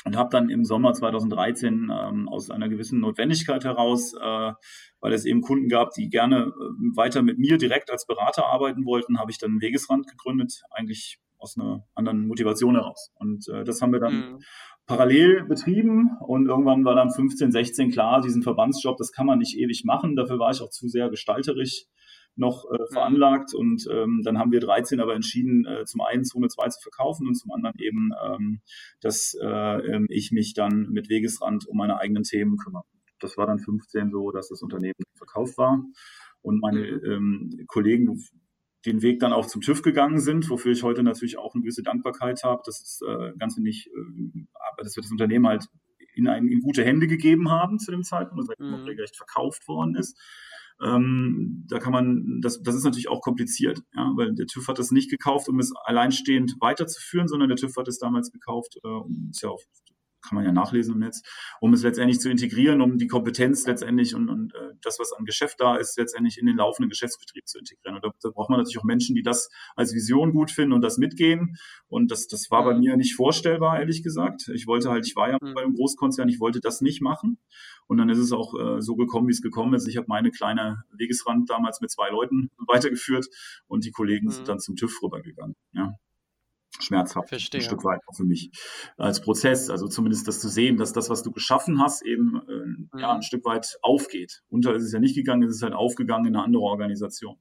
und 0.05 0.15
habe 0.15 0.29
dann 0.31 0.49
im 0.49 0.63
Sommer 0.63 0.93
2013 0.93 1.91
ähm, 1.91 2.29
aus 2.29 2.49
einer 2.49 2.69
gewissen 2.69 2.99
Notwendigkeit 2.99 3.65
heraus, 3.65 4.13
äh, 4.13 4.53
weil 4.99 5.13
es 5.13 5.25
eben 5.25 5.41
Kunden 5.41 5.69
gab, 5.69 5.91
die 5.91 6.09
gerne 6.09 6.45
äh, 6.45 6.95
weiter 6.95 7.21
mit 7.23 7.39
mir 7.39 7.57
direkt 7.57 7.91
als 7.91 8.05
Berater 8.05 8.45
arbeiten 8.45 8.85
wollten, 8.85 9.19
habe 9.19 9.31
ich 9.31 9.37
dann 9.37 9.61
Wegesrand 9.61 10.07
gegründet, 10.07 10.61
eigentlich 10.71 11.19
aus 11.39 11.57
einer 11.57 11.85
anderen 11.93 12.27
Motivation 12.27 12.75
heraus. 12.75 13.11
Und 13.15 13.47
äh, 13.49 13.63
das 13.63 13.81
haben 13.81 13.91
wir 13.91 13.99
dann 13.99 14.13
mhm. 14.13 14.39
parallel 14.85 15.43
betrieben 15.43 16.17
und 16.25 16.47
irgendwann 16.47 16.85
war 16.85 16.95
dann 16.95 17.11
15, 17.11 17.51
16 17.51 17.91
klar, 17.91 18.21
diesen 18.21 18.43
Verbandsjob, 18.43 18.97
das 18.97 19.11
kann 19.11 19.25
man 19.25 19.39
nicht 19.39 19.57
ewig 19.57 19.83
machen. 19.83 20.15
Dafür 20.15 20.39
war 20.39 20.51
ich 20.51 20.61
auch 20.61 20.69
zu 20.69 20.87
sehr 20.87 21.09
gestalterisch 21.09 21.85
noch 22.37 22.65
äh, 22.65 22.77
mhm. 22.77 22.93
veranlagt. 22.93 23.53
Und 23.53 23.87
ähm, 23.91 24.21
dann 24.23 24.37
haben 24.37 24.51
wir 24.51 24.59
13 24.59 24.99
aber 24.99 25.15
entschieden, 25.15 25.65
äh, 25.65 25.85
zum 25.85 26.01
einen 26.01 26.23
Zone 26.23 26.47
2 26.47 26.69
zu 26.69 26.81
verkaufen 26.81 27.27
und 27.27 27.35
zum 27.35 27.51
anderen 27.51 27.77
eben, 27.79 28.11
ähm, 28.25 28.61
dass 29.01 29.35
äh, 29.41 29.45
ähm, 29.47 30.07
ich 30.09 30.31
mich 30.31 30.53
dann 30.53 30.89
mit 30.89 31.09
Wegesrand 31.09 31.67
um 31.67 31.77
meine 31.77 31.99
eigenen 31.99 32.23
Themen 32.23 32.57
kümmere. 32.57 32.83
Das 33.19 33.37
war 33.37 33.47
dann 33.47 33.59
15 33.59 34.11
so, 34.11 34.31
dass 34.31 34.49
das 34.49 34.61
Unternehmen 34.61 34.93
verkauft 35.15 35.57
war. 35.57 35.83
Und 36.41 36.61
meine 36.61 36.79
mhm. 36.79 37.11
ähm, 37.11 37.65
Kollegen 37.67 38.23
den 38.85 39.01
Weg 39.01 39.19
dann 39.19 39.33
auch 39.33 39.47
zum 39.47 39.61
TÜV 39.61 39.81
gegangen 39.81 40.19
sind, 40.19 40.49
wofür 40.49 40.71
ich 40.71 40.83
heute 40.83 41.03
natürlich 41.03 41.37
auch 41.37 41.53
eine 41.53 41.61
gewisse 41.61 41.83
Dankbarkeit 41.83 42.43
habe, 42.43 42.61
dass 42.65 42.79
das 42.79 43.01
äh, 43.07 43.33
Ganze 43.37 43.61
nicht, 43.61 43.87
äh, 43.87 44.45
dass 44.77 44.95
wir 44.95 45.01
das 45.01 45.11
Unternehmen 45.11 45.47
halt 45.47 45.67
in, 46.13 46.27
ein, 46.27 46.47
in 46.47 46.61
gute 46.61 46.83
Hände 46.83 47.07
gegeben 47.07 47.51
haben 47.51 47.79
zu 47.79 47.91
dem 47.91 48.03
Zeitpunkt, 48.03 48.49
dass 48.49 48.57
er 48.57 48.65
mhm. 48.65 48.85
regelrecht 48.85 49.17
verkauft 49.17 49.67
worden 49.67 49.95
ist. 49.95 50.17
Ähm, 50.83 51.65
da 51.67 51.79
kann 51.79 51.91
man, 51.91 52.39
das, 52.41 52.61
das 52.61 52.75
ist 52.75 52.83
natürlich 52.83 53.09
auch 53.09 53.21
kompliziert, 53.21 53.81
ja, 53.95 54.11
weil 54.15 54.35
der 54.35 54.45
TÜV 54.45 54.67
hat 54.67 54.79
das 54.79 54.91
nicht 54.91 55.09
gekauft, 55.09 55.49
um 55.49 55.59
es 55.59 55.73
alleinstehend 55.85 56.55
weiterzuführen, 56.59 57.27
sondern 57.27 57.49
der 57.49 57.57
TÜV 57.57 57.75
hat 57.77 57.87
es 57.87 57.97
damals 57.97 58.31
gekauft, 58.31 58.77
äh, 58.83 58.87
um 58.87 59.29
es 59.31 59.41
ja 59.41 59.49
auf 59.49 59.63
kann 60.27 60.35
man 60.35 60.45
ja 60.45 60.51
nachlesen 60.51 60.95
im 60.95 60.99
Netz, 60.99 61.21
um 61.61 61.73
es 61.73 61.83
letztendlich 61.83 62.19
zu 62.19 62.29
integrieren, 62.29 62.81
um 62.81 62.97
die 62.97 63.07
Kompetenz 63.07 63.65
letztendlich 63.65 64.15
und, 64.15 64.29
und 64.29 64.53
äh, 64.55 64.73
das, 64.81 64.99
was 64.99 65.13
an 65.13 65.25
Geschäft 65.25 65.59
da 65.59 65.75
ist, 65.75 65.97
letztendlich 65.97 66.37
in 66.37 66.45
den 66.45 66.57
laufenden 66.57 66.89
Geschäftsbetrieb 66.89 67.47
zu 67.47 67.59
integrieren. 67.59 67.95
Und 67.95 68.05
da, 68.05 68.11
da 68.21 68.29
braucht 68.29 68.49
man 68.49 68.59
natürlich 68.59 68.79
auch 68.79 68.83
Menschen, 68.83 69.15
die 69.15 69.23
das 69.23 69.49
als 69.75 69.93
Vision 69.93 70.33
gut 70.33 70.51
finden 70.51 70.73
und 70.73 70.81
das 70.81 70.97
mitgehen. 70.97 71.57
Und 71.87 72.11
das, 72.11 72.27
das 72.27 72.49
war 72.51 72.63
bei 72.63 72.73
mhm. 72.73 72.79
mir 72.79 72.97
nicht 72.97 73.15
vorstellbar, 73.15 73.79
ehrlich 73.79 74.03
gesagt. 74.03 74.49
Ich 74.53 74.67
wollte 74.67 74.89
halt, 74.89 75.05
ich 75.07 75.15
war 75.15 75.29
ja 75.29 75.37
mhm. 75.41 75.53
bei 75.53 75.63
einem 75.63 75.75
Großkonzern, 75.75 76.29
ich 76.29 76.39
wollte 76.39 76.59
das 76.59 76.81
nicht 76.81 77.01
machen. 77.01 77.39
Und 77.87 77.97
dann 77.97 78.09
ist 78.09 78.19
es 78.19 78.31
auch 78.31 78.53
äh, 78.59 78.81
so 78.81 78.95
gekommen, 78.95 79.27
wie 79.27 79.33
es 79.33 79.41
gekommen 79.41 79.73
ist. 79.73 79.87
Ich 79.87 79.97
habe 79.97 80.07
meine 80.09 80.31
kleine 80.31 80.83
Wegesrand 80.91 81.49
damals 81.49 81.81
mit 81.81 81.91
zwei 81.91 82.09
Leuten 82.09 82.49
weitergeführt 82.67 83.27
und 83.67 83.85
die 83.85 83.91
Kollegen 83.91 84.27
mhm. 84.27 84.31
sind 84.31 84.47
dann 84.47 84.59
zum 84.59 84.75
TÜV 84.75 85.01
rübergegangen. 85.01 85.55
Schmerzhaft 86.79 87.29
Verstehe. 87.29 87.61
ein 87.61 87.63
Stück 87.63 87.83
weit 87.83 88.01
auch 88.07 88.15
für 88.15 88.23
mich 88.23 88.51
als 88.97 89.21
Prozess. 89.21 89.69
Also 89.69 89.87
zumindest 89.87 90.27
das 90.27 90.39
zu 90.39 90.49
sehen, 90.49 90.77
dass 90.77 90.93
das, 90.93 91.09
was 91.09 91.23
du 91.23 91.31
geschaffen 91.31 91.81
hast, 91.81 92.03
eben 92.03 92.41
äh, 92.47 92.65
mhm. 92.65 92.89
ja, 92.97 93.13
ein 93.13 93.21
Stück 93.21 93.45
weit 93.45 93.77
aufgeht. 93.81 94.43
Unter 94.49 94.75
ist 94.75 94.83
es 94.83 94.91
ja 94.91 94.99
nicht 94.99 95.15
gegangen, 95.15 95.43
es 95.43 95.55
ist 95.55 95.63
halt 95.63 95.73
aufgegangen 95.73 96.27
in 96.27 96.35
eine 96.35 96.43
andere 96.43 96.63
Organisation. 96.63 97.37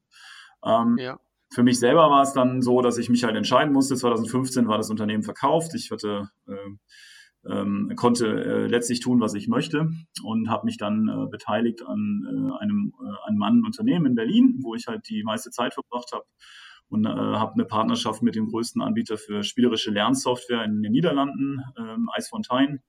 Ähm, 0.65 0.97
ja. 0.99 1.19
Für 1.53 1.63
mich 1.63 1.79
selber 1.79 2.11
war 2.11 2.23
es 2.23 2.33
dann 2.33 2.61
so, 2.61 2.83
dass 2.83 2.99
ich 2.99 3.09
mich 3.09 3.25
halt 3.25 3.37
entscheiden 3.37 3.73
musste. 3.73 3.95
2015 3.95 4.67
war 4.67 4.79
das 4.79 4.91
Unternehmen 4.91 5.23
verkauft. 5.23 5.75
Ich 5.75 5.91
hatte 5.91 6.29
äh, 6.49 6.53
ähm, 7.49 7.93
konnte 7.97 8.27
äh, 8.27 8.67
letztlich 8.67 9.01
tun, 9.01 9.21
was 9.21 9.35
ich 9.35 9.47
möchte 9.47 9.89
und 10.25 10.51
habe 10.51 10.67
mich 10.67 10.79
dann 10.79 11.09
äh, 11.09 11.31
beteiligt 11.31 11.83
an 11.87 12.25
äh, 12.25 12.63
einem, 12.63 12.93
äh, 13.01 13.29
einem 13.29 13.39
Mann 13.39 13.65
Unternehmen 13.65 14.07
in 14.07 14.15
Berlin, 14.15 14.59
wo 14.63 14.75
ich 14.75 14.87
halt 14.87 15.09
die 15.09 15.23
meiste 15.23 15.51
Zeit 15.51 15.75
verbracht 15.75 16.11
habe 16.13 16.25
und 16.89 17.05
äh, 17.05 17.09
habe 17.09 17.55
eine 17.55 17.65
Partnerschaft 17.65 18.23
mit 18.23 18.35
dem 18.35 18.49
größten 18.49 18.83
Anbieter 18.83 19.19
für 19.19 19.43
spielerische 19.43 19.91
Lernsoftware 19.91 20.65
in 20.65 20.83
den 20.83 20.93
Niederlanden, 20.93 21.61
ähm, 21.79 22.09
Eisfontein, 22.15 22.83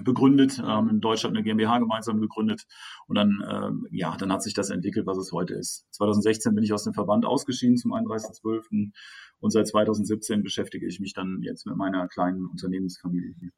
begründet, 0.00 0.60
ähm, 0.66 0.88
in 0.88 1.00
Deutschland 1.00 1.36
eine 1.36 1.44
GmbH 1.44 1.78
gemeinsam 1.78 2.20
gegründet 2.20 2.66
und 3.06 3.16
dann, 3.16 3.44
ähm, 3.48 3.86
ja, 3.90 4.16
dann 4.16 4.32
hat 4.32 4.42
sich 4.42 4.54
das 4.54 4.70
entwickelt, 4.70 5.06
was 5.06 5.18
es 5.18 5.32
heute 5.32 5.54
ist. 5.54 5.86
2016 5.90 6.54
bin 6.54 6.64
ich 6.64 6.72
aus 6.72 6.84
dem 6.84 6.94
Verband 6.94 7.26
ausgeschieden 7.26 7.76
zum 7.76 7.92
31.12. 7.92 8.92
und 9.40 9.50
seit 9.50 9.68
2017 9.68 10.42
beschäftige 10.42 10.86
ich 10.86 10.98
mich 10.98 11.12
dann 11.12 11.42
jetzt 11.42 11.66
mit 11.66 11.76
meiner 11.76 12.08
kleinen 12.08 12.46
Unternehmensfamilie. 12.46 13.50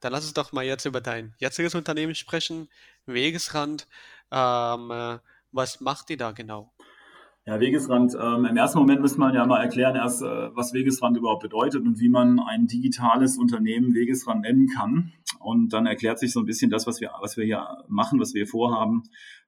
Dann 0.00 0.12
lass 0.12 0.24
uns 0.24 0.34
doch 0.34 0.52
mal 0.52 0.64
jetzt 0.64 0.84
über 0.84 1.00
dein 1.00 1.34
jetziges 1.38 1.74
Unternehmen 1.74 2.14
sprechen, 2.14 2.68
Wegesrand. 3.06 3.88
Ähm, 4.30 4.90
äh, 4.90 5.18
was 5.50 5.80
macht 5.80 6.10
ihr 6.10 6.16
da 6.16 6.32
genau? 6.32 6.72
Ja, 7.44 7.58
Wegesrand. 7.58 8.14
Ähm, 8.14 8.44
Im 8.44 8.56
ersten 8.56 8.78
Moment 8.78 9.00
müsste 9.00 9.18
man 9.18 9.34
ja 9.34 9.44
mal 9.44 9.60
erklären, 9.60 9.96
erst, 9.96 10.22
äh, 10.22 10.54
was 10.54 10.72
Wegesrand 10.72 11.16
überhaupt 11.16 11.42
bedeutet 11.42 11.82
und 11.82 11.98
wie 11.98 12.08
man 12.08 12.38
ein 12.38 12.68
digitales 12.68 13.36
Unternehmen 13.36 13.94
Wegesrand 13.94 14.42
nennen 14.42 14.68
kann. 14.68 15.12
Und 15.40 15.72
dann 15.72 15.86
erklärt 15.86 16.20
sich 16.20 16.32
so 16.32 16.38
ein 16.38 16.46
bisschen 16.46 16.70
das, 16.70 16.86
was 16.86 17.00
wir, 17.00 17.10
was 17.20 17.36
wir 17.36 17.44
hier 17.44 17.66
machen, 17.88 18.20
was 18.20 18.32
wir 18.34 18.46
vorhaben. 18.46 19.02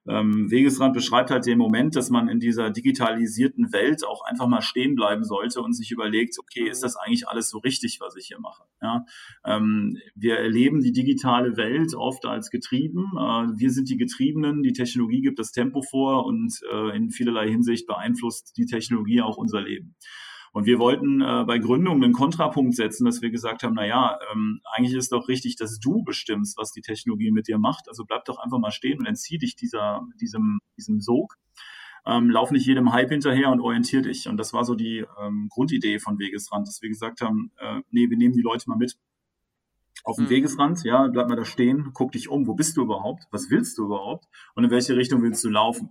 Ähm, 0.07 0.51
Wegesrand 0.51 0.93
beschreibt 0.93 1.31
halt 1.31 1.45
den 1.45 1.57
Moment, 1.57 1.95
dass 1.95 2.09
man 2.09 2.29
in 2.29 2.39
dieser 2.39 2.69
digitalisierten 2.69 3.73
Welt 3.73 4.05
auch 4.05 4.23
einfach 4.23 4.47
mal 4.47 4.61
stehen 4.61 4.95
bleiben 4.95 5.23
sollte 5.23 5.61
und 5.61 5.73
sich 5.73 5.91
überlegt, 5.91 6.37
okay, 6.39 6.69
ist 6.69 6.83
das 6.83 6.95
eigentlich 6.95 7.27
alles 7.27 7.49
so 7.49 7.57
richtig, 7.59 7.99
was 8.01 8.15
ich 8.15 8.27
hier 8.27 8.39
mache? 8.39 8.63
Ja? 8.81 9.05
Ähm, 9.45 9.97
wir 10.15 10.37
erleben 10.37 10.81
die 10.81 10.91
digitale 10.91 11.57
Welt 11.57 11.95
oft 11.95 12.25
als 12.25 12.49
getrieben. 12.51 13.11
Äh, 13.17 13.57
wir 13.57 13.71
sind 13.71 13.89
die 13.89 13.97
Getriebenen, 13.97 14.61
die 14.61 14.73
Technologie 14.73 15.21
gibt 15.21 15.39
das 15.39 15.51
Tempo 15.51 15.81
vor 15.81 16.25
und 16.25 16.59
äh, 16.71 16.95
in 16.95 17.09
vielerlei 17.09 17.49
Hinsicht 17.49 17.87
beeinflusst 17.87 18.57
die 18.57 18.65
Technologie 18.65 19.21
auch 19.21 19.37
unser 19.37 19.61
Leben. 19.61 19.95
Und 20.55 20.65
wir 20.65 20.79
wollten 20.79 21.19
äh, 21.19 21.43
bei 21.45 21.57
Gründung 21.57 22.01
einen 22.01 22.13
Kontrapunkt 22.13 22.77
setzen, 22.77 23.03
dass 23.03 23.21
wir 23.21 23.29
gesagt 23.29 23.61
haben, 23.61 23.73
na 23.75 23.85
ja, 23.85 24.17
ähm, 24.31 24.61
eigentlich 24.63 24.95
ist 24.95 25.11
doch 25.11 25.27
richtig, 25.27 25.57
dass 25.57 25.81
du 25.81 26.01
bestimmst, 26.01 26.57
was 26.57 26.71
die 26.71 26.79
Technologie 26.79 27.31
mit 27.31 27.49
dir 27.49 27.57
macht. 27.57 27.89
Also 27.89 28.05
bleib 28.05 28.23
doch 28.23 28.37
einfach 28.37 28.57
mal 28.57 28.71
stehen 28.71 28.99
und 28.99 29.05
entzieh 29.05 29.37
dich 29.37 29.57
dieser, 29.57 30.07
diesem, 30.21 30.61
diesem 30.77 31.01
Sog. 31.01 31.35
Ähm, 32.05 32.29
lauf 32.29 32.51
nicht 32.51 32.65
jedem 32.65 32.93
Hype 32.93 33.09
hinterher 33.09 33.51
und 33.51 33.59
orientier 33.59 34.01
dich. 34.01 34.29
Und 34.29 34.37
das 34.37 34.53
war 34.53 34.63
so 34.63 34.75
die 34.75 35.03
ähm, 35.21 35.49
Grundidee 35.49 35.99
von 35.99 36.19
Wegesrand, 36.19 36.69
dass 36.69 36.81
wir 36.81 36.87
gesagt 36.87 37.19
haben, 37.19 37.51
äh, 37.59 37.81
nee, 37.91 38.09
wir 38.09 38.15
nehmen 38.15 38.33
die 38.33 38.41
Leute 38.41 38.69
mal 38.69 38.77
mit 38.77 38.97
auf 40.05 40.15
dem 40.15 40.27
mhm. 40.27 40.29
Wegesrand, 40.29 40.85
ja, 40.85 41.07
bleib 41.07 41.27
mal 41.27 41.35
da 41.35 41.43
stehen, 41.43 41.91
guck 41.93 42.13
dich 42.13 42.29
um, 42.29 42.47
wo 42.47 42.53
bist 42.53 42.77
du 42.77 42.83
überhaupt, 42.83 43.23
was 43.29 43.49
willst 43.49 43.77
du 43.77 43.87
überhaupt 43.87 44.23
und 44.53 44.63
in 44.63 44.71
welche 44.71 44.95
Richtung 44.95 45.21
willst 45.21 45.43
du 45.43 45.49
laufen. 45.49 45.89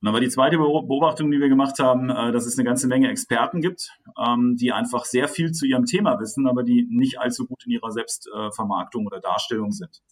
Und 0.00 0.06
dann 0.06 0.14
war 0.14 0.20
die 0.20 0.28
zweite 0.28 0.58
Beobachtung, 0.58 1.30
die 1.30 1.40
wir 1.40 1.48
gemacht 1.48 1.78
haben, 1.78 2.10
äh, 2.10 2.32
dass 2.32 2.46
es 2.46 2.58
eine 2.58 2.64
ganze 2.64 2.86
Menge 2.86 3.08
Experten 3.08 3.60
gibt, 3.60 3.90
ähm, 4.18 4.56
die 4.56 4.72
einfach 4.72 5.04
sehr 5.04 5.26
viel 5.28 5.52
zu 5.52 5.66
ihrem 5.66 5.86
Thema 5.86 6.20
wissen, 6.20 6.46
aber 6.46 6.62
die 6.62 6.86
nicht 6.90 7.18
allzu 7.18 7.46
gut 7.46 7.64
in 7.64 7.72
ihrer 7.72 7.90
Selbstvermarktung 7.90 9.06
oder 9.06 9.20
Darstellung 9.20 9.72
sind. 9.72 10.02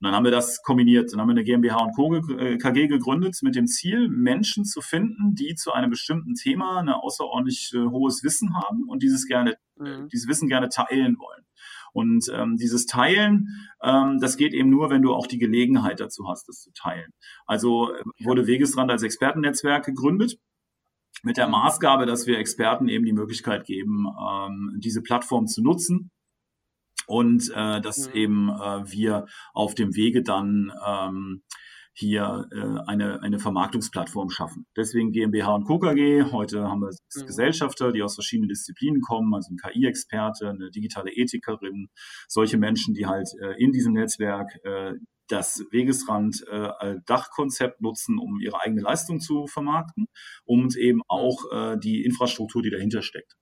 Und 0.00 0.06
dann 0.06 0.14
haben 0.14 0.24
wir 0.24 0.30
das 0.30 0.62
kombiniert. 0.62 1.12
Dann 1.12 1.20
haben 1.20 1.28
wir 1.28 1.32
eine 1.32 1.44
GmbH 1.44 1.76
und 1.76 1.94
Co. 1.94 2.08
KG 2.10 2.84
äh, 2.84 2.88
gegründet 2.88 3.38
mit 3.42 3.54
dem 3.54 3.66
Ziel, 3.66 4.08
Menschen 4.08 4.64
zu 4.64 4.80
finden, 4.80 5.34
die 5.34 5.54
zu 5.54 5.72
einem 5.72 5.90
bestimmten 5.90 6.34
Thema 6.34 6.78
ein 6.78 6.88
außerordentlich 6.88 7.72
äh, 7.74 7.78
hohes 7.78 8.24
Wissen 8.24 8.56
haben 8.56 8.88
und 8.88 9.02
dieses 9.02 9.26
gerne, 9.26 9.58
mhm. 9.76 10.08
dieses 10.08 10.26
Wissen 10.26 10.48
gerne 10.48 10.70
teilen 10.70 11.18
wollen. 11.18 11.44
Und 11.92 12.30
ähm, 12.34 12.56
dieses 12.56 12.86
Teilen, 12.86 13.48
ähm, 13.82 14.18
das 14.20 14.36
geht 14.36 14.54
eben 14.54 14.70
nur, 14.70 14.90
wenn 14.90 15.02
du 15.02 15.12
auch 15.14 15.26
die 15.26 15.38
Gelegenheit 15.38 16.00
dazu 16.00 16.28
hast, 16.28 16.48
das 16.48 16.60
zu 16.60 16.70
teilen. 16.72 17.10
Also 17.46 17.92
äh, 17.92 18.02
wurde 18.24 18.46
Wegesrand 18.46 18.90
als 18.90 19.02
Expertennetzwerk 19.02 19.84
gegründet 19.84 20.38
mit 21.22 21.36
der 21.36 21.48
Maßgabe, 21.48 22.06
dass 22.06 22.26
wir 22.26 22.38
Experten 22.38 22.88
eben 22.88 23.04
die 23.04 23.12
Möglichkeit 23.12 23.64
geben, 23.64 24.06
ähm, 24.06 24.76
diese 24.78 25.02
Plattform 25.02 25.46
zu 25.46 25.62
nutzen 25.62 26.10
und 27.06 27.50
äh, 27.54 27.80
dass 27.80 28.08
mhm. 28.08 28.14
eben 28.14 28.48
äh, 28.48 28.90
wir 28.90 29.26
auf 29.52 29.74
dem 29.74 29.94
Wege 29.96 30.22
dann 30.22 30.72
ähm, 30.86 31.42
hier 31.92 32.48
äh, 32.52 32.88
eine, 32.88 33.22
eine 33.22 33.38
Vermarktungsplattform 33.38 34.30
schaffen. 34.30 34.66
Deswegen 34.76 35.12
GmbH 35.12 35.54
und 35.54 35.64
Co. 35.64 35.78
KG. 35.78 36.24
Heute 36.32 36.62
haben 36.62 36.80
wir 36.80 36.90
mhm. 36.90 37.26
Gesellschafter, 37.26 37.92
die 37.92 38.02
aus 38.02 38.14
verschiedenen 38.14 38.48
Disziplinen 38.48 39.00
kommen, 39.00 39.34
also 39.34 39.52
ein 39.52 39.56
KI-Experte, 39.56 40.50
eine 40.50 40.70
digitale 40.70 41.10
Ethikerin, 41.12 41.88
solche 42.28 42.58
Menschen, 42.58 42.94
die 42.94 43.06
halt 43.06 43.28
äh, 43.40 43.54
in 43.62 43.72
diesem 43.72 43.92
Netzwerk 43.92 44.58
äh, 44.64 44.94
das 45.28 45.64
Wegesrand 45.70 46.44
äh, 46.50 46.96
Dachkonzept 47.06 47.80
nutzen, 47.80 48.18
um 48.18 48.40
ihre 48.40 48.60
eigene 48.60 48.82
Leistung 48.82 49.20
zu 49.20 49.46
vermarkten 49.46 50.06
und 50.44 50.76
eben 50.76 51.02
auch 51.06 51.44
äh, 51.52 51.78
die 51.78 52.04
Infrastruktur, 52.04 52.62
die 52.62 52.70
dahinter 52.70 53.02
steckt. 53.02 53.36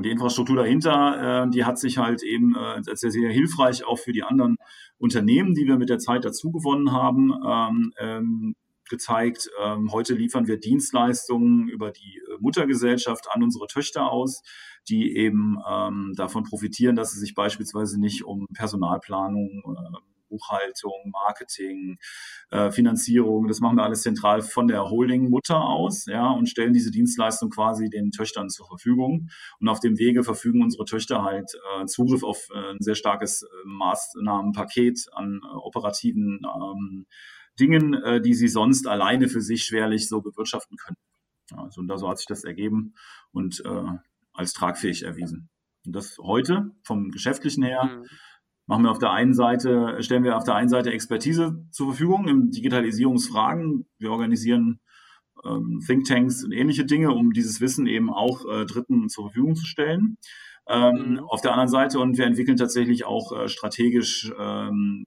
Und 0.00 0.04
die 0.06 0.12
Infrastruktur 0.12 0.56
dahinter, 0.56 1.44
äh, 1.44 1.50
die 1.50 1.66
hat 1.66 1.78
sich 1.78 1.98
halt 1.98 2.22
eben 2.22 2.56
äh, 2.56 2.80
sehr, 2.82 3.10
sehr 3.10 3.30
hilfreich 3.30 3.84
auch 3.84 3.98
für 3.98 4.12
die 4.12 4.22
anderen 4.22 4.56
Unternehmen, 4.96 5.52
die 5.52 5.66
wir 5.66 5.76
mit 5.76 5.90
der 5.90 5.98
Zeit 5.98 6.24
dazu 6.24 6.50
gewonnen 6.50 6.90
haben, 6.90 7.34
ähm, 7.46 7.92
ähm, 7.98 8.56
gezeigt. 8.88 9.50
Ähm, 9.62 9.92
heute 9.92 10.14
liefern 10.14 10.46
wir 10.46 10.58
Dienstleistungen 10.58 11.68
über 11.68 11.90
die 11.90 12.16
äh, 12.16 12.38
Muttergesellschaft 12.40 13.26
an 13.30 13.42
unsere 13.42 13.66
Töchter 13.66 14.10
aus, 14.10 14.40
die 14.88 15.14
eben 15.14 15.58
davon 16.16 16.44
profitieren, 16.44 16.96
dass 16.96 17.12
sie 17.12 17.20
sich 17.20 17.34
beispielsweise 17.34 18.00
nicht 18.00 18.24
um 18.24 18.46
Personalplanung, 18.54 19.62
Buchhaltung, 20.30 21.10
Marketing, 21.10 21.98
äh, 22.50 22.70
Finanzierung, 22.70 23.48
das 23.48 23.60
machen 23.60 23.76
wir 23.76 23.82
alles 23.82 24.02
zentral 24.02 24.40
von 24.40 24.68
der 24.68 24.88
Holding-Mutter 24.88 25.60
aus, 25.60 26.06
ja, 26.06 26.30
und 26.30 26.48
stellen 26.48 26.72
diese 26.72 26.90
Dienstleistung 26.90 27.50
quasi 27.50 27.90
den 27.90 28.12
Töchtern 28.12 28.48
zur 28.48 28.66
Verfügung. 28.66 29.28
Und 29.58 29.68
auf 29.68 29.80
dem 29.80 29.98
Wege 29.98 30.22
verfügen 30.22 30.62
unsere 30.62 30.84
Töchter 30.84 31.24
halt 31.24 31.52
äh, 31.78 31.86
Zugriff 31.86 32.22
auf 32.22 32.48
äh, 32.54 32.70
ein 32.70 32.80
sehr 32.80 32.94
starkes 32.94 33.44
Maßnahmenpaket 33.64 35.08
an 35.12 35.40
operativen 35.62 36.40
ähm, 36.44 37.06
Dingen, 37.58 38.22
die 38.24 38.32
sie 38.32 38.48
sonst 38.48 38.86
alleine 38.86 39.28
für 39.28 39.42
sich 39.42 39.64
schwerlich 39.64 40.08
so 40.08 40.22
bewirtschaften 40.22 40.78
können. 40.78 40.96
Also 41.54 41.82
und 41.82 41.88
da 41.88 41.98
so 41.98 42.08
hat 42.08 42.16
sich 42.16 42.26
das 42.26 42.44
ergeben 42.44 42.94
und 43.32 43.62
als 44.32 44.54
tragfähig 44.54 45.02
erwiesen. 45.02 45.50
Und 45.84 45.94
das 45.94 46.16
heute 46.18 46.70
vom 46.84 47.10
Geschäftlichen 47.10 47.62
her 47.62 47.84
mhm 47.84 48.06
machen 48.70 48.84
wir 48.84 48.92
auf 48.92 49.00
der 49.00 49.10
einen 49.10 49.34
Seite, 49.34 49.96
stellen 50.00 50.22
wir 50.22 50.36
auf 50.36 50.44
der 50.44 50.54
einen 50.54 50.68
Seite 50.68 50.92
Expertise 50.92 51.66
zur 51.72 51.88
Verfügung 51.88 52.28
in 52.28 52.52
Digitalisierungsfragen. 52.52 53.84
Wir 53.98 54.12
organisieren 54.12 54.78
ähm, 55.44 55.82
Thinktanks 55.84 56.44
und 56.44 56.52
ähnliche 56.52 56.84
Dinge, 56.84 57.10
um 57.10 57.32
dieses 57.32 57.60
Wissen 57.60 57.88
eben 57.88 58.10
auch 58.10 58.46
äh, 58.46 58.64
Dritten 58.66 59.08
zur 59.08 59.24
Verfügung 59.24 59.56
zu 59.56 59.66
stellen. 59.66 60.18
Ähm, 60.68 61.14
mhm. 61.14 61.18
Auf 61.18 61.40
der 61.40 61.50
anderen 61.50 61.68
Seite 61.68 61.98
und 61.98 62.16
wir 62.16 62.26
entwickeln 62.26 62.56
tatsächlich 62.56 63.04
auch 63.04 63.32
äh, 63.32 63.48
strategisch 63.48 64.32
ähm, 64.38 65.04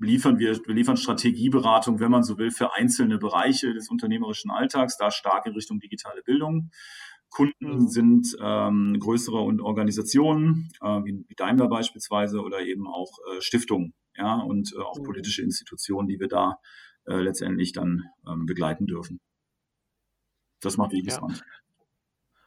liefern 0.00 0.38
wir, 0.38 0.58
wir 0.66 0.74
liefern 0.74 0.96
Strategieberatung, 0.96 2.00
wenn 2.00 2.10
man 2.10 2.22
so 2.22 2.38
will, 2.38 2.50
für 2.50 2.74
einzelne 2.74 3.18
Bereiche 3.18 3.74
des 3.74 3.90
unternehmerischen 3.90 4.50
Alltags, 4.50 4.96
da 4.96 5.10
stark 5.10 5.44
in 5.46 5.52
Richtung 5.52 5.80
digitale 5.80 6.22
Bildung. 6.22 6.70
Kunden 7.32 7.74
mhm. 7.74 7.88
sind 7.88 8.36
ähm, 8.40 8.96
größere 9.00 9.40
und 9.40 9.60
Organisationen, 9.60 10.70
äh, 10.80 10.86
wie, 11.04 11.24
wie, 11.26 11.34
Daimler 11.34 11.68
beispielsweise, 11.68 12.40
oder 12.40 12.60
eben 12.60 12.86
auch 12.86 13.10
äh, 13.18 13.40
Stiftungen, 13.40 13.94
ja, 14.16 14.36
und 14.36 14.72
äh, 14.76 14.80
auch 14.80 14.98
mhm. 14.98 15.04
politische 15.04 15.42
Institutionen, 15.42 16.08
die 16.08 16.20
wir 16.20 16.28
da 16.28 16.58
äh, 17.06 17.16
letztendlich 17.16 17.72
dann 17.72 18.04
ähm, 18.28 18.46
begleiten 18.46 18.86
dürfen. 18.86 19.20
Das 20.60 20.76
macht 20.76 20.92
Wegesrand. 20.92 21.38
Ja. 21.38 21.44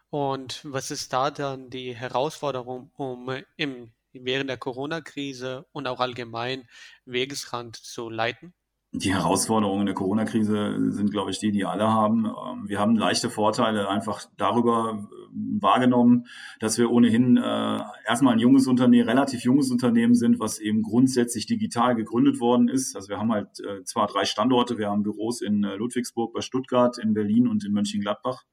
Und 0.09 0.61
was 0.63 0.91
ist 0.91 1.11
da 1.11 1.31
dann 1.31 1.69
die 1.69 1.93
Herausforderung, 1.93 2.91
um 2.95 3.29
im, 3.57 3.91
während 4.13 4.49
der 4.49 4.57
Corona-Krise 4.57 5.65
und 5.73 5.87
auch 5.87 5.99
allgemein 5.99 6.69
Wegesrand 7.05 7.75
zu 7.75 8.09
leiten? 8.09 8.53
Die 8.97 9.13
Herausforderungen 9.13 9.85
der 9.85 9.95
Corona-Krise 9.95 10.91
sind, 10.91 11.11
glaube 11.11 11.31
ich, 11.31 11.39
die, 11.39 11.51
die 11.51 11.65
alle 11.65 11.87
haben. 11.87 12.25
Ähm, 12.25 12.67
wir 12.67 12.79
haben 12.79 12.95
leichte 12.95 13.29
Vorteile 13.29 13.89
einfach 13.89 14.25
darüber 14.37 15.07
äh, 15.11 15.61
wahrgenommen, 15.61 16.25
dass 16.59 16.77
wir 16.77 16.91
ohnehin 16.91 17.37
äh, 17.37 17.79
erstmal 18.07 18.33
ein 18.33 18.39
junges 18.39 18.67
Unternehmen, 18.67 19.07
relativ 19.07 19.43
junges 19.43 19.71
Unternehmen 19.71 20.15
sind, 20.15 20.39
was 20.39 20.59
eben 20.59 20.81
grundsätzlich 20.81 21.45
digital 21.45 21.95
gegründet 21.95 22.39
worden 22.39 22.67
ist. 22.67 22.95
Also 22.95 23.09
wir 23.09 23.19
haben 23.19 23.31
halt 23.31 23.59
äh, 23.59 23.83
zwar 23.83 24.07
drei 24.07 24.25
Standorte, 24.25 24.77
wir 24.77 24.89
haben 24.89 25.03
Büros 25.03 25.41
in 25.41 25.63
äh, 25.63 25.75
Ludwigsburg, 25.75 26.33
bei 26.33 26.41
Stuttgart, 26.41 26.97
in 26.97 27.13
Berlin 27.13 27.47
und 27.47 27.65
in 27.65 27.73
Mönchengladbach. 27.73 28.43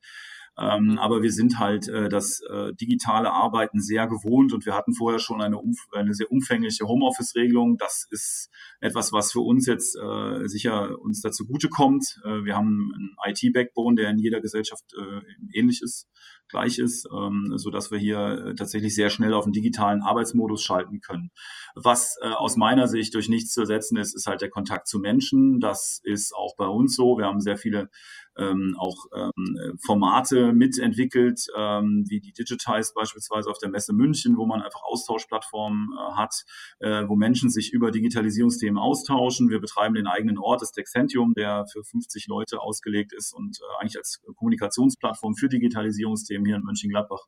Ähm, 0.59 0.99
aber 0.99 1.23
wir 1.23 1.33
sind 1.33 1.59
halt 1.59 1.89
äh, 1.89 2.11
das 2.11 2.41
äh, 2.51 2.75
digitale 2.75 3.33
Arbeiten 3.33 3.81
sehr 3.81 4.07
gewohnt 4.07 4.53
und 4.53 4.67
wir 4.67 4.75
hatten 4.75 4.93
vorher 4.93 5.19
schon 5.19 5.41
eine, 5.41 5.59
eine 5.93 6.15
sehr 6.15 6.31
umfängliche 6.31 6.87
Homeoffice-Regelung. 6.87 7.79
Das 7.79 8.07
ist 8.11 8.51
etwas, 8.81 9.13
was 9.13 9.33
für 9.33 9.41
uns 9.41 9.67
jetzt 9.67 9.97
äh, 9.97 10.47
sicher 10.47 10.99
uns 11.01 11.23
dazu 11.23 11.47
gute 11.47 11.69
kommt. 11.69 12.21
Äh, 12.25 12.45
wir 12.45 12.55
haben 12.55 12.93
einen 12.95 13.17
IT-Backbone, 13.33 13.97
der 13.97 14.11
in 14.11 14.19
jeder 14.19 14.41
Gesellschaft 14.41 14.85
äh, 14.95 15.59
ähnlich 15.59 15.81
ist, 15.83 16.09
gleich 16.53 16.79
ist, 16.79 17.09
ähm, 17.13 17.55
so 17.57 17.71
dass 17.71 17.91
wir 17.91 17.99
hier 17.99 18.19
äh, 18.19 18.55
tatsächlich 18.55 18.95
sehr 18.95 19.11
schnell 19.11 19.35
auf 19.35 19.45
den 19.45 19.53
digitalen 19.53 20.03
Arbeitsmodus 20.03 20.63
schalten 20.63 21.01
können. 21.01 21.33
Was 21.75 22.17
äh, 22.23 22.29
aus 22.29 22.57
meiner 22.57 22.87
Sicht 22.87 23.15
durch 23.15 23.29
nichts 23.29 23.53
zu 23.53 23.63
ersetzen 23.63 23.97
ist, 23.97 24.15
ist 24.15 24.27
halt 24.27 24.41
der 24.41 24.51
Kontakt 24.51 24.87
zu 24.87 25.01
Menschen. 25.01 25.59
Das 25.59 26.01
ist 26.05 26.33
auch 26.35 26.55
bei 26.57 26.67
uns 26.67 26.95
so. 26.95 27.19
Wir 27.19 27.27
haben 27.27 27.41
sehr 27.41 27.57
viele 27.57 27.89
ähm, 28.37 28.77
auch 28.79 29.07
ähm, 29.15 29.79
Formate 29.85 30.53
mitentwickelt, 30.53 31.47
ähm, 31.57 32.05
wie 32.09 32.21
die 32.21 32.33
Digitize 32.33 32.93
beispielsweise 32.95 33.51
auf 33.51 33.59
der 33.59 33.69
Messe 33.69 33.93
München, 33.93 34.37
wo 34.37 34.47
man 34.47 34.63
einfach 34.63 34.83
Austauschplattformen 34.85 35.91
äh, 35.93 36.17
hat, 36.17 36.45
äh, 36.81 37.07
wo 37.09 37.17
Menschen 37.17 37.51
sich 37.51 37.73
über 37.73 37.91
Digitalisierungsthemen 37.91 38.79
austauschen. 38.79 39.51
Wir 39.51 39.61
betreiben 39.61 39.95
den 39.95 40.07
eigenen 40.07 40.39
Ort, 40.39 40.63
das 40.63 40.73
Texentium, 40.73 41.35
der 41.35 41.67
für 41.71 41.85
50 41.85 42.27
Leute 42.29 42.61
ausgelegt 42.61 43.13
ist 43.13 43.35
und 43.35 43.59
äh, 43.61 43.81
eigentlich 43.83 43.99
als 43.99 44.23
Kommunikationsplattform 44.37 45.35
für 45.35 45.49
Digitalisierungsthemen 45.49 46.42
hier 46.45 46.57
in 46.57 46.63
Mönchengladbach 46.63 47.27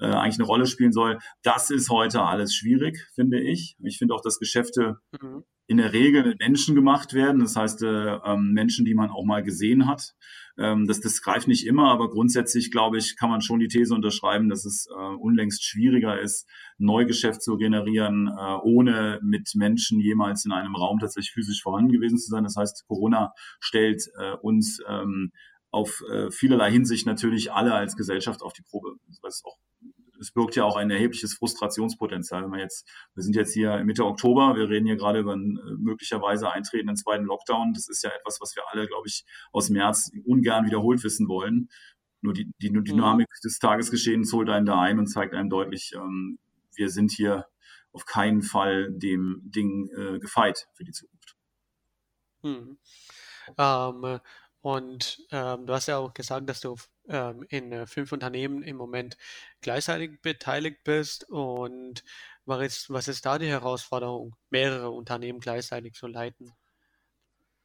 äh, 0.00 0.06
eigentlich 0.06 0.38
eine 0.38 0.46
Rolle 0.46 0.66
spielen 0.66 0.92
soll. 0.92 1.18
Das 1.42 1.70
ist 1.70 1.90
heute 1.90 2.22
alles 2.22 2.54
schwierig, 2.54 2.98
finde 3.14 3.40
ich. 3.40 3.76
Ich 3.82 3.98
finde 3.98 4.14
auch, 4.14 4.22
dass 4.22 4.38
Geschäfte 4.38 4.98
mhm 5.20 5.44
in 5.68 5.76
der 5.76 5.92
Regel 5.92 6.24
mit 6.24 6.40
Menschen 6.40 6.74
gemacht 6.74 7.12
werden. 7.12 7.40
Das 7.40 7.54
heißt, 7.54 7.82
äh, 7.82 8.16
ähm, 8.24 8.52
Menschen, 8.52 8.86
die 8.86 8.94
man 8.94 9.10
auch 9.10 9.24
mal 9.24 9.42
gesehen 9.42 9.86
hat. 9.86 10.14
Ähm, 10.56 10.86
das, 10.86 11.00
das 11.00 11.20
greift 11.20 11.46
nicht 11.46 11.66
immer, 11.66 11.90
aber 11.90 12.08
grundsätzlich, 12.08 12.70
glaube 12.70 12.96
ich, 12.96 13.16
kann 13.16 13.28
man 13.28 13.42
schon 13.42 13.60
die 13.60 13.68
These 13.68 13.94
unterschreiben, 13.94 14.48
dass 14.48 14.64
es 14.64 14.88
äh, 14.90 14.94
unlängst 14.98 15.62
schwieriger 15.62 16.18
ist, 16.18 16.48
Neugeschäft 16.78 17.42
zu 17.42 17.58
generieren, 17.58 18.28
äh, 18.28 18.56
ohne 18.62 19.20
mit 19.22 19.50
Menschen 19.54 20.00
jemals 20.00 20.46
in 20.46 20.52
einem 20.52 20.74
Raum 20.74 20.98
tatsächlich 21.00 21.32
physisch 21.32 21.62
vorhanden 21.62 21.92
gewesen 21.92 22.16
zu 22.16 22.30
sein. 22.30 22.44
Das 22.44 22.56
heißt, 22.56 22.86
Corona 22.88 23.34
stellt 23.60 24.08
äh, 24.18 24.36
uns 24.40 24.80
ähm, 24.88 25.32
auf 25.70 26.02
äh, 26.10 26.30
vielerlei 26.30 26.70
Hinsicht 26.70 27.06
natürlich 27.06 27.52
alle 27.52 27.74
als 27.74 27.96
Gesellschaft 27.96 28.42
auf 28.42 28.52
die 28.52 28.62
Probe, 28.62 28.96
was 29.22 29.44
auch 29.44 29.58
es 30.20 30.32
birgt 30.32 30.56
ja 30.56 30.64
auch 30.64 30.76
ein 30.76 30.90
erhebliches 30.90 31.34
Frustrationspotenzial. 31.34 32.42
Wenn 32.42 32.50
man 32.50 32.60
jetzt, 32.60 32.88
wir 33.14 33.22
sind 33.22 33.36
jetzt 33.36 33.54
hier 33.54 33.82
Mitte 33.84 34.04
Oktober, 34.04 34.56
wir 34.56 34.68
reden 34.68 34.86
hier 34.86 34.96
gerade 34.96 35.20
über 35.20 35.32
einen 35.32 35.58
äh, 35.58 35.74
möglicherweise 35.78 36.50
eintretenden 36.50 36.96
zweiten 36.96 37.24
Lockdown. 37.24 37.72
Das 37.72 37.88
ist 37.88 38.02
ja 38.02 38.10
etwas, 38.10 38.40
was 38.40 38.54
wir 38.56 38.64
alle, 38.70 38.86
glaube 38.86 39.06
ich, 39.06 39.24
aus 39.52 39.70
März 39.70 40.10
ungern 40.24 40.66
wiederholt 40.66 41.02
wissen 41.04 41.28
wollen. 41.28 41.68
Nur 42.20 42.32
die, 42.32 42.50
die 42.60 42.70
mhm. 42.70 42.84
Dynamik 42.84 43.28
mhm. 43.28 43.40
des 43.44 43.58
Tagesgeschehens 43.58 44.32
holt 44.32 44.48
einen 44.48 44.66
da 44.66 44.80
ein 44.80 44.98
und 44.98 45.06
zeigt 45.06 45.34
einem 45.34 45.50
deutlich, 45.50 45.92
ähm, 45.94 46.38
wir 46.74 46.90
sind 46.90 47.12
hier 47.12 47.46
auf 47.92 48.04
keinen 48.04 48.42
Fall 48.42 48.90
dem 48.90 49.40
Ding 49.44 49.88
äh, 49.96 50.18
gefeit 50.18 50.66
für 50.74 50.84
die 50.84 50.92
Zukunft. 50.92 51.36
Mhm. 52.42 52.78
Ähm, 53.56 54.20
und 54.68 55.26
ähm, 55.30 55.64
du 55.64 55.72
hast 55.72 55.88
ja 55.88 55.96
auch 55.96 56.12
gesagt, 56.12 56.46
dass 56.46 56.60
du 56.60 56.76
ähm, 57.08 57.42
in 57.48 57.72
äh, 57.72 57.86
fünf 57.86 58.12
Unternehmen 58.12 58.62
im 58.62 58.76
Moment 58.76 59.16
gleichzeitig 59.62 60.20
beteiligt 60.20 60.84
bist. 60.84 61.26
Und 61.30 62.04
was 62.44 62.60
ist, 62.60 62.90
was 62.90 63.08
ist 63.08 63.24
da 63.24 63.38
die 63.38 63.46
Herausforderung, 63.46 64.36
mehrere 64.50 64.90
Unternehmen 64.90 65.40
gleichzeitig 65.40 65.94
zu 65.94 66.06
leiten? 66.06 66.50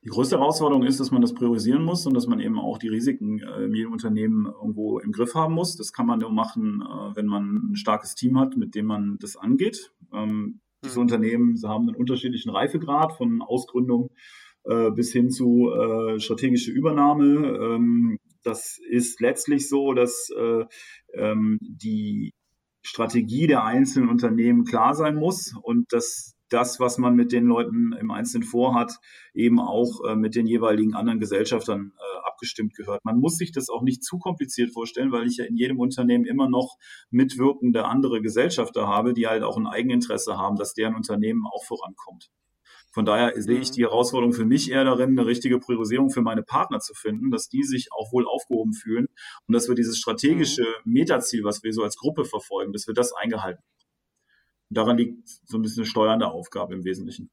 Die 0.05 0.07
größte 0.07 0.37
Herausforderung 0.37 0.83
ist, 0.83 1.01
dass 1.01 1.11
man 1.11 1.21
das 1.21 1.33
priorisieren 1.33 1.83
muss 1.83 2.05
und 2.07 2.13
dass 2.13 2.25
man 2.25 2.39
eben 2.39 2.57
auch 2.57 2.77
die 2.77 2.87
Risiken 2.87 3.41
äh, 3.41 3.65
in 3.65 3.75
jedem 3.75 3.91
Unternehmen 3.91 4.45
irgendwo 4.45 4.99
im 4.99 5.11
Griff 5.11 5.35
haben 5.35 5.55
muss. 5.55 5.75
Das 5.75 5.91
kann 5.91 6.05
man 6.05 6.19
nur 6.19 6.31
machen, 6.31 6.81
äh, 6.81 7.17
wenn 7.17 7.25
man 7.25 7.71
ein 7.71 7.75
starkes 7.75 8.15
Team 8.15 8.39
hat, 8.39 8.55
mit 8.55 8.75
dem 8.75 8.85
man 8.85 9.17
das 9.19 9.35
angeht. 9.35 9.91
Ähm, 10.13 10.61
diese 10.85 10.95
hm. 10.95 11.01
Unternehmen 11.01 11.61
haben 11.65 11.89
einen 11.89 11.97
unterschiedlichen 11.97 12.49
Reifegrad 12.49 13.11
von 13.11 13.41
Ausgründung 13.41 14.11
äh, 14.65 14.91
bis 14.91 15.11
hin 15.11 15.29
zu 15.29 15.71
äh, 15.71 16.19
strategische 16.19 16.71
Übernahme. 16.71 17.25
Ähm, 17.25 18.19
das 18.43 18.79
ist 18.89 19.21
letztlich 19.21 19.69
so, 19.69 19.93
dass 19.93 20.29
äh, 20.37 20.65
ähm, 21.13 21.59
die 21.61 22.33
Strategie 22.81 23.47
der 23.47 23.63
einzelnen 23.63 24.09
Unternehmen 24.09 24.65
klar 24.65 24.93
sein 24.93 25.15
muss 25.15 25.55
und 25.61 25.93
dass 25.93 26.35
das, 26.49 26.79
was 26.79 26.97
man 26.97 27.15
mit 27.15 27.31
den 27.31 27.45
Leuten 27.45 27.93
im 27.93 28.11
Einzelnen 28.11 28.43
vorhat, 28.43 28.99
eben 29.33 29.59
auch 29.59 30.03
äh, 30.07 30.15
mit 30.15 30.35
den 30.35 30.45
jeweiligen 30.45 30.93
anderen 30.93 31.19
Gesellschaftern 31.19 31.93
äh, 31.97 32.27
abgestimmt 32.27 32.75
gehört. 32.75 33.03
Man 33.03 33.19
muss 33.19 33.37
sich 33.37 33.51
das 33.51 33.69
auch 33.69 33.81
nicht 33.81 34.03
zu 34.03 34.19
kompliziert 34.19 34.71
vorstellen, 34.71 35.11
weil 35.11 35.25
ich 35.25 35.37
ja 35.37 35.45
in 35.45 35.55
jedem 35.55 35.79
Unternehmen 35.79 36.25
immer 36.25 36.49
noch 36.49 36.77
mitwirkende 37.09 37.85
andere 37.85 38.21
Gesellschafter 38.21 38.87
habe, 38.87 39.13
die 39.13 39.27
halt 39.27 39.43
auch 39.43 39.57
ein 39.57 39.65
Eigeninteresse 39.65 40.37
haben, 40.37 40.57
dass 40.57 40.73
deren 40.73 40.95
Unternehmen 40.95 41.47
auch 41.51 41.63
vorankommt. 41.65 42.29
Von 42.93 43.05
daher 43.05 43.33
sehe 43.41 43.59
ich 43.59 43.71
mhm. 43.71 43.73
die 43.73 43.81
Herausforderung 43.81 44.33
für 44.33 44.45
mich 44.45 44.69
eher 44.69 44.83
darin, 44.83 45.17
eine 45.17 45.25
richtige 45.25 45.59
Priorisierung 45.59 46.11
für 46.11 46.21
meine 46.21 46.43
Partner 46.43 46.79
zu 46.79 46.93
finden, 46.93 47.31
dass 47.31 47.49
die 47.49 47.63
sich 47.63 47.87
auch 47.91 48.13
wohl 48.13 48.27
aufgehoben 48.27 48.73
fühlen 48.73 49.07
und 49.47 49.53
dass 49.53 49.67
wir 49.67 49.75
dieses 49.75 49.97
strategische 49.97 50.63
mhm. 50.85 50.93
Metaziel, 50.93 51.43
was 51.43 51.63
wir 51.63 51.73
so 51.73 51.81
als 51.81 51.97
Gruppe 51.97 52.23
verfolgen, 52.23 52.71
dass 52.71 52.85
wir 52.85 52.93
das 52.93 53.11
eingehalten 53.13 53.59
haben. 53.63 53.73
Daran 54.69 54.97
liegt 54.97 55.27
so 55.45 55.57
ein 55.57 55.61
bisschen 55.63 55.83
eine 55.83 55.89
steuernde 55.89 56.27
Aufgabe 56.27 56.73
im 56.75 56.83
Wesentlichen. 56.83 57.29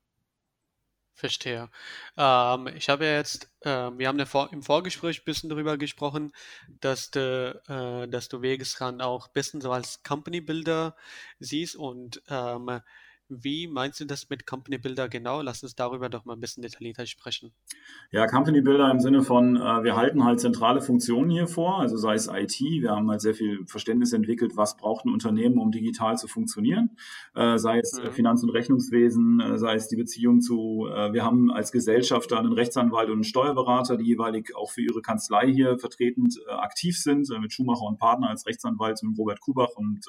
Verstehe. 1.13 1.69
Ähm, 2.17 2.69
ich 2.69 2.89
habe 2.89 3.05
ja 3.05 3.17
jetzt, 3.17 3.51
äh, 3.61 3.69
wir 3.69 4.09
haben 4.09 4.19
ja 4.19 4.25
vor, 4.25 4.51
im 4.53 4.63
Vorgespräch 4.63 5.21
ein 5.21 5.25
bisschen 5.27 5.51
darüber 5.51 5.77
gesprochen, 5.77 6.33
dass 6.81 7.11
du, 7.11 7.61
äh, 7.69 8.09
dass 8.09 8.29
du 8.29 8.41
Wegesrand 8.41 9.03
auch 9.03 9.27
ein 9.27 9.33
bisschen 9.35 9.61
so 9.61 9.71
als 9.71 10.03
Company 10.03 10.41
Builder 10.41 10.97
siehst 11.39 11.77
und 11.77 12.23
ähm, 12.29 12.81
wie 13.31 13.69
meinst 13.69 14.01
du 14.01 14.05
das 14.05 14.29
mit 14.29 14.47
Company 14.47 14.79
Builder 14.79 15.09
genau? 15.09 15.41
Lass 15.41 15.63
uns 15.63 15.75
darüber 15.77 16.09
doch 16.09 16.25
mal 16.25 16.35
ein 16.35 16.41
bisschen 16.41 16.63
detaillierter 16.63 17.07
sprechen. 17.07 17.53
Ja, 18.11 18.27
Company 18.27 18.61
Builder 18.61 18.91
im 18.91 19.01
Sinne 19.01 19.23
von, 19.23 19.57
äh, 19.57 19.85
wir 19.85 19.97
halten 19.97 20.25
halt 20.25 20.41
zentrale 20.41 20.81
Funktionen 20.81 21.31
hier 21.31 21.47
vor, 21.47 21.79
also 21.79 21.97
sei 21.97 22.15
es 22.15 22.29
IT, 22.29 22.61
wir 22.61 22.91
haben 22.91 23.09
halt 23.09 23.21
sehr 23.21 23.35
viel 23.35 23.65
Verständnis 23.67 24.13
entwickelt, 24.13 24.57
was 24.57 24.77
braucht 24.77 25.05
ein 25.05 25.13
Unternehmen, 25.13 25.59
um 25.59 25.71
digital 25.71 26.19
zu 26.19 26.27
funktionieren, 26.27 26.97
äh, 27.35 27.57
sei 27.57 27.79
es 27.79 27.97
äh, 27.99 28.09
mhm. 28.09 28.13
Finanz- 28.13 28.43
und 28.43 28.51
Rechnungswesen, 28.51 29.41
äh, 29.41 29.59
sei 29.59 29.75
es 29.75 29.89
die 29.89 29.97
Beziehung 29.97 30.41
zu, 30.41 30.89
äh, 30.93 31.13
wir 31.13 31.25
haben 31.25 31.51
als 31.53 31.71
Gesellschafter 31.71 32.39
einen 32.39 32.53
Rechtsanwalt 32.53 33.09
und 33.09 33.15
einen 33.15 33.25
Steuerberater, 33.25 33.97
die 33.97 34.05
jeweilig 34.05 34.57
auch 34.57 34.73
für 34.73 34.83
ihre 34.83 35.03
Kanzlei 35.03 35.53
hier 35.53 35.79
vertretend 35.79 36.37
äh, 36.49 36.53
aktiv 36.53 36.99
sind, 36.99 37.29
mit 37.41 37.53
Schumacher 37.53 37.83
und 37.83 37.99
Partner 37.99 38.29
als 38.29 38.45
Rechtsanwalt, 38.47 39.01
mit 39.03 39.17
Robert 39.17 39.41
Kubach 39.41 39.71
und 39.77 40.01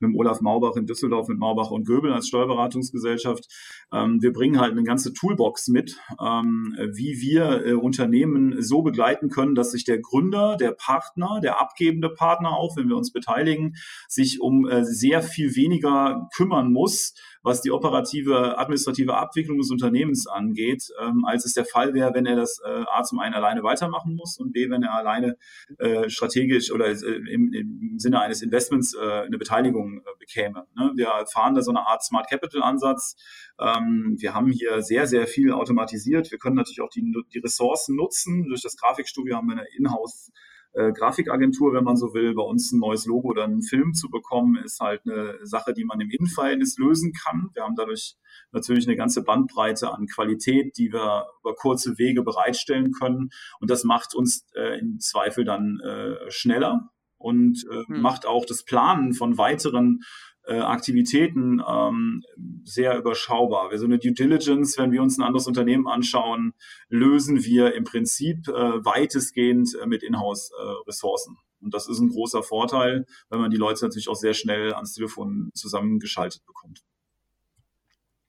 mit 0.00 0.16
Olaf 0.16 0.40
Maubach 0.40 0.76
in 0.76 0.86
Düsseldorf, 0.86 1.28
mit 1.28 1.38
Maubach 1.38 1.70
und 1.70 1.86
Göbel 1.86 2.12
als 2.12 2.28
Steuerberater 2.28 2.45
Steuerberatungsgesellschaft. 2.46 3.46
Ähm, 3.92 4.22
wir 4.22 4.32
bringen 4.32 4.60
halt 4.60 4.72
eine 4.72 4.84
ganze 4.84 5.12
Toolbox 5.12 5.68
mit, 5.68 5.96
ähm, 6.20 6.76
wie 6.92 7.20
wir 7.20 7.66
äh, 7.66 7.72
Unternehmen 7.72 8.62
so 8.62 8.82
begleiten 8.82 9.28
können, 9.28 9.54
dass 9.54 9.72
sich 9.72 9.84
der 9.84 9.98
Gründer, 9.98 10.56
der 10.56 10.72
Partner, 10.72 11.40
der 11.42 11.60
abgebende 11.60 12.10
Partner 12.10 12.56
auch, 12.56 12.76
wenn 12.76 12.88
wir 12.88 12.96
uns 12.96 13.12
beteiligen, 13.12 13.74
sich 14.08 14.40
um 14.40 14.68
äh, 14.68 14.84
sehr 14.84 15.22
viel 15.22 15.54
weniger 15.56 16.28
kümmern 16.34 16.72
muss, 16.72 17.14
was 17.46 17.62
die 17.62 17.70
operative, 17.70 18.58
administrative 18.58 19.14
Abwicklung 19.14 19.58
des 19.58 19.70
Unternehmens 19.70 20.26
angeht, 20.26 20.88
ähm, 21.00 21.24
als 21.24 21.44
es 21.44 21.52
der 21.52 21.64
Fall 21.64 21.94
wäre, 21.94 22.12
wenn 22.12 22.26
er 22.26 22.34
das 22.34 22.60
äh, 22.66 22.84
A 22.92 23.04
zum 23.04 23.20
einen 23.20 23.34
alleine 23.34 23.62
weitermachen 23.62 24.16
muss 24.16 24.36
und 24.36 24.52
B, 24.52 24.68
wenn 24.68 24.82
er 24.82 24.94
alleine 24.94 25.36
äh, 25.78 26.10
strategisch 26.10 26.72
oder 26.72 26.88
äh, 26.88 26.94
im, 27.30 27.52
im, 27.52 27.98
Sinne 27.98 28.20
eines 28.20 28.42
Investments 28.42 28.94
äh, 28.94 29.00
eine 29.00 29.38
Beteiligung 29.38 29.98
äh, 29.98 30.02
bekäme. 30.18 30.66
Ne? 30.76 30.90
Wir 30.96 31.08
fahren 31.32 31.54
da 31.54 31.62
so 31.62 31.70
eine 31.70 31.86
Art 31.86 32.02
Smart 32.02 32.28
Capital 32.28 32.64
Ansatz. 32.64 33.14
Ähm, 33.60 34.16
wir 34.18 34.34
haben 34.34 34.50
hier 34.50 34.82
sehr, 34.82 35.06
sehr 35.06 35.28
viel 35.28 35.52
automatisiert. 35.52 36.32
Wir 36.32 36.38
können 36.38 36.56
natürlich 36.56 36.80
auch 36.80 36.90
die, 36.90 37.14
die 37.32 37.38
Ressourcen 37.38 37.94
nutzen. 37.94 38.48
Durch 38.48 38.62
das 38.62 38.76
Grafikstudio 38.76 39.36
haben 39.36 39.46
wir 39.46 39.52
eine 39.52 39.68
Inhouse 39.78 40.32
äh, 40.76 40.92
Grafikagentur, 40.92 41.72
wenn 41.72 41.84
man 41.84 41.96
so 41.96 42.12
will. 42.12 42.34
Bei 42.34 42.42
uns 42.42 42.70
ein 42.70 42.80
neues 42.80 43.06
Logo 43.06 43.28
oder 43.28 43.44
einen 43.44 43.62
Film 43.62 43.94
zu 43.94 44.10
bekommen, 44.10 44.56
ist 44.56 44.80
halt 44.80 45.02
eine 45.06 45.38
Sache, 45.42 45.72
die 45.72 45.84
man 45.84 46.00
im 46.00 46.10
Innenverhältnis 46.10 46.76
lösen 46.78 47.12
kann. 47.12 47.48
Wir 47.54 47.62
haben 47.62 47.76
dadurch 47.76 48.16
natürlich 48.52 48.86
eine 48.86 48.96
ganze 48.96 49.24
Bandbreite 49.24 49.92
an 49.92 50.06
Qualität, 50.06 50.76
die 50.76 50.92
wir 50.92 51.26
über 51.40 51.54
kurze 51.54 51.98
Wege 51.98 52.22
bereitstellen 52.22 52.92
können. 52.92 53.30
Und 53.58 53.70
das 53.70 53.84
macht 53.84 54.14
uns 54.14 54.46
äh, 54.54 54.78
im 54.78 55.00
Zweifel 55.00 55.44
dann 55.44 55.80
äh, 55.80 56.30
schneller 56.30 56.90
und 57.16 57.64
äh, 57.70 57.84
hm. 57.86 58.02
macht 58.02 58.26
auch 58.26 58.44
das 58.44 58.64
Planen 58.64 59.14
von 59.14 59.38
weiteren 59.38 60.00
äh, 60.46 60.58
Aktivitäten 60.58 61.62
ähm, 61.66 62.22
sehr 62.64 62.96
überschaubar. 62.96 63.70
Wir 63.70 63.78
so 63.78 63.84
eine 63.84 63.98
Due 63.98 64.12
Diligence, 64.12 64.78
wenn 64.78 64.92
wir 64.92 65.02
uns 65.02 65.18
ein 65.18 65.22
anderes 65.22 65.46
Unternehmen 65.46 65.88
anschauen, 65.88 66.54
lösen 66.88 67.44
wir 67.44 67.74
im 67.74 67.84
Prinzip 67.84 68.48
äh, 68.48 68.52
weitestgehend 68.52 69.76
äh, 69.80 69.86
mit 69.86 70.02
Inhouse-Ressourcen. 70.02 71.36
Und 71.60 71.74
das 71.74 71.88
ist 71.88 71.98
ein 71.98 72.10
großer 72.10 72.42
Vorteil, 72.42 73.06
wenn 73.28 73.40
man 73.40 73.50
die 73.50 73.56
Leute 73.56 73.84
natürlich 73.84 74.08
auch 74.08 74.16
sehr 74.16 74.34
schnell 74.34 74.74
ans 74.74 74.94
Telefon 74.94 75.50
zusammengeschaltet 75.54 76.44
bekommt. 76.46 76.82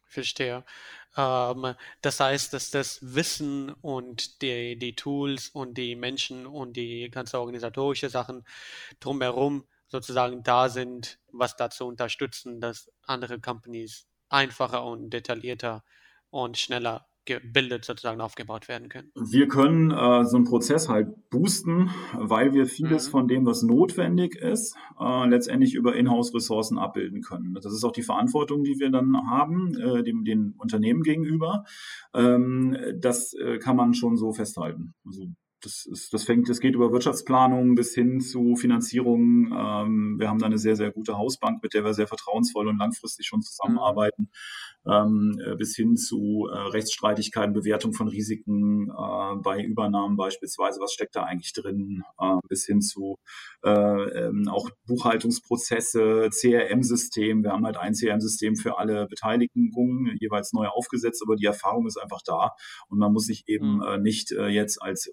Verstehe. 0.05 0.63
Ähm, 1.15 1.75
das 2.01 2.19
heißt, 2.19 2.53
dass 2.53 2.71
das 2.71 2.99
Wissen 3.01 3.69
und 3.81 4.41
die, 4.41 4.77
die 4.79 4.95
Tools 4.95 5.49
und 5.49 5.77
die 5.77 5.95
Menschen 5.95 6.47
und 6.47 6.77
die 6.77 7.09
ganze 7.11 7.39
organisatorische 7.39 8.09
Sachen 8.09 8.45
drumherum 8.99 9.65
sozusagen 9.87 10.43
da 10.43 10.69
sind, 10.69 11.19
was 11.31 11.55
dazu 11.55 11.85
unterstützen, 11.85 12.59
dass 12.59 12.91
andere 13.03 13.39
Companies 13.39 14.07
einfacher 14.29 14.85
und 14.85 15.11
detaillierter 15.11 15.83
und 16.29 16.57
schneller 16.57 17.07
gebildet 17.27 17.85
sozusagen 17.85 18.21
aufgebaut 18.21 18.67
werden 18.67 18.89
können. 18.89 19.11
Wir 19.13 19.47
können 19.47 19.91
äh, 19.91 20.25
so 20.25 20.37
einen 20.37 20.45
Prozess 20.45 20.89
halt 20.89 21.29
boosten, 21.29 21.91
weil 22.13 22.53
wir 22.53 22.65
vieles 22.65 23.07
mhm. 23.07 23.11
von 23.11 23.27
dem, 23.27 23.45
was 23.45 23.61
notwendig 23.63 24.35
ist, 24.35 24.75
äh, 24.99 25.27
letztendlich 25.27 25.75
über 25.75 25.95
Inhouse-Ressourcen 25.95 26.79
abbilden 26.79 27.21
können. 27.21 27.53
Das 27.53 27.65
ist 27.65 27.83
auch 27.83 27.91
die 27.91 28.01
Verantwortung, 28.01 28.63
die 28.63 28.79
wir 28.79 28.89
dann 28.89 29.15
haben, 29.29 29.77
äh, 29.77 30.03
dem 30.03 30.23
den 30.23 30.55
Unternehmen 30.57 31.03
gegenüber. 31.03 31.65
Ähm, 32.13 32.77
das 32.95 33.33
äh, 33.33 33.59
kann 33.59 33.75
man 33.75 33.93
schon 33.93 34.15
so 34.15 34.31
festhalten. 34.31 34.95
Also 35.05 35.27
das, 35.61 35.85
ist, 35.85 36.13
das 36.13 36.23
fängt, 36.23 36.49
das 36.49 36.59
geht 36.59 36.75
über 36.75 36.91
Wirtschaftsplanung 36.91 37.75
bis 37.75 37.93
hin 37.93 38.21
zu 38.21 38.55
Finanzierung. 38.55 39.51
Ähm, 39.51 40.15
wir 40.19 40.29
haben 40.29 40.39
da 40.39 40.45
eine 40.45 40.57
sehr, 40.57 40.75
sehr 40.75 40.91
gute 40.91 41.17
Hausbank, 41.17 41.63
mit 41.63 41.73
der 41.73 41.83
wir 41.83 41.93
sehr 41.93 42.07
vertrauensvoll 42.07 42.67
und 42.67 42.77
langfristig 42.77 43.25
schon 43.25 43.41
zusammenarbeiten. 43.41 44.23
Mhm 44.23 44.77
ähm, 44.89 45.39
äh, 45.45 45.55
bis 45.55 45.75
hin 45.75 45.97
zu 45.97 46.47
äh, 46.51 46.57
Rechtsstreitigkeiten, 46.57 47.53
Bewertung 47.53 47.93
von 47.93 48.07
Risiken 48.07 48.89
äh, 48.89 49.35
bei 49.41 49.61
Übernahmen 49.61 50.15
beispielsweise, 50.15 50.79
was 50.79 50.93
steckt 50.93 51.15
da 51.15 51.23
eigentlich 51.23 51.53
drin, 51.53 52.03
äh, 52.19 52.37
bis 52.47 52.65
hin 52.65 52.81
zu 52.81 53.17
äh, 53.63 53.69
ähm, 53.69 54.47
auch 54.47 54.69
Buchhaltungsprozesse, 54.87 56.29
CRM-System. 56.31 57.43
Wir 57.43 57.51
haben 57.51 57.65
halt 57.65 57.77
ein 57.77 57.93
CRM-System 57.93 58.55
für 58.55 58.77
alle 58.77 59.07
Beteiligungen 59.07 60.15
jeweils 60.19 60.53
neu 60.53 60.67
aufgesetzt, 60.67 61.21
aber 61.23 61.35
die 61.35 61.45
Erfahrung 61.45 61.87
ist 61.87 61.97
einfach 61.97 62.21
da 62.25 62.51
und 62.87 62.99
man 62.99 63.11
muss 63.11 63.25
sich 63.25 63.43
eben 63.47 63.77
mhm. 63.77 63.83
äh, 63.83 63.97
nicht 63.97 64.31
jetzt 64.31 64.81
als 64.81 65.07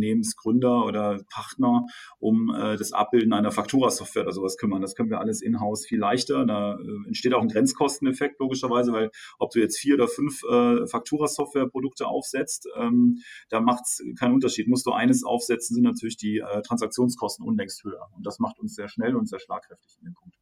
Unternehmensgründer 0.00 0.84
oder 0.84 1.20
Partner 1.30 1.86
um 2.18 2.52
äh, 2.54 2.76
das 2.76 2.92
Abbilden 2.92 3.32
einer 3.32 3.52
Faktura-Software 3.52 4.22
oder 4.22 4.32
sowas 4.32 4.56
kümmern. 4.56 4.80
Das 4.82 4.94
können 4.94 5.10
wir 5.10 5.20
alles 5.20 5.42
in-house 5.42 5.86
viel 5.86 5.98
leichter. 5.98 6.46
Da 6.46 6.74
äh, 6.74 7.06
entsteht 7.06 7.34
auch 7.34 7.42
ein 7.42 7.48
Grenzkosteneffekt 7.48 8.40
logischerweise, 8.40 8.92
weil 8.92 9.10
ob 9.38 9.50
du 9.50 9.60
jetzt 9.60 9.78
vier 9.78 9.94
oder 9.94 10.08
fünf 10.08 10.42
äh, 10.44 10.86
Faktura-Software-Produkte 10.86 12.06
aufsetzt, 12.06 12.68
ähm, 12.76 13.18
da 13.50 13.60
macht 13.60 13.84
es 13.84 14.02
keinen 14.18 14.34
Unterschied. 14.34 14.68
Musst 14.68 14.86
du 14.86 14.92
eines 14.92 15.24
aufsetzen, 15.24 15.74
sind 15.74 15.84
natürlich 15.84 16.16
die 16.16 16.38
äh, 16.38 16.62
Transaktionskosten 16.62 17.46
unlängst 17.46 17.84
höher. 17.84 18.08
Und 18.16 18.26
das 18.26 18.38
macht 18.38 18.58
uns 18.58 18.74
sehr 18.74 18.88
schnell 18.88 19.14
und 19.16 19.28
sehr 19.28 19.40
schlagkräftig 19.40 19.98
in 19.98 20.06
dem 20.06 20.14
Punkt. 20.14 20.36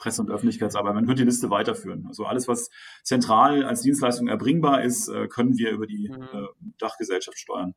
Presse- 0.00 0.22
und 0.22 0.30
Öffentlichkeitsarbeit. 0.30 0.94
Man 0.94 1.06
könnte 1.06 1.22
die 1.22 1.26
Liste 1.26 1.50
weiterführen. 1.50 2.06
Also 2.08 2.24
alles, 2.24 2.48
was 2.48 2.70
zentral 3.04 3.64
als 3.64 3.82
Dienstleistung 3.82 4.26
erbringbar 4.26 4.82
ist, 4.82 5.08
äh, 5.08 5.28
können 5.28 5.56
wir 5.56 5.70
über 5.70 5.86
die 5.86 6.08
mhm. 6.08 6.22
äh, 6.22 6.46
Dachgesellschaft 6.78 7.38
steuern. 7.38 7.74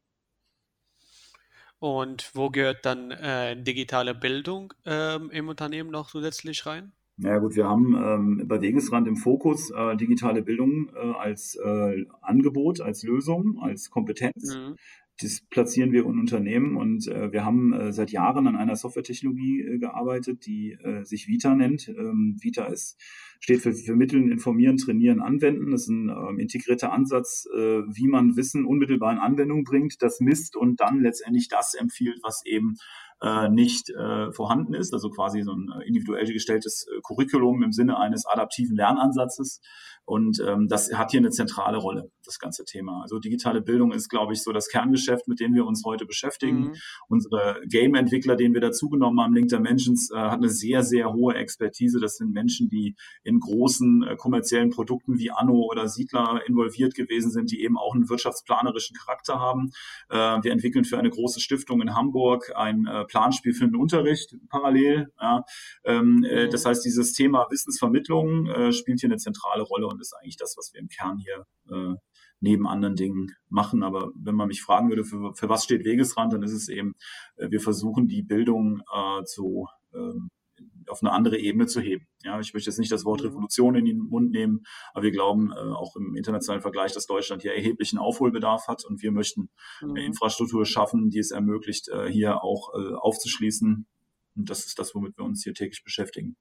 Und 1.84 2.32
wo 2.34 2.50
gehört 2.50 2.86
dann 2.86 3.12
äh, 3.12 3.62
digitale 3.62 4.16
Bildung 4.16 4.74
ähm, 4.86 5.30
im 5.32 5.50
Unternehmen 5.50 5.92
noch 5.92 6.10
zusätzlich 6.10 6.66
rein? 6.66 6.94
Ja 7.18 7.40
gut, 7.40 7.58
wir 7.58 7.68
haben 7.68 7.94
ähm, 7.94 8.48
bei 8.48 8.62
Wegesrand 8.62 9.06
im 9.06 9.18
Fokus 9.18 9.70
äh, 9.70 9.98
digitale 9.98 10.44
Bildung 10.44 10.90
äh, 10.96 11.12
als 11.20 11.58
äh, 11.62 12.06
Angebot, 12.22 12.80
als 12.80 13.04
Lösung, 13.04 13.60
als 13.62 13.90
Kompetenz. 13.90 14.56
Mhm. 14.56 14.78
Das 15.20 15.42
platzieren 15.50 15.92
wir 15.92 16.06
in 16.06 16.20
Unternehmen 16.20 16.78
und 16.78 17.06
äh, 17.10 17.34
wir 17.34 17.44
haben 17.44 17.74
äh, 17.74 17.92
seit 17.92 18.12
Jahren 18.12 18.48
an 18.48 18.56
einer 18.56 18.78
Softwaretechnologie 18.78 19.80
gearbeitet, 19.80 20.46
die 20.46 20.78
sich 21.02 21.28
Vita 21.28 21.54
nennt. 21.54 21.90
Ähm, 21.90 22.38
Vita 22.40 22.64
ist, 22.64 22.98
steht 23.44 23.62
für 23.62 23.74
Vermitteln, 23.74 24.32
Informieren, 24.32 24.78
Trainieren, 24.78 25.22
Anwenden. 25.22 25.72
Das 25.72 25.82
ist 25.82 25.90
ein 25.90 26.08
ähm, 26.08 26.40
integrierter 26.40 26.94
Ansatz, 26.94 27.46
äh, 27.54 27.58
wie 27.58 28.08
man 28.08 28.38
Wissen 28.38 28.66
unmittelbar 28.66 29.12
in 29.12 29.20
Anwendung 29.20 29.66
bringt, 29.66 30.02
das 30.02 30.22
misst 30.22 30.56
und 30.56 30.80
dann 30.80 31.02
letztendlich 31.02 31.50
das 31.50 31.74
empfiehlt, 31.74 32.20
was 32.24 32.42
eben 32.46 32.76
äh, 33.22 33.50
nicht 33.50 33.90
äh, 33.90 34.32
vorhanden 34.32 34.74
ist, 34.74 34.94
also 34.94 35.10
quasi 35.10 35.42
so 35.42 35.52
ein 35.52 35.70
äh, 35.78 35.86
individuell 35.86 36.26
gestelltes 36.32 36.86
äh, 36.88 37.02
Curriculum 37.06 37.64
im 37.64 37.74
Sinne 37.74 37.98
eines 37.98 38.26
adaptiven 38.26 38.78
Lernansatzes. 38.78 39.60
Und 40.06 40.44
ähm, 40.46 40.68
das 40.68 40.94
hat 40.94 41.12
hier 41.12 41.22
eine 41.22 41.30
zentrale 41.30 41.78
Rolle, 41.78 42.12
das 42.26 42.38
ganze 42.38 42.66
Thema. 42.66 43.02
Also 43.02 43.20
digitale 43.20 43.62
Bildung 43.62 43.94
ist, 43.94 44.10
glaube 44.10 44.34
ich, 44.34 44.44
so 44.44 44.52
das 44.52 44.68
Kerngeschäft, 44.68 45.30
mit 45.30 45.40
dem 45.40 45.54
wir 45.54 45.66
uns 45.66 45.84
heute 45.86 46.06
beschäftigen. 46.06 46.60
Mhm. 46.60 46.76
Unsere 47.08 47.62
Game-Entwickler, 47.70 48.36
den 48.36 48.54
wir 48.54 48.60
dazugenommen 48.60 49.22
haben, 49.22 49.34
Link 49.34 49.48
Dimensions, 49.48 50.12
äh, 50.12 50.18
hat 50.18 50.40
eine 50.40 50.50
sehr, 50.50 50.84
sehr 50.84 51.14
hohe 51.14 51.36
Expertise. 51.36 52.02
Das 52.02 52.18
sind 52.18 52.34
Menschen, 52.34 52.68
die 52.68 52.96
in 53.24 53.33
großen 53.40 54.04
äh, 54.04 54.16
kommerziellen 54.16 54.70
Produkten 54.70 55.18
wie 55.18 55.32
Anno 55.32 55.62
oder 55.70 55.88
Siedler 55.88 56.42
involviert 56.48 56.96
gewesen 56.96 57.32
sind, 57.32 57.52
die 57.52 57.64
eben 57.64 57.78
auch 57.78 57.94
einen 57.94 58.10
wirtschaftsplanerischen 58.10 58.96
Charakter 58.98 59.40
haben. 59.40 59.72
Äh, 60.10 60.18
wir 60.18 60.52
entwickeln 60.52 60.86
für 60.86 60.98
eine 60.98 61.10
große 61.10 61.40
Stiftung 61.40 61.82
in 61.82 61.96
Hamburg 61.96 62.52
ein 62.56 62.86
äh, 62.88 63.06
Planspiel 63.06 63.54
für 63.54 63.66
den 63.66 63.76
Unterricht 63.76 64.36
parallel. 64.50 65.12
Ja. 65.22 65.44
Ähm, 65.84 66.24
äh, 66.24 66.46
mhm. 66.46 66.52
Das 66.52 66.66
heißt, 66.66 66.84
dieses 66.86 67.14
Thema 67.14 67.48
Wissensvermittlung 67.50 68.48
äh, 68.48 68.74
spielt 68.74 69.00
hier 69.00 69.10
eine 69.10 69.18
zentrale 69.18 69.64
Rolle 69.64 69.88
und 69.88 70.02
ist 70.02 70.14
eigentlich 70.14 70.38
das, 70.38 70.56
was 70.58 70.74
wir 70.74 70.82
im 70.82 70.88
Kern 70.88 71.18
hier 71.18 71.46
äh, 71.70 71.96
neben 72.44 72.68
anderen 72.68 72.96
Dingen 72.96 73.32
machen. 73.50 73.84
Aber 73.84 74.12
wenn 74.16 74.36
man 74.36 74.50
mich 74.50 74.62
fragen 74.62 74.90
würde, 74.90 75.06
für, 75.06 75.34
für 75.34 75.50
was 75.50 75.64
steht 75.64 75.86
Wegesrand, 75.86 76.34
dann 76.34 76.44
ist 76.44 76.52
es 76.52 76.68
eben, 76.70 76.96
äh, 77.38 77.50
wir 77.50 77.62
versuchen 77.62 78.08
die 78.08 78.22
Bildung 78.22 78.82
äh, 78.94 79.24
zu 79.24 79.68
ähm, 79.94 80.30
auf 80.88 81.02
eine 81.02 81.12
andere 81.12 81.38
Ebene 81.38 81.68
zu 81.68 81.82
heben. 81.82 82.08
Ja, 82.24 82.40
ich 82.40 82.54
möchte 82.54 82.70
jetzt 82.70 82.80
nicht 82.80 82.92
das 82.92 83.06
Wort 83.06 83.22
mhm. 83.22 83.28
Revolution 83.28 83.76
in 83.76 83.86
den 83.86 84.00
Mund 84.00 84.32
nehmen, 84.32 84.64
aber 84.94 85.04
wir 85.04 85.12
glauben 85.12 85.52
äh, 85.52 85.56
auch 85.56 85.96
im 85.96 86.16
internationalen 86.16 86.62
Vergleich, 86.62 86.94
dass 86.94 87.06
Deutschland 87.06 87.42
hier 87.42 87.54
erheblichen 87.54 87.98
Aufholbedarf 87.98 88.68
hat 88.68 88.86
und 88.86 89.02
wir 89.02 89.12
möchten 89.12 89.50
mhm. 89.82 89.92
eine 89.92 90.06
Infrastruktur 90.06 90.66
schaffen, 90.66 91.10
die 91.10 91.20
es 91.20 91.32
ermöglicht, 91.32 91.90
äh, 91.90 92.08
hier 92.10 92.44
auch 92.44 92.74
äh, 92.74 92.94
aufzuschließen. 92.96 93.86
Und 94.36 94.50
das 94.50 94.66
ist 94.66 94.80
das, 94.80 94.96
womit 94.96 95.18
wir 95.18 95.26
uns 95.26 95.44
hier 95.44 95.54
täglich 95.54 95.84
beschäftigen. 95.84 96.36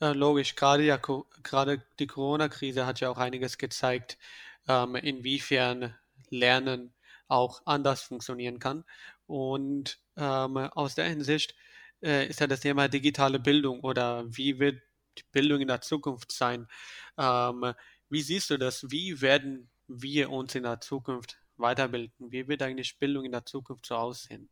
Äh, 0.00 0.12
logisch, 0.12 0.56
gerade 0.56 0.82
ja, 0.82 0.98
gerade 1.42 1.82
die 1.98 2.06
Corona-Krise 2.06 2.86
hat 2.86 3.00
ja 3.00 3.10
auch 3.10 3.18
einiges 3.18 3.58
gezeigt, 3.58 4.18
ähm, 4.66 4.94
inwiefern 4.96 5.94
Lernen 6.30 6.94
auch 7.28 7.62
anders 7.66 8.02
funktionieren 8.02 8.58
kann. 8.58 8.84
Und 9.26 9.98
ähm, 10.16 10.56
aus 10.56 10.94
der 10.94 11.06
Hinsicht 11.06 11.54
äh, 12.02 12.28
ist 12.28 12.40
ja 12.40 12.46
das 12.46 12.60
Thema 12.60 12.88
digitale 12.88 13.38
Bildung 13.38 13.80
oder 13.80 14.24
wie 14.28 14.58
wird 14.58 14.80
Bildung 15.32 15.60
in 15.60 15.68
der 15.68 15.80
Zukunft 15.80 16.32
sein? 16.32 16.66
Ähm, 17.18 17.74
wie 18.08 18.22
siehst 18.22 18.50
du 18.50 18.58
das? 18.58 18.90
Wie 18.90 19.20
werden 19.20 19.70
wir 19.86 20.30
uns 20.30 20.54
in 20.54 20.62
der 20.62 20.80
Zukunft 20.80 21.40
weiterbilden? 21.56 22.30
Wie 22.32 22.48
wird 22.48 22.62
eigentlich 22.62 22.98
Bildung 22.98 23.24
in 23.24 23.32
der 23.32 23.44
Zukunft 23.44 23.86
so 23.86 23.96
aussehen? 23.96 24.48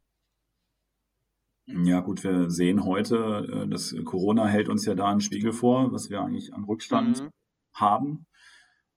Ja, 1.67 2.01
gut, 2.01 2.25
wir 2.25 2.51
sehen 2.51 2.85
heute, 2.85 3.65
äh, 3.65 3.69
dass 3.69 3.95
Corona 4.05 4.47
hält 4.47 4.69
uns 4.69 4.87
ja 4.87 4.95
da 4.95 5.11
einen 5.11 5.21
Spiegel 5.21 5.53
vor, 5.53 5.93
was 5.93 6.09
wir 6.09 6.21
eigentlich 6.21 6.55
an 6.55 6.65
Rückstand 6.65 7.23
mhm. 7.23 7.31
haben. 7.75 8.27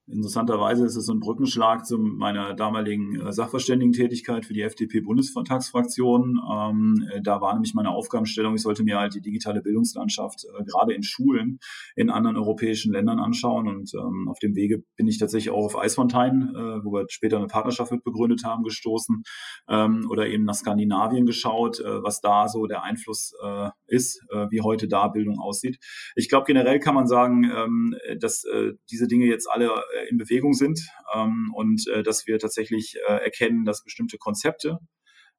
Interessanterweise 0.08 0.86
ist 0.86 0.96
es 0.96 1.06
so 1.06 1.14
ein 1.14 1.20
Brückenschlag 1.20 1.86
zu 1.86 1.98
meiner 1.98 2.54
damaligen 2.54 3.22
äh, 3.22 3.32
Sachverständigentätigkeit 3.32 4.46
für 4.46 4.54
die 4.54 4.62
FDP-Bundesvertragsfraktion. 4.62 6.40
Ähm, 6.52 7.08
äh, 7.12 7.22
da 7.22 7.40
war 7.40 7.54
nämlich 7.54 7.74
meine 7.76 7.92
Aufgabenstellung, 7.92 8.56
ich 8.56 8.64
sollte 8.64 8.84
mir 8.84 9.00
halt 9.00 9.14
die 9.14 9.22
digitale 9.22 9.62
Bildungslandschaft 9.62 10.46
äh, 10.46 10.64
gerade 10.64 10.94
in 10.94 11.04
Schulen 11.04 11.60
in 11.96 12.10
anderen 12.10 12.36
europäischen 12.36 12.92
Ländern 12.92 13.20
anschauen. 13.20 13.68
Und 13.68 13.94
ähm, 13.94 14.28
auf 14.28 14.40
dem 14.40 14.56
Wege 14.56 14.84
bin 14.98 15.08
ich 15.08 15.20
tatsächlich 15.20 15.52
auch 15.54 15.66
auf 15.66 15.78
Eisfontein, 15.78 16.52
wo 16.84 16.92
wir 16.94 17.06
später 17.10 17.38
eine 17.38 17.48
Partnerschaft 17.48 17.92
mit 17.92 18.04
begründet 18.04 18.44
haben, 18.44 18.64
gestoßen. 18.64 19.24
Ähm, 19.70 20.08
oder 20.10 20.28
eben 20.28 20.46
nach 20.46 20.56
Skandinavien 20.56 21.26
geschaut, 21.26 21.82
was 21.84 22.22
da 22.22 22.48
so 22.48 22.66
der 22.66 22.84
Einfluss 22.84 23.34
ist, 23.88 24.22
wie 24.50 24.62
heute 24.62 24.88
da 24.88 25.08
Bildung 25.08 25.40
aussieht. 25.40 25.78
Ich 26.16 26.30
glaube, 26.30 26.46
generell 26.46 26.80
kann 26.80 26.96
man 26.96 27.08
sagen, 27.08 27.52
dass 28.20 28.46
diese 28.90 29.08
Dinge 29.08 29.26
jetzt 29.26 29.50
alle 29.50 29.72
in 30.10 30.18
Bewegung 30.18 30.54
sind 30.54 30.82
ähm, 31.14 31.52
und 31.56 31.88
äh, 31.88 32.04
dass 32.04 32.28
wir 32.28 32.40
tatsächlich 32.40 32.98
äh, 33.08 33.24
erkennen, 33.24 33.66
dass 33.66 33.84
bestimmte 33.84 34.18
Konzepte 34.18 34.80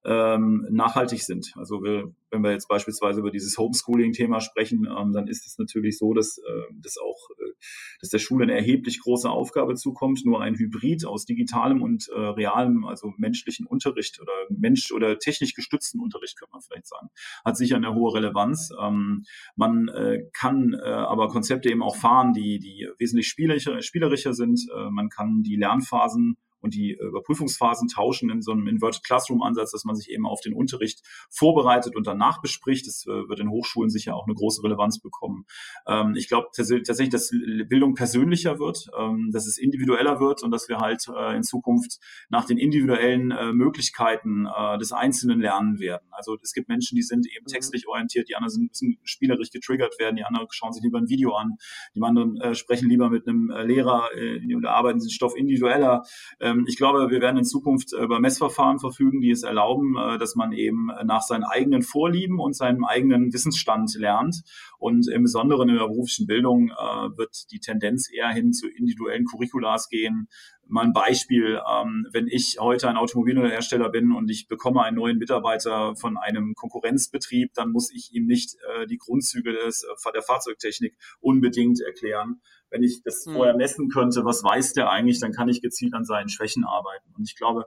ähm, 0.05 0.67
nachhaltig 0.71 1.23
sind. 1.23 1.53
Also 1.57 1.83
wir, 1.83 2.13
wenn 2.31 2.43
wir 2.43 2.53
jetzt 2.53 2.69
beispielsweise 2.69 3.21
über 3.21 3.31
dieses 3.31 3.57
Homeschooling-Thema 3.59 4.41
sprechen, 4.41 4.87
ähm, 4.87 5.13
dann 5.13 5.29
ist 5.29 5.47
es 5.47 5.59
natürlich 5.59 5.99
so, 5.99 6.13
dass, 6.15 6.39
äh, 6.39 6.73
dass 6.81 6.99
auch 6.99 7.31
äh, 7.39 7.53
dass 8.01 8.11
der 8.11 8.19
Schule 8.19 8.45
eine 8.45 8.55
erheblich 8.55 9.01
große 9.01 9.31
Aufgabe 9.31 9.75
zukommt. 9.75 10.25
Nur 10.25 10.43
ein 10.43 10.57
Hybrid 10.57 11.07
aus 11.07 11.25
digitalem 11.25 11.83
und 11.83 12.09
äh, 12.09 12.19
realem, 12.19 12.85
also 12.85 13.13
menschlichen 13.17 13.67
Unterricht 13.67 14.21
oder 14.21 14.33
Mensch 14.51 14.93
oder 14.93 15.19
technisch 15.19 15.55
gestützten 15.55 16.01
Unterricht, 16.01 16.39
könnte 16.39 16.53
man 16.53 16.63
vielleicht 16.63 16.89
sagen, 16.89 17.09
hat 17.45 17.57
sicher 17.57 17.77
eine 17.77 17.95
hohe 17.95 18.15
Relevanz. 18.15 18.71
Ähm, 18.81 19.25
man 19.57 19.89
äh, 19.89 20.25
kann 20.33 20.75
äh, 20.75 20.89
aber 20.89 21.29
Konzepte 21.29 21.71
eben 21.71 21.83
auch 21.83 21.97
fahren, 21.97 22.33
die, 22.33 22.59
die 22.59 22.89
wesentlich 22.99 23.29
spielerischer, 23.29 23.81
spielerischer 23.83 24.35
sind. 24.35 24.61
Äh, 24.75 24.91
man 24.91 25.09
kann 25.09 25.43
die 25.43 25.57
Lernphasen 25.57 26.37
und 26.63 26.75
die 26.75 26.93
äh, 26.93 27.05
Überprüfungsphasen 27.05 27.89
tauschen 27.89 28.31
in 28.31 28.41
so 28.41 28.53
einem 28.53 28.67
Inverted 28.67 29.05
Classroom 29.05 29.43
Ansatz, 29.43 29.73
dass 29.73 29.85
man 29.85 29.97
sich 29.97 30.11
eben 30.11 30.27
auf 30.27 30.41
den 30.41 30.55
Unterricht 30.55 31.03
vorbereitet 31.31 31.97
und 31.97 32.07
danach 32.07 32.41
bespricht. 32.41 32.87
Das 32.87 33.05
äh, 33.07 33.29
wird 33.29 33.41
in 33.41 33.51
Hochschulen 33.51 33.91
sicher 33.91 34.17
auch 34.17 34.27
eine 34.27 34.35
große 34.35 34.63
Relevanz 34.63 35.01
bekommen. 35.01 35.45
Ähm, 35.87 36.15
ich 36.17 36.29
glaube 36.29 36.49
tatsächlich, 36.55 37.11
dass 37.11 37.31
Bildung 37.69 37.95
persönlicher 37.95 38.59
wird, 38.59 38.89
ähm, 38.99 39.31
dass 39.33 39.47
es 39.47 39.59
individueller 39.59 40.21
wird 40.21 40.43
und 40.43 40.51
dass 40.51 40.69
wir 40.69 40.79
halt 40.79 41.07
äh, 41.09 41.37
in 41.37 41.43
Zukunft 41.43 41.99
nach 42.31 42.45
den 42.47 42.59
individuellen 42.59 43.29
Möglichkeiten 43.57 44.47
des 44.81 44.93
Einzelnen 44.93 45.41
lernen 45.41 45.81
werden. 45.81 46.07
Also 46.11 46.37
es 46.43 46.53
gibt 46.53 46.69
Menschen, 46.69 46.95
die 46.97 47.03
sind 47.03 47.27
eben 47.27 47.45
mhm. 47.47 47.53
textlich 47.53 47.89
orientiert, 47.89 48.29
die 48.29 48.37
anderen 48.37 48.69
müssen 48.69 48.99
spielerisch 49.03 49.51
getriggert 49.51 49.99
werden, 49.99 50.17
die 50.17 50.25
anderen 50.25 50.47
schauen 50.51 50.73
sich 50.73 50.83
lieber 50.83 50.99
ein 50.99 51.09
Video 51.09 51.35
an, 51.35 51.57
die 51.95 52.03
anderen 52.03 52.55
sprechen 52.55 52.89
lieber 52.89 53.11
mit 53.11 53.27
einem 53.27 53.51
Lehrer 53.65 54.09
oder 54.57 54.73
arbeiten 54.73 55.01
den 55.01 55.11
Stoff 55.11 55.37
individueller. 55.37 56.05
Ähm, 56.53 56.65
ich 56.69 56.77
glaube, 56.77 57.11
wir 57.11 57.21
werden 57.21 57.39
in 57.39 57.45
Zukunft 57.45 57.93
über 57.93 58.21
Messverfahren 58.21 58.79
verfügen, 58.79 59.21
die 59.21 59.31
es 59.31 59.43
erlauben, 59.43 59.97
äh, 59.97 60.19
dass 60.19 60.35
man 60.35 60.53
eben 60.53 60.89
nach 61.05 61.23
seinen 61.23 61.45
eigenen 61.45 61.83
Vorlieben 61.83 62.39
und 62.41 62.57
seinem 62.57 62.85
eigenen 62.85 63.33
Wissensstand 63.33 63.95
lernt. 63.97 64.43
Und 64.79 65.09
im 65.09 65.23
Besonderen 65.23 65.69
in 65.69 65.77
der 65.77 65.87
beruflichen 65.87 66.27
Bildung 66.27 66.71
äh, 66.71 67.17
wird 67.17 67.51
die 67.51 67.61
Tendenz 67.61 68.09
eher 68.13 68.29
hin 68.29 68.53
zu 68.53 68.69
individuellen 68.69 69.25
Curriculars 69.25 69.89
gehen, 69.89 70.29
Mal 70.69 70.85
ein 70.85 70.93
Beispiel, 70.93 71.61
ähm, 71.71 72.07
wenn 72.13 72.29
ich 72.29 72.57
heute 72.59 72.89
ein 72.89 72.97
Automobilhersteller 72.97 73.91
bin 73.91 74.13
und 74.13 74.31
ich 74.31 74.49
bekomme 74.49 74.83
einen 74.83 74.97
neuen 74.97 75.19
Mitarbeiter 75.19 75.95
von 75.97 76.17
einem 76.17 76.55
Konkurrenzbetrieb, 76.55 77.53
dann 77.53 77.73
muss 77.73 77.93
ich 77.93 78.15
ihm 78.15 78.27
nicht 78.27 78.57
äh, 78.75 78.87
die 78.87 78.97
Grundzüge 78.97 79.53
des, 79.53 79.83
äh, 79.83 80.13
der 80.13 80.23
Fahrzeugtechnik 80.23 80.97
unbedingt 81.21 81.81
erklären. 81.83 82.41
Wenn 82.73 82.83
ich 82.83 83.03
das 83.05 83.25
hm. 83.27 83.35
vorher 83.35 83.57
messen 83.57 83.89
könnte, 83.89 84.25
was 84.25 84.43
weiß 84.43 84.73
der 84.73 84.91
eigentlich, 84.91 85.21
dann 85.21 85.33
kann 85.33 85.49
ich 85.49 85.63
gezielt 85.63 85.95
an 85.95 86.05
seinen 86.05 86.29
Schwächen 86.29 86.65
arbeiten. 86.65 87.13
Und 87.17 87.29
ich 87.29 87.37
glaube, 87.37 87.67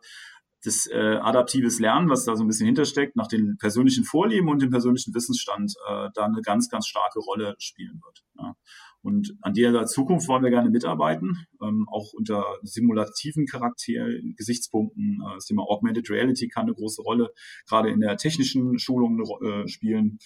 das 0.66 0.88
äh, 0.88 1.18
adaptives 1.22 1.80
Lernen, 1.80 2.10
was 2.10 2.26
da 2.26 2.36
so 2.36 2.44
ein 2.44 2.48
bisschen 2.48 2.66
hintersteckt, 2.66 3.16
nach 3.16 3.28
den 3.28 3.58
persönlichen 3.58 4.04
Vorlieben 4.04 4.50
und 4.50 4.62
dem 4.62 4.72
persönlichen 4.72 5.14
Wissensstand, 5.14 5.74
äh, 5.88 6.10
da 6.14 6.26
eine 6.26 6.42
ganz, 6.42 6.70
ganz 6.70 6.88
starke 6.88 7.20
Rolle 7.20 7.56
spielen 7.60 8.02
wird. 8.04 8.24
Ja. 8.40 8.56
Und 9.02 9.38
an 9.42 9.54
dieser 9.54 9.86
Zukunft 9.86 10.28
wollen 10.28 10.44
wir 10.44 10.50
gerne 10.50 10.72
mitarbeiten, 10.72 11.46
ähm, 11.62 11.88
auch 11.92 12.14
unter 12.14 12.44
simulativen 12.64 13.46
Charakter, 13.46 14.08
Gesichtspunkten. 14.36 15.22
Äh, 15.22 15.36
das 15.36 15.46
Thema 15.46 15.64
Augmented 15.70 16.10
Reality 16.10 16.48
kann 16.48 16.64
eine 16.64 16.74
große 16.74 17.04
Rolle 17.04 17.30
gerade 17.68 17.90
in 17.90 18.00
der 18.00 18.18
technischen 18.18 18.80
Schulung 18.80 19.22
äh, 19.44 19.68
spielen. 19.68 20.18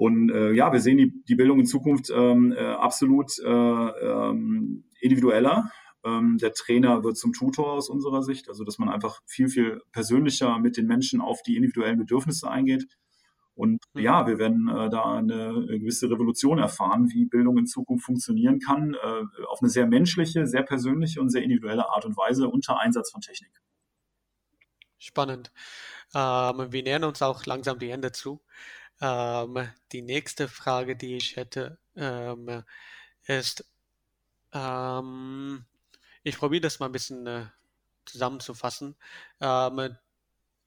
Und 0.00 0.30
äh, 0.30 0.52
ja, 0.52 0.72
wir 0.72 0.80
sehen 0.80 0.96
die, 0.96 1.12
die 1.28 1.34
Bildung 1.34 1.60
in 1.60 1.66
Zukunft 1.66 2.08
ähm, 2.08 2.54
äh, 2.56 2.58
absolut 2.58 3.38
äh, 3.38 3.50
ähm, 3.50 4.84
individueller. 4.98 5.70
Ähm, 6.02 6.38
der 6.40 6.54
Trainer 6.54 7.04
wird 7.04 7.18
zum 7.18 7.34
Tutor 7.34 7.72
aus 7.74 7.90
unserer 7.90 8.22
Sicht, 8.22 8.48
also 8.48 8.64
dass 8.64 8.78
man 8.78 8.88
einfach 8.88 9.20
viel, 9.26 9.50
viel 9.50 9.82
persönlicher 9.92 10.58
mit 10.58 10.78
den 10.78 10.86
Menschen 10.86 11.20
auf 11.20 11.42
die 11.42 11.54
individuellen 11.54 11.98
Bedürfnisse 11.98 12.50
eingeht. 12.50 12.86
Und 13.52 13.84
mhm. 13.92 14.00
ja, 14.00 14.26
wir 14.26 14.38
werden 14.38 14.70
äh, 14.70 14.88
da 14.88 15.16
eine 15.16 15.66
gewisse 15.68 16.10
Revolution 16.10 16.58
erfahren, 16.58 17.10
wie 17.12 17.26
Bildung 17.26 17.58
in 17.58 17.66
Zukunft 17.66 18.06
funktionieren 18.06 18.58
kann, 18.58 18.94
äh, 18.94 19.44
auf 19.48 19.60
eine 19.60 19.68
sehr 19.68 19.86
menschliche, 19.86 20.46
sehr 20.46 20.62
persönliche 20.62 21.20
und 21.20 21.28
sehr 21.28 21.42
individuelle 21.42 21.90
Art 21.90 22.06
und 22.06 22.16
Weise 22.16 22.48
unter 22.48 22.80
Einsatz 22.80 23.10
von 23.10 23.20
Technik. 23.20 23.52
Spannend. 24.96 25.52
Ähm, 26.14 26.72
wir 26.72 26.82
nähern 26.84 27.04
uns 27.04 27.20
auch 27.20 27.44
langsam 27.44 27.78
die 27.78 27.90
Ende 27.90 28.12
zu. 28.12 28.40
Ähm, 29.00 29.68
die 29.92 30.02
nächste 30.02 30.48
Frage, 30.48 30.96
die 30.96 31.16
ich 31.16 31.36
hätte, 31.36 31.78
ähm, 31.96 32.62
ist, 33.24 33.64
ähm, 34.52 35.66
ich 36.24 36.38
probiere 36.38 36.62
das 36.62 36.80
mal 36.80 36.86
ein 36.88 36.92
bisschen 36.92 37.26
äh, 37.26 37.46
zusammenzufassen. 38.06 38.96
Ähm, 39.40 39.96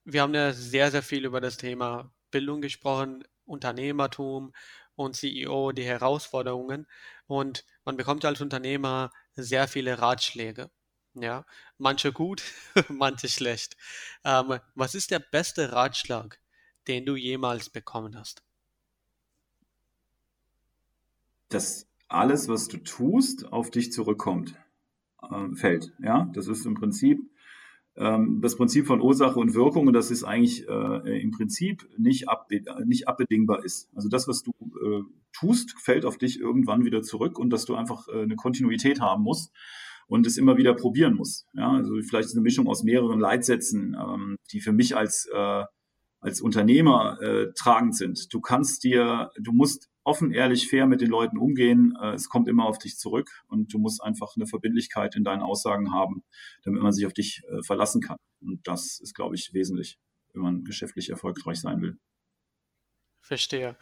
wir 0.05 0.21
haben 0.21 0.33
ja 0.35 0.53
sehr, 0.53 0.91
sehr 0.91 1.03
viel 1.03 1.25
über 1.25 1.41
das 1.41 1.57
Thema 1.57 2.13
Bildung 2.31 2.61
gesprochen, 2.61 3.25
Unternehmertum 3.45 4.53
und 4.95 5.15
CEO, 5.15 5.71
die 5.73 5.85
Herausforderungen. 5.85 6.87
Und 7.27 7.65
man 7.85 7.97
bekommt 7.97 8.25
als 8.25 8.41
Unternehmer 8.41 9.11
sehr 9.35 9.67
viele 9.67 9.99
Ratschläge. 9.99 10.71
Ja, 11.15 11.45
manche 11.77 12.11
gut, 12.13 12.43
manche 12.89 13.29
schlecht. 13.29 13.77
Ähm, 14.25 14.59
was 14.75 14.95
ist 14.95 15.11
der 15.11 15.19
beste 15.19 15.71
Ratschlag, 15.71 16.39
den 16.87 17.05
du 17.05 17.15
jemals 17.15 17.69
bekommen 17.69 18.17
hast? 18.17 18.43
Dass 21.49 21.87
alles, 22.07 22.47
was 22.47 22.67
du 22.67 22.77
tust, 22.77 23.51
auf 23.51 23.71
dich 23.71 23.91
zurückkommt, 23.91 24.55
äh, 25.21 25.55
fällt. 25.55 25.93
Ja, 25.99 26.29
das 26.33 26.47
ist 26.47 26.65
im 26.65 26.75
Prinzip 26.75 27.19
ähm, 27.95 28.39
das 28.41 28.55
Prinzip 28.55 28.87
von 28.87 29.01
Ursache 29.01 29.39
und 29.39 29.53
Wirkung 29.53 29.87
und 29.87 29.93
das 29.93 30.09
ist 30.09 30.23
eigentlich 30.23 30.67
äh, 30.67 31.21
im 31.21 31.31
Prinzip 31.31 31.87
nicht, 31.97 32.27
ab, 32.27 32.49
nicht 32.85 33.07
abbedingbar 33.07 33.63
ist. 33.63 33.89
Also 33.95 34.09
das, 34.09 34.27
was 34.27 34.43
du 34.43 34.51
äh, 34.51 35.01
tust, 35.31 35.75
fällt 35.79 36.05
auf 36.05 36.17
dich 36.17 36.39
irgendwann 36.39 36.85
wieder 36.85 37.03
zurück 37.03 37.37
und 37.37 37.51
dass 37.51 37.65
du 37.65 37.75
einfach 37.75 38.07
äh, 38.07 38.23
eine 38.23 38.35
Kontinuität 38.35 38.99
haben 38.99 39.23
musst 39.23 39.51
und 40.07 40.25
es 40.25 40.37
immer 40.37 40.57
wieder 40.57 40.73
probieren 40.73 41.13
musst. 41.13 41.47
Ja, 41.53 41.71
also 41.71 41.93
vielleicht 42.01 42.31
eine 42.31 42.41
Mischung 42.41 42.67
aus 42.67 42.83
mehreren 42.83 43.19
Leitsätzen, 43.19 43.95
ähm, 43.99 44.37
die 44.51 44.59
für 44.59 44.73
mich 44.73 44.97
als 44.97 45.29
äh, 45.31 45.63
als 46.23 46.41
Unternehmer 46.41 47.21
äh, 47.21 47.53
tragend 47.53 47.95
sind. 47.95 48.33
Du 48.33 48.39
kannst 48.39 48.83
dir, 48.83 49.31
du 49.37 49.51
musst 49.51 49.89
offen, 50.03 50.31
ehrlich, 50.31 50.69
fair 50.69 50.85
mit 50.87 51.01
den 51.01 51.09
Leuten 51.09 51.37
umgehen. 51.37 51.95
Äh, 52.01 52.13
es 52.13 52.29
kommt 52.29 52.47
immer 52.47 52.65
auf 52.65 52.77
dich 52.77 52.97
zurück 52.97 53.29
und 53.47 53.73
du 53.73 53.77
musst 53.77 54.01
einfach 54.01 54.35
eine 54.35 54.47
Verbindlichkeit 54.47 55.15
in 55.15 55.23
deinen 55.23 55.41
Aussagen 55.41 55.93
haben, 55.93 56.23
damit 56.63 56.81
man 56.81 56.93
sich 56.93 57.05
auf 57.05 57.13
dich 57.13 57.41
äh, 57.49 57.61
verlassen 57.63 58.01
kann. 58.01 58.17
Und 58.41 58.65
das 58.67 58.99
ist, 58.99 59.13
glaube 59.13 59.35
ich, 59.35 59.53
wesentlich, 59.53 59.99
wenn 60.33 60.41
man 60.41 60.63
geschäftlich 60.63 61.09
erfolgreich 61.09 61.59
sein 61.59 61.81
will. 61.81 61.97
Verstehe. 63.21 63.77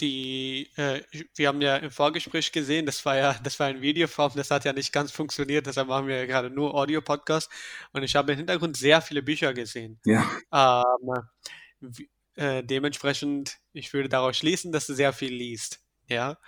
Die, 0.00 0.70
äh, 0.76 1.02
wir 1.34 1.48
haben 1.48 1.60
ja 1.60 1.76
im 1.76 1.90
Vorgespräch 1.90 2.52
gesehen, 2.52 2.86
das 2.86 3.04
war 3.04 3.16
ja, 3.16 3.34
das 3.42 3.58
war 3.58 3.66
ein 3.66 3.82
Videoform, 3.82 4.32
das 4.36 4.50
hat 4.50 4.64
ja 4.64 4.72
nicht 4.72 4.92
ganz 4.92 5.12
funktioniert, 5.12 5.66
deshalb 5.66 5.88
machen 5.88 6.06
wir 6.06 6.16
ja 6.16 6.26
gerade 6.26 6.50
nur 6.50 6.74
Audio-Podcast 6.74 7.50
und 7.92 8.02
ich 8.02 8.14
habe 8.16 8.32
im 8.32 8.38
Hintergrund 8.38 8.76
sehr 8.76 9.00
viele 9.00 9.22
Bücher 9.22 9.54
gesehen. 9.54 9.98
Ja. 10.04 10.28
Ähm, 10.52 11.92
äh, 12.36 12.62
dementsprechend, 12.62 13.58
ich 13.72 13.92
würde 13.92 14.08
daraus 14.08 14.36
schließen, 14.36 14.72
dass 14.72 14.86
du 14.86 14.94
sehr 14.94 15.12
viel 15.12 15.32
liest. 15.32 15.80
Ja. 16.08 16.38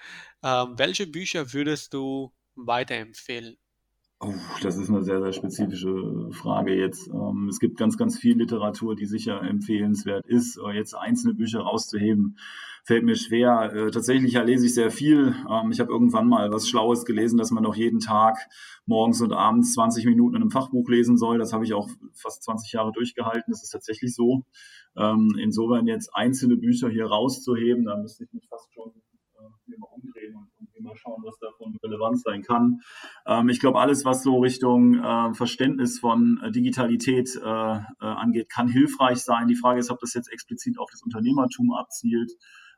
Ähm, 0.43 0.75
welche 0.79 1.07
Bücher 1.07 1.53
würdest 1.53 1.95
du 1.95 2.33
weiterempfehlen? 2.55 3.57
Das 4.63 4.77
ist 4.77 4.89
eine 4.89 5.05
sehr, 5.05 5.23
sehr 5.23 5.33
spezifische 5.33 6.29
Frage 6.33 6.75
jetzt. 6.75 7.07
Ähm, 7.09 7.47
es 7.49 7.61
gibt 7.61 7.77
ganz, 7.77 7.97
ganz 7.97 8.19
viel 8.19 8.37
Literatur, 8.37 8.97
die 8.97 9.07
sicher 9.07 9.41
empfehlenswert 9.43 10.27
ist. 10.27 10.59
Äh, 10.59 10.73
jetzt 10.73 10.95
einzelne 10.95 11.35
Bücher 11.35 11.61
rauszuheben, 11.61 12.37
fällt 12.83 13.05
mir 13.05 13.15
schwer. 13.15 13.73
Äh, 13.73 13.91
tatsächlich 13.93 14.35
lese 14.35 14.67
ich 14.67 14.75
sehr 14.75 14.91
viel. 14.91 15.37
Ähm, 15.49 15.71
ich 15.71 15.79
habe 15.79 15.93
irgendwann 15.93 16.27
mal 16.27 16.51
was 16.51 16.69
Schlaues 16.69 17.05
gelesen, 17.05 17.39
dass 17.39 17.53
man 17.53 17.63
doch 17.63 17.77
jeden 17.77 18.01
Tag 18.01 18.39
morgens 18.87 19.21
und 19.21 19.33
abends 19.33 19.75
20 19.75 20.05
Minuten 20.07 20.35
in 20.35 20.43
einem 20.43 20.51
Fachbuch 20.51 20.89
lesen 20.89 21.17
soll. 21.17 21.39
Das 21.39 21.53
habe 21.53 21.65
ich 21.65 21.73
auch 21.73 21.89
fast 22.13 22.43
20 22.43 22.73
Jahre 22.73 22.91
durchgehalten. 22.91 23.53
Das 23.53 23.63
ist 23.63 23.71
tatsächlich 23.71 24.17
so. 24.17 24.45
Ähm, 24.97 25.37
insofern 25.41 25.87
jetzt 25.87 26.11
einzelne 26.13 26.57
Bücher 26.57 26.89
hier 26.89 27.07
rauszuheben, 27.07 27.85
da 27.85 27.97
müsste 27.97 28.25
ich 28.25 28.33
mich 28.33 28.49
fast 28.49 28.75
schon 28.75 28.91
äh, 28.91 29.73
immer 29.73 29.93
umdrehen 29.93 30.35
und 30.35 30.51
mal 30.83 30.97
schauen, 30.97 31.23
was 31.25 31.39
davon 31.39 31.77
relevant 31.83 32.21
sein 32.21 32.43
kann. 32.43 32.81
Ähm, 33.27 33.49
ich 33.49 33.61
glaube, 33.61 33.81
alles, 33.81 34.05
was 34.05 34.23
so 34.23 34.39
Richtung 34.39 34.95
äh, 34.95 35.35
Verständnis 35.35 35.99
von 35.99 36.41
äh, 36.43 36.51
Digitalität 36.51 37.37
äh, 37.37 37.41
äh, 37.41 37.83
angeht, 38.01 38.49
kann 38.51 38.69
hilfreich 38.69 39.19
sein. 39.19 39.49
Die 39.49 39.57
Frage 39.57 39.81
ist, 39.81 39.91
ob 39.91 40.01
das 40.01 40.15
jetzt 40.15 40.33
explizit 40.33 40.79
auf 40.79 40.91
das 40.91 41.03
Unternehmertum 41.03 41.73
abzielt. 41.73 42.33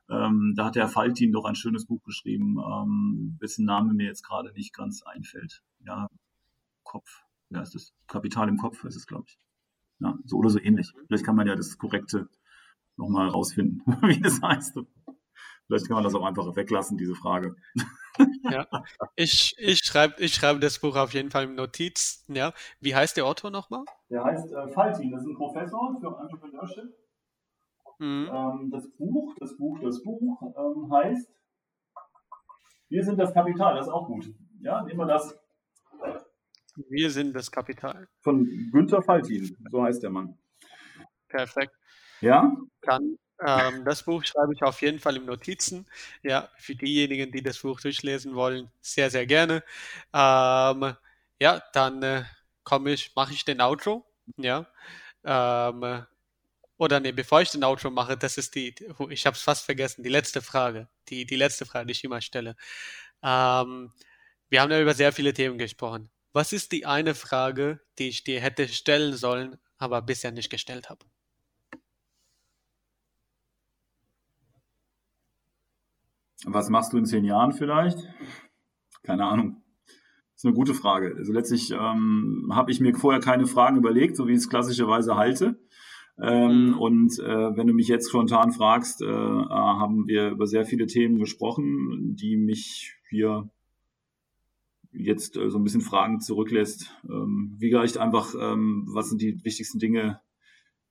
Ähm, 0.09 0.55
da 0.57 0.67
hat 0.67 0.75
der 0.75 0.89
Faltin 0.89 1.33
doch 1.33 1.45
ein 1.45 1.55
schönes 1.55 1.87
Buch 1.87 2.03
geschrieben, 2.03 2.57
ähm, 2.59 3.39
dessen 3.41 3.65
Name 3.65 3.95
mir 3.95 4.07
jetzt 4.07 4.27
gerade 4.27 4.53
nicht 4.53 4.75
ganz 4.75 5.03
einfällt. 5.03 5.63
Ja, 5.87 6.09
Kopf. 6.83 7.23
Ja, 7.51 7.63
ist 7.63 7.75
das 7.75 7.93
Kapital 8.09 8.49
im 8.49 8.57
Kopf, 8.57 8.85
ist 8.85 8.97
es, 8.97 9.07
glaube 9.07 9.25
ich. 9.29 9.39
Ja, 10.01 10.19
so 10.25 10.39
oder 10.39 10.51
so 10.51 10.59
ähnlich. 10.59 10.93
Vielleicht 11.07 11.25
kann 11.25 11.37
man 11.37 11.47
ja 11.47 11.55
das 11.55 11.79
Korrekte 11.79 12.29
nochmal 12.97 13.29
rausfinden, 13.29 13.83
wie 14.03 14.21
das 14.21 14.41
heißt. 14.43 14.79
Vielleicht 15.71 15.87
kann 15.87 15.95
man 15.95 16.03
das 16.03 16.17
auch 16.17 16.25
einfach 16.25 16.57
weglassen, 16.57 16.99
diese 16.99 17.15
Frage. 17.15 17.55
Ja, 18.51 18.67
ich, 19.15 19.55
ich 19.57 19.79
schreibe 19.79 20.15
ich 20.19 20.35
schreib 20.35 20.61
das 20.61 20.81
Buch 20.81 20.97
auf 20.97 21.15
jeden 21.15 21.31
Fall 21.31 21.45
im 21.45 21.55
Notiz. 21.55 22.25
Ja. 22.27 22.53
Wie 22.81 22.93
heißt 22.93 23.17
der 23.17 23.25
Autor 23.25 23.53
nochmal? 23.53 23.85
Der 24.11 24.25
heißt 24.25 24.53
äh, 24.53 24.67
Faltin, 24.69 25.13
das 25.13 25.23
ist 25.23 25.29
ein 25.29 25.37
Professor 25.37 25.97
für 26.01 26.21
Entrepreneurship. 26.21 26.93
Mhm. 28.01 28.29
Ähm, 28.33 28.71
das 28.73 28.91
Buch, 28.97 29.33
das 29.39 29.57
Buch, 29.57 29.79
das 29.81 30.03
Buch 30.03 30.43
ähm, 30.43 30.93
heißt 30.93 31.31
Wir 32.89 33.05
sind 33.05 33.19
das 33.19 33.33
Kapital, 33.33 33.77
das 33.77 33.87
ist 33.87 33.93
auch 33.93 34.09
gut. 34.09 34.27
Ja, 34.63 34.83
nehmen 34.83 34.99
wir 34.99 35.07
das. 35.07 35.39
Wir 36.89 37.11
sind 37.11 37.33
das 37.33 37.49
Kapital. 37.49 38.09
Von 38.23 38.45
Günther 38.73 39.03
Faltin, 39.03 39.57
so 39.71 39.85
heißt 39.85 40.03
der 40.03 40.11
Mann. 40.11 40.37
Perfekt. 41.29 41.73
Ja? 42.21 42.57
Kann, 42.81 43.17
ähm, 43.47 43.85
das 43.85 44.03
Buch 44.05 44.25
schreibe 44.25 44.53
ich 44.55 44.63
auf 44.63 44.83
jeden 44.83 44.99
Fall 44.99 45.17
im 45.17 45.27
Notizen. 45.27 45.87
Ja, 46.23 46.51
für 46.57 46.75
diejenigen, 46.75 47.33
die 47.33 47.43
das 47.43 47.59
Buch 47.59 47.81
durchlesen 47.81 48.35
wollen, 48.35 48.71
sehr, 48.81 49.11
sehr 49.11 49.27
gerne. 49.27 49.63
Ähm, 50.13 50.95
ja, 51.41 51.63
dann 51.73 52.03
äh, 52.03 52.25
komme 52.65 52.93
ich, 52.93 53.15
mache 53.17 53.33
ich 53.33 53.45
den 53.45 53.61
Outro. 53.61 54.07
Ja. 54.37 54.67
Ähm, 55.25 56.07
oder 56.79 57.01
nee, 57.01 57.13
bevor 57.13 57.43
ich 57.43 57.51
den 57.51 57.65
Outro 57.65 57.91
mache, 57.91 58.17
das 58.17 58.39
ist 58.39 58.55
die, 58.55 58.75
ich 59.11 59.27
habe 59.27 59.37
es 59.37 59.43
fast 59.43 59.65
vergessen, 59.67 60.03
die 60.03 60.09
letzte 60.11 60.43
Frage. 60.43 60.89
Die, 61.09 61.27
die 61.27 61.37
letzte 61.37 61.67
Frage, 61.67 61.87
die 61.87 61.93
ich 61.93 62.05
immer 62.05 62.21
stelle. 62.23 62.57
Ähm, 63.23 63.93
wir 64.49 64.63
haben 64.63 64.71
ja 64.73 64.81
über 64.81 64.95
sehr 64.95 65.13
viele 65.13 65.35
Themen 65.35 65.59
gesprochen. 65.59 66.11
Was 66.33 66.53
ist 66.53 66.73
die 66.73 66.87
eine 66.87 67.15
Frage, 67.15 67.81
die 67.99 68.09
ich 68.09 68.25
dir 68.25 68.41
hätte 68.41 68.69
stellen 68.69 69.17
sollen, 69.17 69.59
aber 69.79 70.03
bisher 70.03 70.33
nicht 70.33 70.51
gestellt 70.51 70.91
habe? 70.91 71.05
Was 76.47 76.71
machst 76.71 76.93
du 76.93 76.99
in 76.99 77.05
zehn 77.05 77.25
Jahren 77.25 77.53
vielleicht? 77.53 77.99
Keine 79.03 79.27
Ahnung. 79.27 79.63
Das 79.87 80.45
ist 80.45 80.45
eine 80.47 80.55
gute 80.55 80.75
Frage. 80.75 81.15
Also 81.17 81.33
letztlich 81.33 81.71
ähm, 81.71 82.51
habe 82.53 82.71
ich 82.71 82.81
mir 82.81 82.95
vorher 82.95 83.21
keine 83.21 83.47
Fragen 83.47 83.77
überlegt, 83.77 84.17
so 84.17 84.27
wie 84.27 84.33
ich 84.33 84.39
es 84.39 84.49
klassischerweise 84.49 85.17
halte. 85.17 85.61
Ähm, 86.19 86.69
mhm. 86.69 86.79
Und 86.79 87.19
äh, 87.19 87.57
wenn 87.57 87.67
du 87.67 87.73
mich 87.73 87.89
jetzt 87.89 88.09
spontan 88.09 88.53
fragst, 88.53 89.03
äh, 89.03 89.07
haben 89.07 90.07
wir 90.07 90.31
über 90.31 90.47
sehr 90.47 90.65
viele 90.65 90.87
Themen 90.87 91.19
gesprochen, 91.19 92.17
die 92.17 92.37
mich 92.37 92.95
hier 93.09 93.51
jetzt 94.93 95.37
äh, 95.37 95.51
so 95.51 95.59
ein 95.59 95.65
bisschen 95.65 95.81
Fragen 95.81 96.21
zurücklässt. 96.21 96.95
Ähm, 97.05 97.57
wie 97.59 97.69
vielleicht 97.71 97.99
einfach, 97.99 98.35
ähm, 98.39 98.87
was 98.93 99.09
sind 99.09 99.23
die 99.23 99.45
wichtigsten 99.45 99.79
Dinge, 99.79 100.21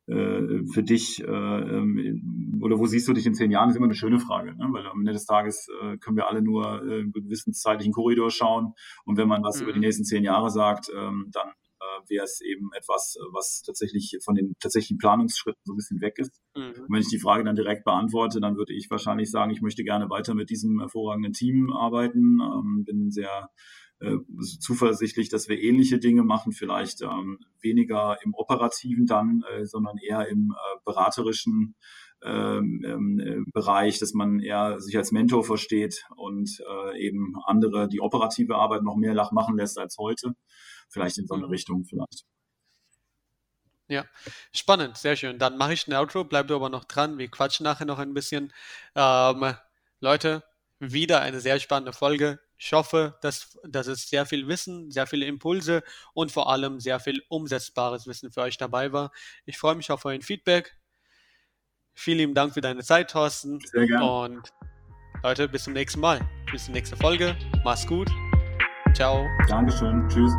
für 0.09 0.83
dich 0.83 1.23
äh, 1.23 1.25
ähm, 1.27 2.59
oder 2.63 2.79
wo 2.79 2.85
siehst 2.85 3.07
du 3.07 3.13
dich 3.13 3.25
in 3.25 3.33
zehn 3.33 3.51
Jahren, 3.51 3.69
ist 3.69 3.75
immer 3.75 3.85
eine 3.85 3.95
schöne 3.95 4.19
Frage, 4.19 4.55
ne? 4.55 4.67
weil 4.71 4.85
am 4.87 4.99
Ende 4.99 5.13
des 5.13 5.25
Tages 5.25 5.67
äh, 5.81 5.97
können 5.97 6.17
wir 6.17 6.27
alle 6.27 6.41
nur 6.41 6.83
äh, 6.83 7.01
einen 7.01 7.11
gewissen 7.11 7.53
zeitlichen 7.53 7.93
Korridor 7.93 8.31
schauen 8.31 8.73
und 9.05 9.17
wenn 9.17 9.27
man 9.27 9.43
was 9.43 9.57
mhm. 9.57 9.63
über 9.63 9.73
die 9.73 9.79
nächsten 9.79 10.05
zehn 10.05 10.23
Jahre 10.23 10.49
sagt, 10.49 10.89
ähm, 10.95 11.29
dann 11.31 11.49
äh, 11.49 12.09
wäre 12.09 12.25
es 12.25 12.41
eben 12.41 12.69
etwas, 12.75 13.17
was 13.31 13.61
tatsächlich 13.65 14.17
von 14.23 14.35
den 14.35 14.53
tatsächlichen 14.59 14.97
Planungsschritten 14.97 15.61
so 15.63 15.73
ein 15.73 15.77
bisschen 15.77 16.01
weg 16.01 16.17
ist. 16.17 16.41
Mhm. 16.55 16.83
Und 16.83 16.93
wenn 16.93 17.01
ich 17.01 17.09
die 17.09 17.19
Frage 17.19 17.43
dann 17.43 17.55
direkt 17.55 17.85
beantworte, 17.85 18.39
dann 18.39 18.57
würde 18.57 18.73
ich 18.73 18.89
wahrscheinlich 18.89 19.31
sagen, 19.31 19.51
ich 19.51 19.61
möchte 19.61 19.83
gerne 19.83 20.09
weiter 20.09 20.33
mit 20.33 20.49
diesem 20.49 20.79
hervorragenden 20.79 21.33
Team 21.33 21.71
arbeiten, 21.71 22.39
ähm, 22.41 22.83
bin 22.85 23.11
sehr 23.11 23.49
äh, 23.99 24.17
zuversichtlich, 24.59 25.29
dass 25.29 25.49
wir 25.49 25.61
ähnliche 25.61 25.99
Dinge 25.99 26.23
machen, 26.23 26.53
vielleicht 26.53 27.01
ähm, 27.01 27.39
weniger 27.61 28.17
im 28.23 28.33
operativen 28.33 29.05
dann, 29.05 29.43
äh, 29.51 29.65
sondern 29.65 29.97
eher 29.97 30.27
im 30.27 30.55
äh, 30.55 30.79
beraterischen 30.85 31.75
ähm, 32.21 32.83
ähm 32.85 33.19
äh, 33.19 33.51
Bereich, 33.51 33.99
dass 33.99 34.13
man 34.13 34.39
eher 34.39 34.79
sich 34.79 34.97
als 34.97 35.11
Mentor 35.11 35.43
versteht 35.43 36.05
und 36.15 36.61
äh, 36.67 36.99
eben 36.99 37.35
andere 37.45 37.87
die 37.87 38.01
operative 38.01 38.55
Arbeit 38.55 38.83
noch 38.83 38.95
mehr 38.95 39.13
lach 39.13 39.31
machen 39.31 39.57
lässt 39.57 39.77
als 39.77 39.97
heute. 39.97 40.33
Vielleicht 40.89 41.17
in 41.17 41.27
so 41.27 41.35
eine 41.35 41.45
mhm. 41.45 41.51
Richtung 41.51 41.83
vielleicht. 41.85 42.25
Ja, 43.89 44.05
spannend, 44.53 44.97
sehr 44.97 45.15
schön. 45.15 45.39
Dann 45.39 45.57
mache 45.57 45.73
ich 45.73 45.87
ein 45.87 45.93
Outro, 45.93 46.23
bleib 46.23 46.47
du 46.47 46.55
aber 46.55 46.69
noch 46.69 46.85
dran. 46.85 47.17
Wir 47.17 47.27
quatschen 47.27 47.63
nachher 47.63 47.85
noch 47.85 47.97
ein 47.97 48.13
bisschen. 48.13 48.53
Ähm, 48.95 49.55
Leute, 49.99 50.43
wieder 50.79 51.21
eine 51.21 51.41
sehr 51.41 51.59
spannende 51.59 51.91
Folge. 51.91 52.39
Ich 52.61 52.73
hoffe, 52.73 53.17
dass, 53.21 53.57
dass 53.63 53.87
es 53.87 54.09
sehr 54.09 54.25
viel 54.25 54.47
Wissen, 54.49 54.91
sehr 54.91 55.07
viele 55.07 55.25
Impulse 55.25 55.81
und 56.13 56.29
vor 56.31 56.51
allem 56.51 56.81
sehr 56.81 56.99
viel 56.99 57.23
umsetzbares 57.29 58.05
Wissen 58.05 58.31
für 58.31 58.41
euch 58.41 58.57
dabei 58.57 58.91
war. 58.91 59.11
Ich 59.45 59.57
freue 59.57 59.75
mich 59.75 59.91
auf 59.91 60.03
euer 60.03 60.21
Feedback. 60.21 60.77
Vielen 61.93 62.17
lieben 62.17 62.33
Dank 62.33 62.53
für 62.53 62.61
deine 62.61 62.83
Zeit, 62.83 63.11
Thorsten. 63.11 63.61
Sehr 63.61 63.87
gerne. 63.87 64.05
Und 64.05 64.53
Leute, 65.23 65.47
bis 65.47 65.63
zum 65.63 65.73
nächsten 65.73 66.01
Mal. 66.01 66.19
Bis 66.51 66.65
zur 66.65 66.73
nächsten 66.73 66.97
Folge. 66.97 67.35
Mach's 67.63 67.87
gut. 67.87 68.09
Ciao. 68.93 69.25
Dankeschön. 69.47 70.07
Tschüss. 70.09 70.33